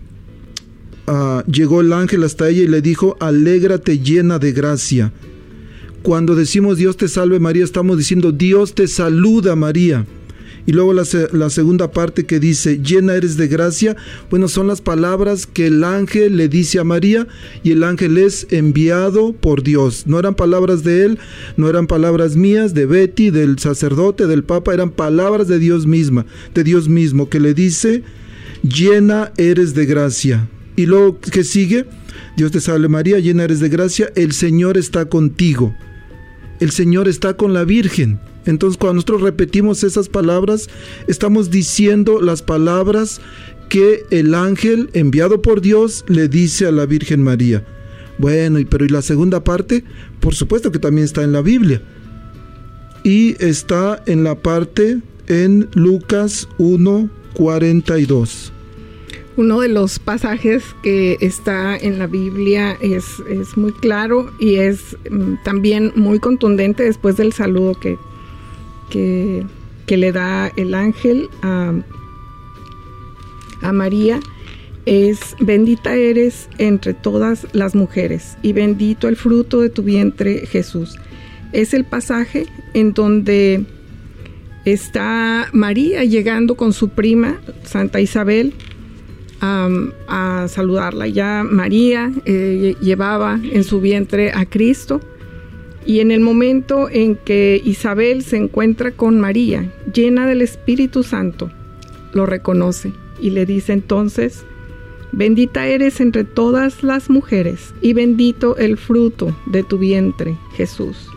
ah, 1.07 1.43
llegó 1.45 1.81
el 1.81 1.91
ángel 1.91 2.23
hasta 2.23 2.47
ella 2.47 2.63
y 2.63 2.67
le 2.67 2.81
dijo, 2.81 3.17
alégrate 3.19 3.99
llena 3.99 4.39
de 4.39 4.53
gracia. 4.53 5.11
Cuando 6.01 6.35
decimos 6.35 6.77
Dios 6.77 6.95
te 6.95 7.09
salve 7.09 7.41
María, 7.41 7.65
estamos 7.65 7.97
diciendo 7.97 8.31
Dios 8.31 8.73
te 8.73 8.87
saluda 8.87 9.57
María. 9.57 10.07
Y 10.65 10.73
luego 10.73 10.93
la, 10.93 11.05
segunda 11.49 11.91
parte 11.91 12.25
que 12.25 12.39
dice, 12.39 12.79
llena 12.79 13.15
eres 13.15 13.37
de 13.37 13.47
gracia, 13.47 13.95
bueno, 14.29 14.47
son 14.47 14.67
las 14.67 14.81
palabras 14.81 15.47
que 15.47 15.67
el 15.67 15.83
ángel 15.83 16.37
le 16.37 16.47
dice 16.47 16.79
a 16.79 16.83
María 16.83 17.27
y 17.63 17.71
el 17.71 17.83
ángel 17.83 18.17
es 18.17 18.47
enviado 18.51 19.33
por 19.33 19.63
Dios. 19.63 20.03
No 20.05 20.19
eran 20.19 20.35
palabras 20.35 20.83
de 20.83 21.05
él, 21.05 21.19
no 21.57 21.69
eran 21.69 21.87
palabras 21.87 22.35
mías, 22.35 22.73
de 22.73 22.85
Betty, 22.85 23.29
del 23.29 23.59
sacerdote, 23.59 24.27
del 24.27 24.43
papa, 24.43 24.73
eran 24.73 24.91
palabras 24.91 25.47
de 25.47 25.59
Dios 25.59 25.87
misma, 25.87 26.25
de 26.53 26.63
Dios 26.63 26.87
mismo, 26.87 27.29
que 27.29 27.39
le 27.39 27.53
dice, 27.53 28.03
llena 28.63 29.31
eres 29.37 29.73
de 29.73 29.85
gracia. 29.85 30.47
Y 30.75 30.85
luego 30.85 31.19
que 31.19 31.43
sigue, 31.43 31.85
Dios 32.37 32.51
te 32.51 32.61
salve 32.61 32.87
María, 32.87 33.19
llena 33.19 33.43
eres 33.43 33.59
de 33.59 33.69
gracia, 33.69 34.11
el 34.15 34.31
Señor 34.31 34.77
está 34.77 35.05
contigo. 35.05 35.75
El 36.59 36.71
Señor 36.71 37.07
está 37.07 37.35
con 37.35 37.53
la 37.53 37.63
Virgen. 37.63 38.19
Entonces 38.45 38.77
cuando 38.77 38.95
nosotros 38.95 39.21
repetimos 39.21 39.83
esas 39.83 40.09
palabras, 40.09 40.69
estamos 41.07 41.49
diciendo 41.51 42.21
las 42.21 42.41
palabras 42.41 43.21
que 43.69 44.05
el 44.09 44.33
ángel 44.33 44.89
enviado 44.93 45.41
por 45.41 45.61
Dios 45.61 46.03
le 46.07 46.27
dice 46.27 46.65
a 46.65 46.71
la 46.71 46.85
Virgen 46.85 47.21
María. 47.21 47.63
Bueno, 48.17 48.59
pero 48.69 48.83
¿y 48.83 48.89
la 48.89 49.01
segunda 49.01 49.43
parte? 49.43 49.83
Por 50.19 50.35
supuesto 50.35 50.71
que 50.71 50.79
también 50.79 51.05
está 51.05 51.23
en 51.23 51.31
la 51.31 51.41
Biblia. 51.41 51.81
Y 53.03 53.41
está 53.41 54.03
en 54.07 54.25
la 54.25 54.35
parte 54.35 54.99
en 55.27 55.69
Lucas 55.73 56.49
1, 56.57 57.09
42. 57.33 58.51
Uno 59.37 59.61
de 59.61 59.69
los 59.69 59.99
pasajes 59.99 60.63
que 60.83 61.17
está 61.21 61.77
en 61.77 61.97
la 61.97 62.07
Biblia 62.07 62.77
es, 62.81 63.05
es 63.29 63.55
muy 63.55 63.71
claro 63.71 64.29
y 64.37 64.55
es 64.55 64.97
mm, 65.09 65.35
también 65.45 65.93
muy 65.95 66.19
contundente 66.19 66.83
después 66.83 67.15
del 67.15 67.31
saludo 67.31 67.79
que, 67.79 67.97
que, 68.89 69.45
le 69.87 70.11
da 70.11 70.51
el 70.55 70.73
ángel 70.75 71.29
a, 71.41 71.73
a 73.61 73.71
María. 73.73 74.19
Es 74.85 75.35
bendita 75.39 75.95
eres 75.95 76.49
entre 76.57 76.93
todas 76.93 77.47
las 77.53 77.75
mujeres 77.75 78.37
y 78.41 78.53
bendito 78.53 79.07
el 79.07 79.15
fruto 79.15 79.61
de 79.61 79.69
tu 79.69 79.83
vientre 79.83 80.45
Jesús. 80.47 80.97
Es 81.51 81.73
el 81.73 81.85
pasaje 81.85 82.45
en 82.73 82.93
donde 82.93 83.65
está 84.65 85.49
María 85.51 86.03
llegando 86.05 86.55
con 86.55 86.73
su 86.73 86.89
prima, 86.89 87.39
Santa 87.63 87.99
Isabel, 87.99 88.53
a 89.41 90.47
saludarla. 90.49 91.07
Ya 91.07 91.43
María 91.49 92.11
eh, 92.25 92.75
llevaba 92.81 93.39
en 93.41 93.63
su 93.63 93.79
vientre 93.79 94.31
a 94.33 94.45
Cristo 94.45 95.01
y 95.89 96.01
en 96.01 96.11
el 96.11 96.19
momento 96.19 96.87
en 96.87 97.15
que 97.15 97.59
Isabel 97.65 98.21
se 98.21 98.37
encuentra 98.37 98.91
con 98.91 99.19
María, 99.19 99.73
llena 99.91 100.27
del 100.27 100.43
Espíritu 100.43 101.01
Santo, 101.01 101.49
lo 102.13 102.27
reconoce 102.27 102.93
y 103.19 103.31
le 103.31 103.47
dice 103.47 103.73
entonces, 103.73 104.45
bendita 105.11 105.65
eres 105.65 105.99
entre 105.99 106.25
todas 106.25 106.83
las 106.83 107.09
mujeres 107.09 107.73
y 107.81 107.93
bendito 107.93 108.55
el 108.57 108.77
fruto 108.77 109.35
de 109.47 109.63
tu 109.63 109.79
vientre, 109.79 110.37
Jesús. 110.53 111.09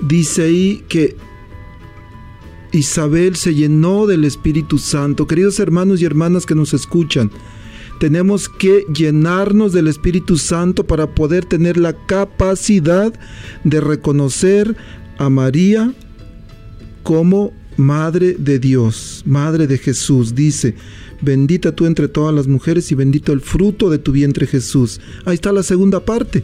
Dice 0.00 0.42
ahí 0.42 0.82
que 0.88 1.14
Isabel 2.72 3.36
se 3.36 3.54
llenó 3.54 4.08
del 4.08 4.24
Espíritu 4.24 4.78
Santo. 4.78 5.28
Queridos 5.28 5.60
hermanos 5.60 6.02
y 6.02 6.06
hermanas 6.06 6.44
que 6.44 6.56
nos 6.56 6.74
escuchan, 6.74 7.30
tenemos 8.00 8.48
que 8.48 8.86
llenarnos 8.92 9.74
del 9.74 9.86
Espíritu 9.86 10.38
Santo 10.38 10.86
para 10.86 11.14
poder 11.14 11.44
tener 11.44 11.76
la 11.76 11.92
capacidad 12.06 13.12
de 13.62 13.80
reconocer 13.82 14.74
a 15.18 15.28
María 15.28 15.92
como 17.02 17.52
Madre 17.76 18.36
de 18.38 18.58
Dios, 18.58 19.22
Madre 19.26 19.66
de 19.66 19.76
Jesús. 19.76 20.34
Dice, 20.34 20.74
bendita 21.20 21.76
tú 21.76 21.84
entre 21.84 22.08
todas 22.08 22.34
las 22.34 22.46
mujeres 22.46 22.90
y 22.90 22.94
bendito 22.94 23.34
el 23.34 23.42
fruto 23.42 23.90
de 23.90 23.98
tu 23.98 24.12
vientre 24.12 24.46
Jesús. 24.46 24.98
Ahí 25.26 25.34
está 25.34 25.52
la 25.52 25.62
segunda 25.62 26.02
parte. 26.02 26.42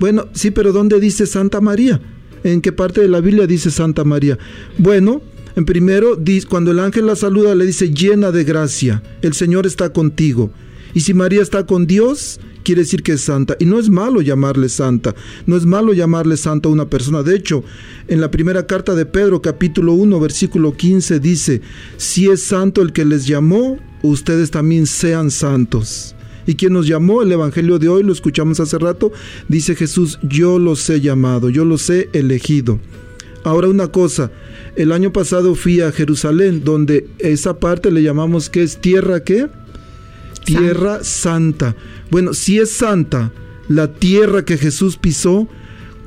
Bueno, 0.00 0.28
sí, 0.32 0.50
pero 0.50 0.72
¿dónde 0.72 0.98
dice 0.98 1.26
Santa 1.26 1.60
María? 1.60 2.00
¿En 2.42 2.62
qué 2.62 2.72
parte 2.72 3.02
de 3.02 3.08
la 3.08 3.20
Biblia 3.20 3.46
dice 3.46 3.70
Santa 3.70 4.02
María? 4.04 4.38
Bueno, 4.78 5.20
en 5.56 5.66
primero, 5.66 6.18
cuando 6.48 6.70
el 6.70 6.80
ángel 6.80 7.06
la 7.06 7.16
saluda, 7.16 7.54
le 7.54 7.66
dice, 7.66 7.90
llena 7.90 8.32
de 8.32 8.44
gracia, 8.44 9.02
el 9.20 9.34
Señor 9.34 9.66
está 9.66 9.92
contigo. 9.92 10.50
Y 10.96 11.00
si 11.00 11.12
María 11.12 11.42
está 11.42 11.66
con 11.66 11.86
Dios, 11.86 12.40
quiere 12.64 12.80
decir 12.80 13.02
que 13.02 13.12
es 13.12 13.20
santa. 13.20 13.54
Y 13.60 13.66
no 13.66 13.78
es 13.78 13.90
malo 13.90 14.22
llamarle 14.22 14.70
santa, 14.70 15.14
no 15.44 15.54
es 15.54 15.66
malo 15.66 15.92
llamarle 15.92 16.38
santa 16.38 16.70
a 16.70 16.72
una 16.72 16.88
persona. 16.88 17.22
De 17.22 17.36
hecho, 17.36 17.62
en 18.08 18.22
la 18.22 18.30
primera 18.30 18.66
carta 18.66 18.94
de 18.94 19.04
Pedro, 19.04 19.42
capítulo 19.42 19.92
1, 19.92 20.18
versículo 20.18 20.74
15, 20.74 21.20
dice, 21.20 21.60
si 21.98 22.30
es 22.30 22.44
santo 22.44 22.80
el 22.80 22.94
que 22.94 23.04
les 23.04 23.26
llamó, 23.26 23.78
ustedes 24.00 24.50
también 24.50 24.86
sean 24.86 25.30
santos. 25.30 26.14
Y 26.46 26.54
quien 26.54 26.72
nos 26.72 26.86
llamó, 26.86 27.20
el 27.20 27.30
Evangelio 27.30 27.78
de 27.78 27.88
hoy, 27.88 28.02
lo 28.02 28.14
escuchamos 28.14 28.58
hace 28.58 28.78
rato, 28.78 29.12
dice 29.48 29.74
Jesús, 29.74 30.18
yo 30.22 30.58
los 30.58 30.88
he 30.88 31.02
llamado, 31.02 31.50
yo 31.50 31.66
los 31.66 31.90
he 31.90 32.08
elegido. 32.14 32.80
Ahora 33.44 33.68
una 33.68 33.88
cosa, 33.88 34.30
el 34.76 34.92
año 34.92 35.12
pasado 35.12 35.56
fui 35.56 35.82
a 35.82 35.92
Jerusalén, 35.92 36.62
donde 36.64 37.06
esa 37.18 37.60
parte 37.60 37.90
le 37.90 38.02
llamamos 38.02 38.48
que 38.48 38.62
es 38.62 38.80
tierra 38.80 39.22
qué? 39.22 39.46
Tierra 40.46 41.04
santa. 41.04 41.74
Bueno, 42.10 42.32
si 42.32 42.58
es 42.58 42.72
santa 42.72 43.32
la 43.68 43.92
tierra 43.92 44.44
que 44.44 44.56
Jesús 44.56 44.96
pisó, 44.96 45.48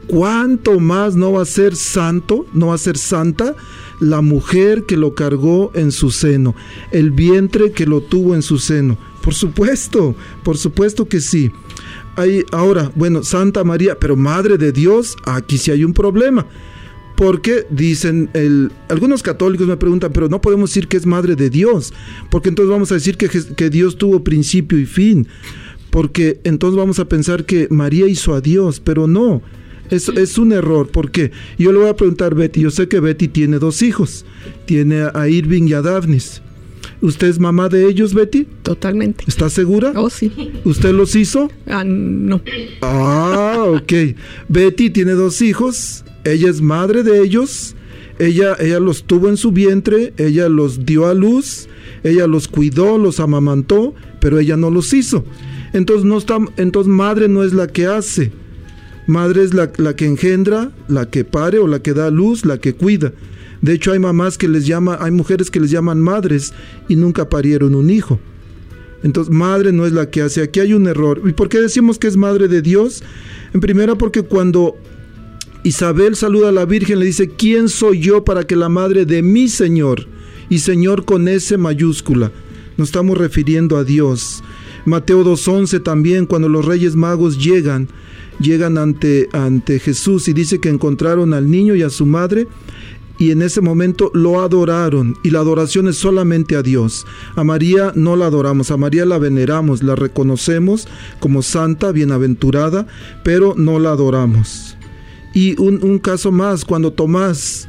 ¿cuánto 0.07 0.79
más 0.79 1.15
no 1.15 1.33
va 1.33 1.43
a 1.43 1.45
ser 1.45 1.75
santo, 1.75 2.45
no 2.53 2.67
va 2.67 2.75
a 2.75 2.79
ser 2.79 2.97
santa 2.97 3.55
la 3.99 4.21
mujer 4.21 4.85
que 4.85 4.97
lo 4.97 5.13
cargó 5.13 5.71
en 5.75 5.91
su 5.91 6.09
seno, 6.09 6.55
el 6.91 7.11
vientre 7.11 7.71
que 7.71 7.85
lo 7.85 8.01
tuvo 8.01 8.33
en 8.33 8.41
su 8.41 8.57
seno? 8.59 8.97
Por 9.21 9.33
supuesto, 9.33 10.15
por 10.43 10.57
supuesto 10.57 11.07
que 11.07 11.19
sí. 11.19 11.51
Hay, 12.15 12.45
ahora, 12.51 12.91
bueno, 12.95 13.23
Santa 13.23 13.63
María, 13.63 13.99
pero 13.99 14.15
Madre 14.15 14.57
de 14.57 14.71
Dios, 14.71 15.15
aquí 15.25 15.57
sí 15.57 15.71
hay 15.71 15.83
un 15.83 15.93
problema 15.93 16.45
porque 17.19 17.65
dicen, 17.69 18.29
el, 18.33 18.71
algunos 18.87 19.23
católicos 19.23 19.67
me 19.67 19.75
preguntan, 19.75 20.13
pero 20.13 20.29
no 20.29 20.39
podemos 20.39 20.69
decir 20.69 20.87
que 20.87 20.95
es 20.95 21.05
madre 21.05 21.35
de 21.35 21.49
Dios, 21.49 21.93
porque 22.31 22.47
entonces 22.47 22.71
vamos 22.71 22.93
a 22.93 22.95
decir 22.95 23.17
que, 23.17 23.27
que 23.57 23.69
Dios 23.69 23.97
tuvo 23.97 24.23
principio 24.23 24.79
y 24.79 24.85
fin, 24.85 25.27
porque 25.89 26.39
entonces 26.45 26.77
vamos 26.77 26.97
a 26.97 27.09
pensar 27.09 27.43
que 27.43 27.67
María 27.71 28.07
hizo 28.07 28.33
a 28.33 28.39
Dios, 28.39 28.79
pero 28.79 29.05
no. 29.05 29.41
Es, 29.89 30.07
es, 30.07 30.37
un 30.37 30.53
error, 30.53 30.87
porque 30.93 31.31
yo 31.57 31.73
le 31.73 31.79
voy 31.79 31.89
a 31.89 31.95
preguntar 31.97 32.31
a 32.31 32.35
Betty, 32.35 32.61
yo 32.61 32.71
sé 32.71 32.87
que 32.87 33.01
Betty 33.01 33.27
tiene 33.27 33.59
dos 33.59 33.81
hijos, 33.81 34.23
tiene 34.65 35.09
a 35.13 35.27
Irving 35.27 35.63
y 35.63 35.73
a 35.73 35.81
Daphnis. 35.81 36.41
¿Usted 37.01 37.27
es 37.27 37.37
mamá 37.37 37.67
de 37.67 37.85
ellos, 37.85 38.13
Betty? 38.13 38.47
Totalmente. 38.63 39.25
¿Está 39.27 39.49
segura? 39.49 39.91
Oh, 39.97 40.09
sí. 40.09 40.31
¿Usted 40.63 40.93
los 40.93 41.17
hizo? 41.17 41.51
Ah, 41.67 41.83
no. 41.85 42.39
Ah, 42.81 43.65
ok. 43.67 44.15
Betty 44.47 44.89
tiene 44.89 45.13
dos 45.13 45.41
hijos, 45.41 46.05
ella 46.23 46.49
es 46.49 46.61
madre 46.61 47.03
de 47.03 47.21
ellos, 47.21 47.75
ella, 48.19 48.55
ella 48.59 48.79
los 48.79 49.03
tuvo 49.03 49.29
en 49.29 49.37
su 49.37 49.51
vientre, 49.51 50.13
ella 50.17 50.49
los 50.49 50.85
dio 50.85 51.07
a 51.07 51.13
luz, 51.13 51.67
ella 52.03 52.27
los 52.27 52.47
cuidó, 52.47 52.97
los 52.97 53.19
amamantó, 53.19 53.93
pero 54.19 54.39
ella 54.39 54.57
no 54.57 54.69
los 54.69 54.93
hizo. 54.93 55.23
Entonces, 55.73 56.05
no 56.05 56.17
está, 56.17 56.37
entonces 56.57 56.91
madre 56.91 57.27
no 57.27 57.43
es 57.43 57.53
la 57.53 57.67
que 57.67 57.85
hace, 57.85 58.31
madre 59.07 59.43
es 59.43 59.53
la, 59.53 59.71
la 59.77 59.95
que 59.95 60.05
engendra, 60.05 60.71
la 60.87 61.09
que 61.09 61.23
pare 61.23 61.59
o 61.59 61.67
la 61.67 61.81
que 61.81 61.93
da 61.93 62.09
luz, 62.09 62.45
la 62.45 62.57
que 62.57 62.73
cuida. 62.73 63.13
De 63.61 63.73
hecho, 63.73 63.91
hay 63.91 63.99
mamás 63.99 64.37
que 64.37 64.47
les 64.47 64.65
llaman, 64.65 64.97
hay 64.99 65.11
mujeres 65.11 65.51
que 65.51 65.59
les 65.59 65.71
llaman 65.71 65.99
madres 65.99 66.53
y 66.87 66.95
nunca 66.95 67.29
parieron 67.29 67.75
un 67.75 67.89
hijo. 67.89 68.19
Entonces, 69.03 69.33
madre 69.33 69.71
no 69.71 69.85
es 69.85 69.93
la 69.93 70.09
que 70.09 70.21
hace. 70.21 70.41
Aquí 70.41 70.59
hay 70.59 70.73
un 70.73 70.87
error. 70.87 71.21
¿Y 71.25 71.33
por 71.33 71.49
qué 71.49 71.61
decimos 71.61 71.99
que 71.99 72.07
es 72.07 72.17
madre 72.17 72.47
de 72.47 72.61
Dios? 72.61 73.03
En 73.53 73.61
primera, 73.61 73.95
porque 73.95 74.23
cuando 74.23 74.75
Isabel 75.63 76.15
saluda 76.15 76.49
a 76.49 76.53
la 76.53 76.65
Virgen, 76.65 76.99
le 76.99 77.05
dice, 77.05 77.29
¿quién 77.29 77.67
soy 77.69 77.99
yo 77.99 78.23
para 78.23 78.45
que 78.45 78.55
la 78.55 78.69
madre 78.69 79.05
de 79.05 79.21
mi 79.21 79.49
Señor, 79.49 80.07
y 80.49 80.59
Señor 80.59 81.05
con 81.05 81.27
S 81.27 81.57
mayúscula, 81.57 82.31
nos 82.77 82.89
estamos 82.89 83.17
refiriendo 83.17 83.77
a 83.77 83.83
Dios. 83.83 84.43
Mateo 84.85 85.23
2.11 85.23 85.83
también, 85.83 86.25
cuando 86.25 86.49
los 86.49 86.65
reyes 86.65 86.95
magos 86.95 87.37
llegan, 87.37 87.89
llegan 88.39 88.77
ante, 88.77 89.27
ante 89.33 89.79
Jesús 89.79 90.27
y 90.29 90.33
dice 90.33 90.59
que 90.59 90.69
encontraron 90.69 91.33
al 91.33 91.51
niño 91.51 91.75
y 91.75 91.83
a 91.83 91.89
su 91.89 92.05
madre 92.05 92.47
y 93.17 93.31
en 93.31 93.41
ese 93.41 93.59
momento 93.59 94.11
lo 94.13 94.39
adoraron 94.39 95.15
y 95.23 95.31
la 95.31 95.39
adoración 95.39 95.89
es 95.89 95.97
solamente 95.97 96.55
a 96.55 96.63
Dios. 96.63 97.05
A 97.35 97.43
María 97.43 97.91
no 97.93 98.15
la 98.15 98.27
adoramos, 98.27 98.71
a 98.71 98.77
María 98.77 99.05
la 99.05 99.17
veneramos, 99.17 99.83
la 99.83 99.95
reconocemos 99.95 100.87
como 101.19 101.41
santa, 101.41 101.91
bienaventurada, 101.91 102.87
pero 103.23 103.55
no 103.57 103.77
la 103.77 103.91
adoramos. 103.91 104.78
Y 105.33 105.59
un, 105.59 105.99
caso 105.99 106.31
más, 106.31 106.65
cuando 106.65 106.91
Tomás, 106.91 107.67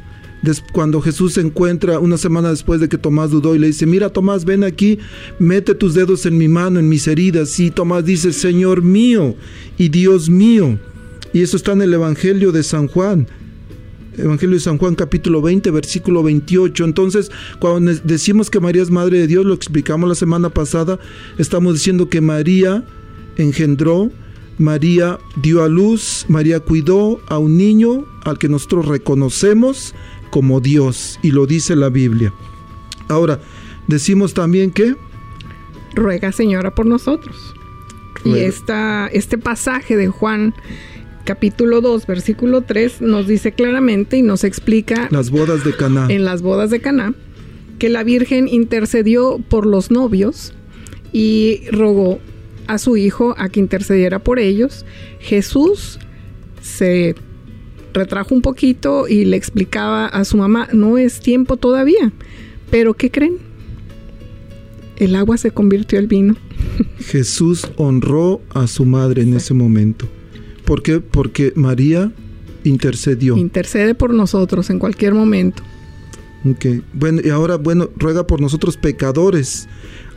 cuando 0.73 0.99
Jesús 1.01 1.33
se 1.33 1.41
encuentra 1.41 1.99
una 1.99 2.17
semana 2.17 2.49
después 2.49 2.81
de 2.81 2.89
que 2.89 2.97
Tomás 2.97 3.29
dudó 3.29 3.55
y 3.55 3.59
le 3.59 3.67
dice, 3.67 3.85
mira 3.85 4.09
Tomás, 4.09 4.45
ven 4.45 4.63
aquí, 4.63 4.97
mete 5.37 5.75
tus 5.75 5.93
dedos 5.93 6.25
en 6.25 6.37
mi 6.37 6.47
mano, 6.47 6.79
en 6.79 6.89
mis 6.89 7.07
heridas. 7.07 7.59
Y 7.59 7.69
Tomás 7.69 8.05
dice, 8.05 8.33
Señor 8.33 8.81
mío 8.81 9.35
y 9.77 9.89
Dios 9.89 10.29
mío. 10.29 10.79
Y 11.33 11.41
eso 11.41 11.55
está 11.55 11.73
en 11.73 11.83
el 11.83 11.93
Evangelio 11.93 12.51
de 12.51 12.63
San 12.63 12.87
Juan. 12.87 13.27
Evangelio 14.17 14.55
de 14.55 14.61
San 14.61 14.77
Juan 14.77 14.95
capítulo 14.95 15.41
20, 15.41 15.71
versículo 15.71 16.23
28. 16.23 16.83
Entonces, 16.83 17.31
cuando 17.59 17.93
decimos 18.03 18.49
que 18.49 18.59
María 18.59 18.81
es 18.81 18.89
Madre 18.89 19.19
de 19.19 19.27
Dios, 19.27 19.45
lo 19.45 19.53
explicamos 19.53 20.09
la 20.09 20.15
semana 20.15 20.49
pasada, 20.49 20.99
estamos 21.37 21.75
diciendo 21.75 22.09
que 22.09 22.19
María 22.19 22.83
engendró 23.37 24.11
María 24.61 25.19
dio 25.35 25.63
a 25.63 25.67
luz, 25.67 26.25
María 26.29 26.59
cuidó 26.59 27.19
a 27.27 27.39
un 27.39 27.57
niño 27.57 28.05
al 28.23 28.37
que 28.37 28.47
nosotros 28.47 28.87
reconocemos 28.87 29.95
como 30.29 30.61
Dios, 30.61 31.19
y 31.21 31.31
lo 31.31 31.45
dice 31.47 31.75
la 31.75 31.89
Biblia. 31.89 32.31
Ahora, 33.09 33.41
decimos 33.87 34.33
también 34.33 34.71
que... 34.71 34.95
Ruega 35.95 36.31
Señora 36.31 36.73
por 36.73 36.85
nosotros. 36.85 37.35
Y 38.23 38.37
esta, 38.37 39.07
este 39.07 39.37
pasaje 39.37 39.97
de 39.97 40.07
Juan 40.07 40.53
capítulo 41.25 41.81
2, 41.81 42.05
versículo 42.07 42.61
3 42.61 43.01
nos 43.01 43.27
dice 43.27 43.51
claramente 43.51 44.17
y 44.17 44.21
nos 44.21 44.43
explica... 44.43 45.07
Las 45.11 45.31
bodas 45.31 45.65
de 45.65 45.75
Caná. 45.75 46.05
En 46.09 46.23
las 46.23 46.43
bodas 46.43 46.69
de 46.69 46.79
Caná, 46.79 47.13
que 47.79 47.89
la 47.89 48.03
Virgen 48.03 48.47
intercedió 48.47 49.39
por 49.49 49.65
los 49.65 49.89
novios 49.91 50.53
y 51.11 51.63
rogó 51.71 52.19
a 52.67 52.77
su 52.77 52.97
hijo 52.97 53.35
a 53.37 53.49
que 53.49 53.59
intercediera 53.59 54.19
por 54.19 54.39
ellos. 54.39 54.85
Jesús 55.19 55.99
se 56.61 57.15
retrajo 57.93 58.33
un 58.33 58.41
poquito 58.41 59.07
y 59.07 59.25
le 59.25 59.37
explicaba 59.37 60.05
a 60.07 60.25
su 60.25 60.37
mamá, 60.37 60.67
no 60.71 60.97
es 60.97 61.19
tiempo 61.19 61.57
todavía, 61.57 62.11
Pero 62.69 62.93
¿qué 62.93 63.11
creen? 63.11 63.37
El 64.95 65.15
agua 65.15 65.37
se 65.37 65.51
convirtió 65.51 65.99
en 65.99 66.07
vino. 66.07 66.35
Jesús 66.99 67.67
honró 67.75 68.41
a 68.53 68.67
su 68.67 68.85
madre 68.85 69.23
en 69.23 69.33
ese 69.33 69.53
momento. 69.53 70.07
¿Por 70.63 70.83
qué? 70.83 71.01
Porque 71.01 71.51
María 71.55 72.13
intercedió. 72.63 73.35
Intercede 73.35 73.95
por 73.95 74.13
nosotros 74.13 74.69
en 74.69 74.79
cualquier 74.79 75.13
momento. 75.13 75.63
Ok. 76.49 76.83
Bueno, 76.93 77.19
y 77.23 77.29
ahora, 77.29 77.57
bueno, 77.57 77.89
ruega 77.97 78.25
por 78.25 78.39
nosotros 78.41 78.77
pecadores. 78.77 79.67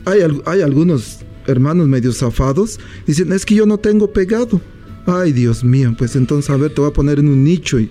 Hay, 0.05 0.19
hay 0.45 0.61
algunos 0.61 1.24
hermanos 1.47 1.87
medio 1.87 2.11
zafados. 2.13 2.79
Dicen, 3.05 3.31
es 3.31 3.45
que 3.45 3.55
yo 3.55 3.65
no 3.65 3.77
tengo 3.77 4.11
pecado. 4.11 4.61
Ay, 5.05 5.33
Dios 5.33 5.63
mío, 5.63 5.93
pues 5.97 6.15
entonces, 6.15 6.49
a 6.49 6.57
ver, 6.57 6.73
te 6.73 6.81
voy 6.81 6.89
a 6.89 6.93
poner 6.93 7.19
en 7.19 7.27
un 7.27 7.43
nicho 7.43 7.79
y. 7.79 7.89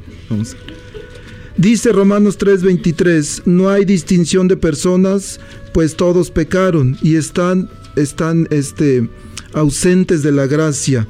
Dice 1.57 1.93
Romanos 1.93 2.37
3:23, 2.39 3.43
no 3.45 3.69
hay 3.69 3.85
distinción 3.85 4.49
de 4.49 4.57
personas, 4.57 5.39
pues 5.73 5.95
todos 5.95 6.33
pecaron 6.33 6.97
y 7.01 7.15
están, 7.15 7.71
están 7.95 8.49
este, 8.51 9.09
ausentes 9.53 10.25
de 10.25 10.33
la 10.33 10.49
gracia. 10.49 11.07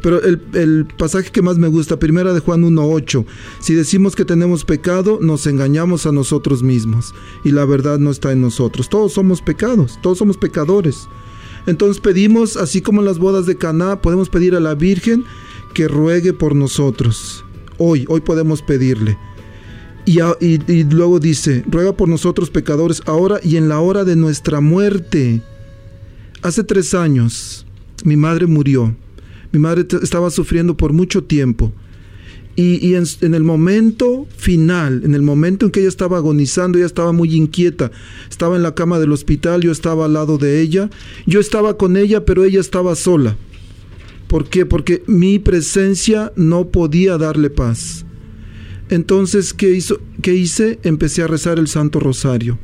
Pero 0.00 0.22
el, 0.22 0.40
el, 0.54 0.86
pasaje 0.96 1.32
que 1.32 1.42
más 1.42 1.58
me 1.58 1.66
gusta, 1.66 1.98
primera 1.98 2.32
de 2.32 2.38
Juan 2.38 2.62
1.8, 2.62 3.26
si 3.58 3.74
decimos 3.74 4.14
que 4.14 4.24
tenemos 4.24 4.64
pecado, 4.64 5.18
nos 5.20 5.48
engañamos 5.48 6.06
a 6.06 6.12
nosotros 6.12 6.62
mismos 6.62 7.12
y 7.42 7.50
la 7.50 7.64
verdad 7.64 7.98
no 7.98 8.12
está 8.12 8.30
en 8.30 8.40
nosotros. 8.40 8.88
Todos 8.88 9.14
somos 9.14 9.42
pecados, 9.42 9.98
todos 10.00 10.18
somos 10.18 10.36
pecadores. 10.36 11.08
Entonces 11.68 12.00
pedimos, 12.00 12.56
así 12.56 12.80
como 12.80 13.02
en 13.02 13.04
las 13.04 13.18
bodas 13.18 13.44
de 13.44 13.58
Caná, 13.58 14.00
podemos 14.00 14.30
pedir 14.30 14.54
a 14.54 14.60
la 14.60 14.74
Virgen 14.74 15.24
que 15.74 15.86
ruegue 15.86 16.32
por 16.32 16.54
nosotros. 16.56 17.44
Hoy, 17.76 18.06
hoy 18.08 18.22
podemos 18.22 18.62
pedirle. 18.62 19.18
Y, 20.06 20.20
y, 20.40 20.62
y, 20.66 20.84
luego 20.84 21.20
dice, 21.20 21.62
ruega 21.68 21.92
por 21.92 22.08
nosotros 22.08 22.48
pecadores 22.48 23.02
ahora 23.04 23.38
y 23.42 23.56
en 23.56 23.68
la 23.68 23.80
hora 23.80 24.04
de 24.04 24.16
nuestra 24.16 24.62
muerte. 24.62 25.42
Hace 26.40 26.64
tres 26.64 26.94
años 26.94 27.66
mi 28.02 28.16
madre 28.16 28.46
murió. 28.46 28.96
Mi 29.52 29.58
madre 29.58 29.86
estaba 30.00 30.30
sufriendo 30.30 30.74
por 30.74 30.94
mucho 30.94 31.24
tiempo. 31.24 31.70
Y, 32.60 32.96
en, 32.96 33.34
el 33.34 33.44
momento 33.44 34.26
final, 34.36 35.02
en 35.04 35.14
el 35.14 35.22
momento 35.22 35.64
en 35.64 35.70
que 35.70 35.78
ella 35.78 35.88
estaba 35.88 36.16
agonizando, 36.16 36.76
ella 36.76 36.88
estaba 36.88 37.12
muy 37.12 37.36
inquieta. 37.36 37.92
Estaba 38.28 38.56
en 38.56 38.64
la 38.64 38.74
cama 38.74 38.98
del 38.98 39.12
hospital, 39.12 39.60
yo 39.60 39.70
estaba 39.70 40.06
al 40.06 40.14
lado 40.14 40.38
de 40.38 40.60
ella. 40.60 40.90
Yo 41.24 41.38
estaba 41.38 41.78
con 41.78 41.96
ella, 41.96 42.24
pero 42.24 42.42
ella 42.42 42.58
estaba 42.58 42.96
sola. 42.96 43.36
¿Por 44.26 44.48
qué? 44.48 44.66
Porque 44.66 45.04
mi 45.06 45.38
presencia 45.38 46.32
no 46.34 46.66
podía 46.66 47.16
darle 47.16 47.48
paz. 47.48 48.04
Entonces, 48.88 49.54
¿qué, 49.54 49.70
hizo, 49.70 50.00
¿qué 50.20 50.34
hice? 50.34 50.80
Empecé 50.82 51.22
a 51.22 51.28
rezar 51.28 51.60
el 51.60 51.68
Santo 51.68 52.00
Rosario. 52.00 52.58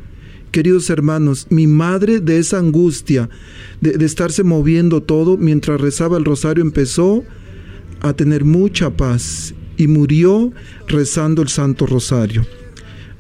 Queridos 0.51 0.91
hermanos, 0.91 1.47
mi 1.51 1.69
madre 1.69 2.19
de 2.19 2.39
esa 2.39 2.59
angustia, 2.59 3.31
de, 3.81 4.05
estarse 4.05 4.43
moviendo 4.43 5.05
todo, 5.05 5.37
mientras 5.37 5.81
rezaba 5.81 6.19
el 6.19 6.25
rosario, 6.25 6.65
empezó 6.65 7.23
a 8.01 8.13
tener 8.13 8.45
mucha 8.45 8.91
paz 8.91 9.55
y 9.77 9.87
murió 9.87 10.53
rezando 10.87 11.43
el 11.43 11.49
Santo 11.49 11.87
Rosario. 11.87 12.47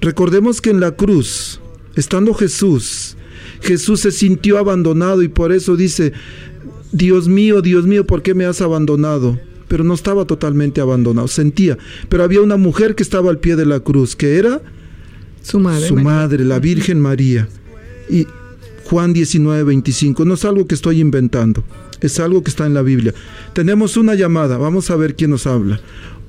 Recordemos 0.01 0.61
que 0.61 0.71
en 0.71 0.81
la 0.81 0.93
cruz, 0.93 1.61
estando 1.97 2.35
Jesús, 2.35 3.17
Jesús 3.61 4.01
se 4.01 4.11
sintió 4.11 4.59
abandonado 4.59 5.23
y 5.23 5.29
por 5.29 5.53
eso 5.53 5.77
dice, 5.77 6.13
Dios 6.93 7.29
mío, 7.29 7.63
Dios 7.63 7.87
mío, 7.87 8.07
¿por 8.07 8.23
qué 8.23 8.35
me 8.35 8.45
has 8.45 8.61
abandonado? 8.61 9.39
Pero 9.69 9.83
no 9.83 9.95
estaba 9.95 10.27
totalmente 10.27 10.81
abandonado, 10.81 11.27
sentía. 11.27 11.79
Pero 12.09 12.23
había 12.23 12.43
una 12.43 12.57
mujer 12.57 12.95
que 12.95 13.03
estaba 13.03 13.31
al 13.31 13.39
pie 13.39 13.57
de 13.57 13.67
la 13.67 13.81
cruz, 13.81 14.15
que 14.15 14.37
era 14.37 14.61
su 15.43 15.59
madre, 15.59 15.89
su 15.89 15.97
madre 15.97 16.45
la 16.45 16.59
Virgen 16.59 17.01
María. 17.01 17.49
Y 18.09 18.27
Juan 18.85 19.13
19, 19.13 19.65
25, 19.65 20.25
no 20.25 20.35
es 20.35 20.45
algo 20.45 20.67
que 20.67 20.75
estoy 20.75 21.01
inventando, 21.01 21.65
es 22.01 22.21
algo 22.21 22.45
que 22.45 22.51
está 22.51 22.67
en 22.67 22.75
la 22.75 22.83
Biblia. 22.83 23.15
Tenemos 23.55 23.97
una 23.97 24.15
llamada, 24.15 24.59
vamos 24.59 24.91
a 24.91 24.97
ver 24.97 25.17
quién 25.17 25.31
nos 25.31 25.47
habla. 25.47 25.81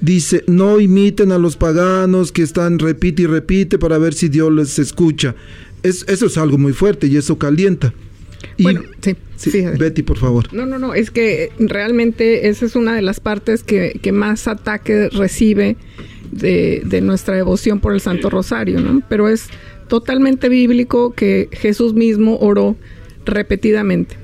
Dice, 0.00 0.42
no 0.48 0.80
imiten 0.80 1.30
a 1.30 1.38
los 1.38 1.56
paganos 1.56 2.32
que 2.32 2.42
están 2.42 2.80
repite 2.80 3.22
y 3.22 3.26
repite 3.26 3.78
para 3.78 3.98
ver 3.98 4.14
si 4.14 4.28
Dios 4.28 4.52
les 4.52 4.80
escucha. 4.80 5.36
Es, 5.84 6.04
eso 6.08 6.26
es 6.26 6.36
algo 6.36 6.58
muy 6.58 6.72
fuerte 6.72 7.06
y 7.06 7.16
eso 7.16 7.38
calienta. 7.38 7.94
Y, 8.56 8.64
bueno, 8.64 8.82
sí, 9.00 9.14
sí, 9.36 9.52
sí, 9.52 9.64
Betty, 9.78 10.02
por 10.02 10.18
favor. 10.18 10.52
No, 10.52 10.66
no, 10.66 10.76
no, 10.76 10.92
es 10.92 11.12
que 11.12 11.52
realmente 11.60 12.48
esa 12.48 12.66
es 12.66 12.74
una 12.74 12.96
de 12.96 13.02
las 13.02 13.20
partes 13.20 13.62
que, 13.62 14.00
que 14.02 14.10
más 14.10 14.48
ataque 14.48 15.08
recibe 15.10 15.76
de, 16.32 16.82
de, 16.84 17.00
nuestra 17.00 17.36
devoción 17.36 17.78
por 17.78 17.94
el 17.94 18.00
Santo 18.00 18.28
Rosario, 18.28 18.80
¿no? 18.80 19.04
Pero 19.08 19.28
es 19.28 19.50
totalmente 19.86 20.48
bíblico 20.48 21.14
que 21.14 21.48
Jesús 21.52 21.94
mismo 21.94 22.38
oró 22.38 22.76
repetidamente. 23.24 24.16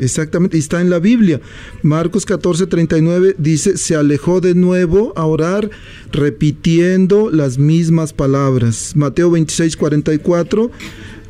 Exactamente, 0.00 0.56
y 0.56 0.60
está 0.60 0.80
en 0.80 0.90
la 0.90 0.98
Biblia. 0.98 1.40
Marcos 1.82 2.24
14, 2.26 2.66
39 2.66 3.36
dice, 3.38 3.76
se 3.76 3.96
alejó 3.96 4.40
de 4.40 4.54
nuevo 4.54 5.12
a 5.16 5.24
orar 5.24 5.70
repitiendo 6.12 7.30
las 7.30 7.58
mismas 7.58 8.12
palabras. 8.12 8.92
Mateo 8.96 9.30
26, 9.30 9.76
44, 9.76 10.70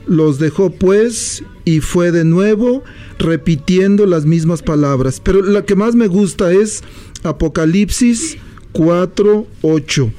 los 0.07 0.39
dejó 0.39 0.71
pues 0.71 1.45
y 1.65 1.81
fue 1.81 2.13
de 2.13 2.25
nuevo 2.25 2.83
repitiendo 3.19 4.07
las 4.07 4.25
mismas 4.25 4.63
palabras. 4.63 5.21
Pero 5.23 5.43
la 5.43 5.65
que 5.65 5.77
más 5.77 5.95
me 5.95 6.07
gusta 6.07 6.51
es 6.53 6.83
Apocalipsis 7.23 8.39
4, 8.73 9.47
8. 9.63 10.13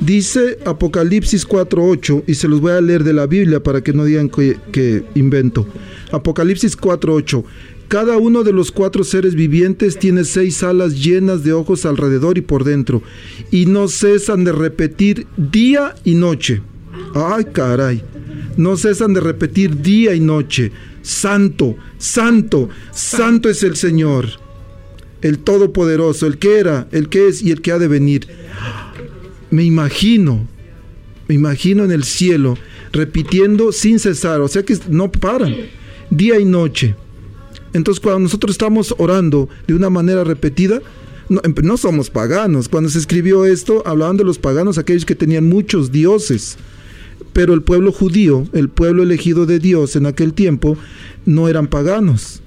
Dice 0.00 0.58
Apocalipsis 0.64 1.46
4, 1.46 1.84
8, 1.84 2.24
y 2.26 2.34
se 2.34 2.48
los 2.48 2.60
voy 2.60 2.72
a 2.72 2.80
leer 2.80 3.04
de 3.04 3.12
la 3.12 3.26
Biblia 3.26 3.62
para 3.62 3.82
que 3.82 3.92
no 3.92 4.04
digan 4.04 4.28
que, 4.28 4.56
que 4.72 5.04
invento. 5.14 5.66
Apocalipsis 6.12 6.76
4, 6.76 7.14
8. 7.14 7.44
Cada 7.88 8.16
uno 8.16 8.42
de 8.42 8.52
los 8.52 8.72
cuatro 8.72 9.04
seres 9.04 9.36
vivientes 9.36 9.98
tiene 9.98 10.24
seis 10.24 10.62
alas 10.64 11.00
llenas 11.02 11.44
de 11.44 11.52
ojos 11.52 11.86
alrededor 11.86 12.36
y 12.36 12.40
por 12.40 12.64
dentro, 12.64 13.02
y 13.52 13.66
no 13.66 13.86
cesan 13.88 14.42
de 14.44 14.52
repetir 14.52 15.26
día 15.36 15.94
y 16.04 16.14
noche. 16.14 16.62
Ay, 17.14 17.44
caray. 17.52 18.02
No 18.56 18.76
cesan 18.76 19.14
de 19.14 19.20
repetir 19.20 19.82
día 19.82 20.14
y 20.14 20.20
noche. 20.20 20.72
Santo, 21.02 21.76
santo, 21.98 22.68
santo 22.90 23.48
es 23.48 23.62
el 23.62 23.76
Señor, 23.76 24.26
el 25.22 25.38
Todopoderoso, 25.38 26.26
el 26.26 26.38
que 26.38 26.58
era, 26.58 26.88
el 26.90 27.08
que 27.08 27.28
es 27.28 27.40
y 27.42 27.52
el 27.52 27.60
que 27.60 27.70
ha 27.70 27.78
de 27.78 27.86
venir. 27.86 28.26
Me 29.50 29.62
imagino, 29.62 30.48
me 31.28 31.36
imagino 31.36 31.84
en 31.84 31.92
el 31.92 32.02
cielo, 32.02 32.58
repitiendo 32.92 33.70
sin 33.70 34.00
cesar, 34.00 34.40
o 34.40 34.48
sea 34.48 34.64
que 34.64 34.76
no 34.88 35.12
paran, 35.12 35.54
día 36.10 36.40
y 36.40 36.44
noche. 36.44 36.96
Entonces 37.76 38.00
cuando 38.00 38.20
nosotros 38.20 38.52
estamos 38.52 38.94
orando 38.98 39.48
de 39.66 39.74
una 39.74 39.90
manera 39.90 40.24
repetida, 40.24 40.80
no, 41.28 41.40
no, 41.62 41.76
somos 41.76 42.10
paganos. 42.10 42.68
Cuando 42.68 42.88
se 42.88 42.98
escribió 42.98 43.44
esto, 43.44 43.82
hablaban 43.86 44.16
de 44.16 44.24
los 44.24 44.38
paganos, 44.38 44.78
aquellos 44.78 45.04
que 45.04 45.14
tenían 45.14 45.48
muchos 45.48 45.90
dioses. 45.92 46.56
Pero 47.32 47.52
el 47.54 47.62
pueblo 47.62 47.92
judío, 47.92 48.46
el 48.52 48.68
pueblo 48.68 49.02
elegido 49.02 49.46
de 49.46 49.58
Dios 49.58 49.96
en 49.96 50.06
aquel 50.06 50.32
tiempo, 50.32 50.76
no 51.24 51.48
eran 51.48 51.66
paganos. 51.66 52.42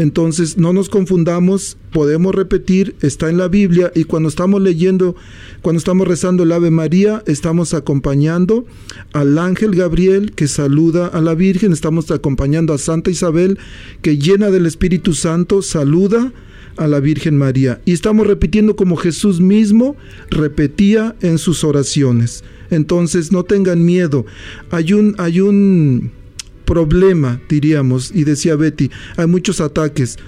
Entonces, 0.00 0.56
no 0.56 0.72
nos 0.72 0.88
confundamos, 0.88 1.76
podemos 1.92 2.34
repetir, 2.34 2.96
está 3.02 3.28
en 3.28 3.36
la 3.36 3.48
Biblia 3.48 3.92
y 3.94 4.04
cuando 4.04 4.30
estamos 4.30 4.62
leyendo, 4.62 5.14
cuando 5.60 5.76
estamos 5.76 6.08
rezando 6.08 6.44
el 6.44 6.52
Ave 6.52 6.70
María, 6.70 7.22
estamos 7.26 7.74
acompañando 7.74 8.64
al 9.12 9.36
ángel 9.36 9.76
Gabriel 9.76 10.32
que 10.32 10.48
saluda 10.48 11.08
a 11.08 11.20
la 11.20 11.34
Virgen, 11.34 11.74
estamos 11.74 12.10
acompañando 12.10 12.72
a 12.72 12.78
Santa 12.78 13.10
Isabel 13.10 13.58
que 14.00 14.16
llena 14.16 14.48
del 14.48 14.64
Espíritu 14.64 15.12
Santo 15.12 15.60
saluda 15.60 16.32
a 16.78 16.88
la 16.88 17.00
Virgen 17.00 17.36
María 17.36 17.82
y 17.84 17.92
estamos 17.92 18.26
repitiendo 18.26 18.76
como 18.76 18.96
Jesús 18.96 19.42
mismo 19.42 19.96
repetía 20.30 21.14
en 21.20 21.36
sus 21.36 21.62
oraciones. 21.62 22.42
Entonces, 22.70 23.32
no 23.32 23.44
tengan 23.44 23.84
miedo. 23.84 24.24
Hay 24.70 24.94
un 24.94 25.14
hay 25.18 25.40
un 25.40 26.10
problema, 26.70 27.40
diríamos, 27.48 28.12
y 28.14 28.22
decía 28.22 28.54
Betty, 28.54 28.92
hay 29.16 29.26
muchos 29.26 29.60
ataques, 29.60 30.18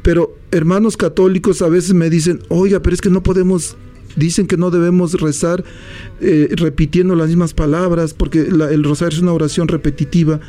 pero 0.00 0.34
hermanos 0.50 0.96
católicos 0.96 1.60
a 1.60 1.68
veces 1.68 1.92
me 1.92 2.08
dicen, 2.08 2.40
oiga, 2.48 2.80
pero 2.80 2.94
es 2.94 3.02
que 3.02 3.10
no 3.10 3.22
podemos, 3.22 3.76
dicen 4.16 4.46
que 4.46 4.56
no 4.56 4.70
debemos 4.70 5.12
rezar 5.20 5.62
eh, 6.22 6.48
repitiendo 6.52 7.14
las 7.14 7.28
mismas 7.28 7.52
palabras, 7.52 8.14
porque 8.14 8.38
el 8.40 8.82
rosario 8.84 9.18
es 9.18 9.22
una 9.22 9.34
oración 9.34 9.68
repetitiva, 9.68 10.40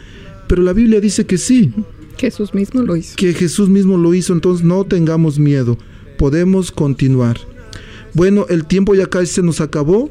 pero 0.48 0.62
la 0.62 0.72
Biblia 0.72 1.02
dice 1.02 1.26
que 1.26 1.38
sí. 1.38 1.74
Jesús 2.18 2.54
mismo 2.54 2.82
lo 2.82 2.96
hizo. 2.96 3.18
Que 3.18 3.34
Jesús 3.34 3.68
mismo 3.68 3.98
lo 3.98 4.14
hizo, 4.14 4.32
entonces 4.32 4.66
no 4.66 4.86
tengamos 4.86 5.40
miedo, 5.40 5.78
podemos 6.18 6.72
continuar. 6.72 7.38
Bueno, 8.14 8.46
el 8.48 8.66
tiempo 8.66 8.96
ya 8.96 9.08
casi 9.08 9.26
se 9.26 9.44
nos 9.44 9.60
acabó 9.60 10.10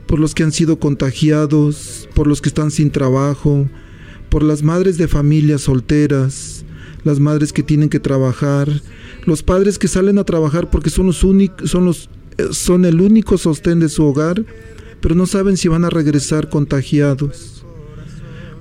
por 0.06 0.18
los 0.18 0.34
que 0.34 0.42
han 0.42 0.52
sido 0.52 0.80
contagiados, 0.80 2.08
por 2.14 2.26
los 2.26 2.40
que 2.40 2.48
están 2.48 2.70
sin 2.70 2.90
trabajo, 2.90 3.68
por 4.30 4.42
las 4.42 4.62
madres 4.62 4.96
de 4.96 5.08
familias 5.08 5.62
solteras, 5.62 6.64
las 7.04 7.20
madres 7.20 7.52
que 7.52 7.62
tienen 7.62 7.88
que 7.88 8.00
trabajar, 8.00 8.68
los 9.24 9.42
padres 9.42 9.78
que 9.78 9.88
salen 9.88 10.18
a 10.18 10.24
trabajar 10.24 10.70
porque 10.70 10.90
son 10.90 11.06
los 11.06 11.16
son 11.16 11.84
los 11.84 12.08
eh, 12.38 12.48
son 12.52 12.84
el 12.84 13.00
único 13.00 13.38
sostén 13.38 13.80
de 13.80 13.88
su 13.88 14.04
hogar, 14.04 14.44
pero 15.00 15.14
no 15.14 15.26
saben 15.26 15.56
si 15.56 15.68
van 15.68 15.84
a 15.84 15.90
regresar 15.90 16.48
contagiados. 16.48 17.64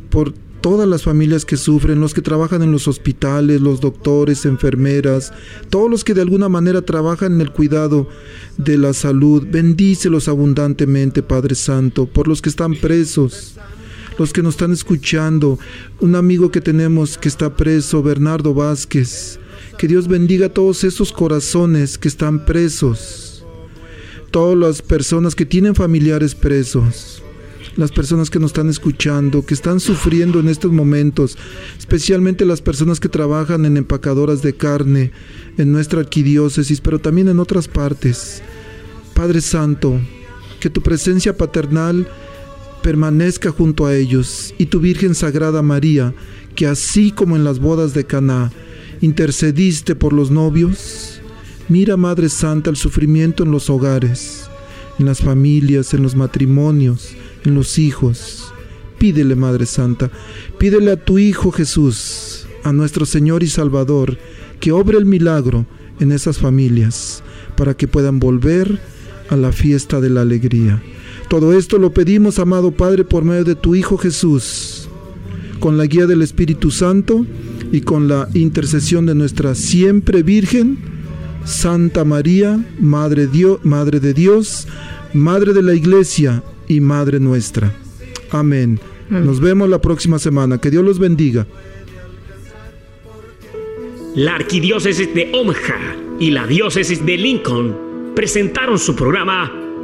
Por 0.09 0.34
todas 0.61 0.88
las 0.88 1.03
familias 1.03 1.45
que 1.45 1.57
sufren, 1.57 2.01
los 2.01 2.13
que 2.13 2.22
trabajan 2.22 2.61
en 2.61 2.72
los 2.72 2.88
hospitales, 2.88 3.61
los 3.61 3.80
doctores, 3.80 4.45
enfermeras, 4.45 5.32
todos 5.70 5.89
los 5.89 6.03
que 6.03 6.13
de 6.13 6.22
alguna 6.22 6.49
manera 6.49 6.82
trabajan 6.82 7.34
en 7.34 7.41
el 7.41 7.51
cuidado 7.51 8.09
de 8.57 8.78
la 8.78 8.93
salud, 8.93 9.47
bendícelos 9.49 10.28
abundantemente, 10.28 11.24
Padre 11.24 11.55
Santo, 11.55 12.07
por 12.07 12.28
los 12.28 12.41
que 12.41 12.49
están 12.49 12.76
presos, 12.76 13.55
los 14.20 14.34
que 14.34 14.43
nos 14.43 14.55
están 14.55 14.74
escuchando, 14.74 15.57
un 16.01 16.15
amigo 16.15 16.51
que 16.51 16.59
tenemos 16.59 17.17
que 17.17 17.30
está 17.30 17.55
preso, 17.55 18.03
Bernardo 18.03 18.53
Vázquez. 18.53 19.39
Que 19.78 19.88
Dios 19.88 20.09
bendiga 20.09 20.47
a 20.47 20.53
todos 20.53 20.84
esos 20.84 21.13
corazones 21.13 21.97
que 21.97 22.09
están 22.09 22.43
presos, 22.43 23.45
todas 24.30 24.57
las 24.57 24.82
personas 24.82 25.36
que 25.36 25.45
tienen 25.45 25.74
familiares 25.74 26.36
presos, 26.36 27.24
las 27.78 27.91
personas 27.91 28.30
que 28.30 28.39
nos 28.39 28.49
están 28.49 28.67
escuchando, 28.70 29.45
que 29.45 29.53
están 29.53 29.80
sufriendo 29.80 30.41
en 30.41 30.49
estos 30.49 30.74
momentos, 30.74 31.38
especialmente 31.78 32.43
las 32.43 32.61
personas 32.61 32.99
que 32.99 33.07
trabajan 33.07 33.63
en 33.63 33.78
empacadoras 33.78 34.41
de 34.41 34.53
carne 34.53 35.13
en 35.57 35.72
nuestra 35.72 36.01
arquidiócesis, 36.01 36.82
pero 36.82 36.99
también 36.99 37.30
en 37.30 37.39
otras 37.39 37.70
partes. 37.70 38.41
Padre 39.13 39.39
Santo, 39.39 39.97
que 40.59 40.70
tu 40.70 40.82
presencia 40.82 41.38
paternal 41.38 42.05
permanezca 42.82 43.51
junto 43.51 43.86
a 43.86 43.95
ellos, 43.95 44.53
y 44.57 44.67
tu 44.67 44.80
Virgen 44.80 45.15
Sagrada 45.15 45.61
María, 45.61 46.13
que 46.55 46.67
así 46.67 47.11
como 47.11 47.36
en 47.36 47.43
las 47.43 47.59
bodas 47.59 47.93
de 47.93 48.05
Caná 48.05 48.51
intercediste 49.01 49.95
por 49.95 50.13
los 50.13 50.32
novios, 50.32 51.21
mira 51.69 51.97
Madre 51.97 52.30
Santa 52.30 52.69
el 52.69 52.75
sufrimiento 52.75 53.43
en 53.43 53.51
los 53.51 53.69
hogares, 53.69 54.49
en 54.97 55.05
las 55.05 55.19
familias, 55.19 55.93
en 55.93 56.03
los 56.03 56.15
matrimonios, 56.15 57.15
en 57.45 57.55
los 57.55 57.80
hijos. 57.80 58.53
Pídele, 58.97 59.36
Madre 59.36 59.65
Santa, 59.65 60.11
pídele 60.57 60.91
a 60.91 60.97
tu 60.97 61.17
Hijo 61.19 61.51
Jesús, 61.51 62.45
a 62.63 62.73
nuestro 62.73 63.05
Señor 63.05 63.43
y 63.43 63.47
Salvador, 63.47 64.17
que 64.59 64.73
obre 64.73 64.97
el 64.97 65.05
milagro 65.05 65.65
en 66.01 66.11
esas 66.11 66.38
familias, 66.38 67.23
para 67.55 67.77
que 67.77 67.88
puedan 67.88 68.19
volver 68.19 68.80
a 69.30 69.38
la 69.38 69.53
fiesta 69.53 70.01
de 70.01 70.09
la 70.09 70.21
alegría. 70.21 70.82
Todo 71.30 71.53
esto 71.53 71.77
lo 71.77 71.91
pedimos, 71.91 72.39
amado 72.39 72.71
Padre, 72.71 73.03
por 73.03 73.23
medio 73.23 73.43
de 73.43 73.53
tu 73.53 73.75
Hijo 73.75 73.99
Jesús, 73.99 74.89
con 75.59 75.77
la 75.77 75.86
guía 75.86 76.07
del 76.07 76.23
Espíritu 76.23 76.71
Santo 76.71 77.23
y 77.71 77.82
con 77.82 78.07
la 78.07 78.27
intercesión 78.34 79.05
de 79.05 79.13
nuestra 79.13 79.53
siempre 79.53 80.23
Virgen, 80.23 80.80
Santa 81.45 82.03
María, 82.03 82.59
Madre, 82.80 83.27
Dios, 83.27 83.59
Madre 83.63 83.99
de 83.99 84.15
Dios, 84.15 84.67
Madre 85.13 85.53
de 85.53 85.61
la 85.61 85.75
Iglesia 85.75 86.43
y 86.67 86.80
Madre 86.80 87.19
nuestra. 87.19 87.75
Amén. 88.32 88.80
Nos 89.09 89.39
vemos 89.39 89.69
la 89.69 89.82
próxima 89.82 90.17
semana. 90.17 90.57
Que 90.57 90.71
Dios 90.71 90.84
los 90.84 90.97
bendiga. 90.97 91.45
La 94.15 94.36
Arquidiócesis 94.36 95.13
de 95.13 95.32
Omaha 95.34 95.95
y 96.19 96.32
la 96.32 96.47
Diócesis 96.47 97.05
de 97.05 97.17
Lincoln 97.17 97.75
presentaron 98.15 98.80
su 98.80 98.95
programa 98.95 99.68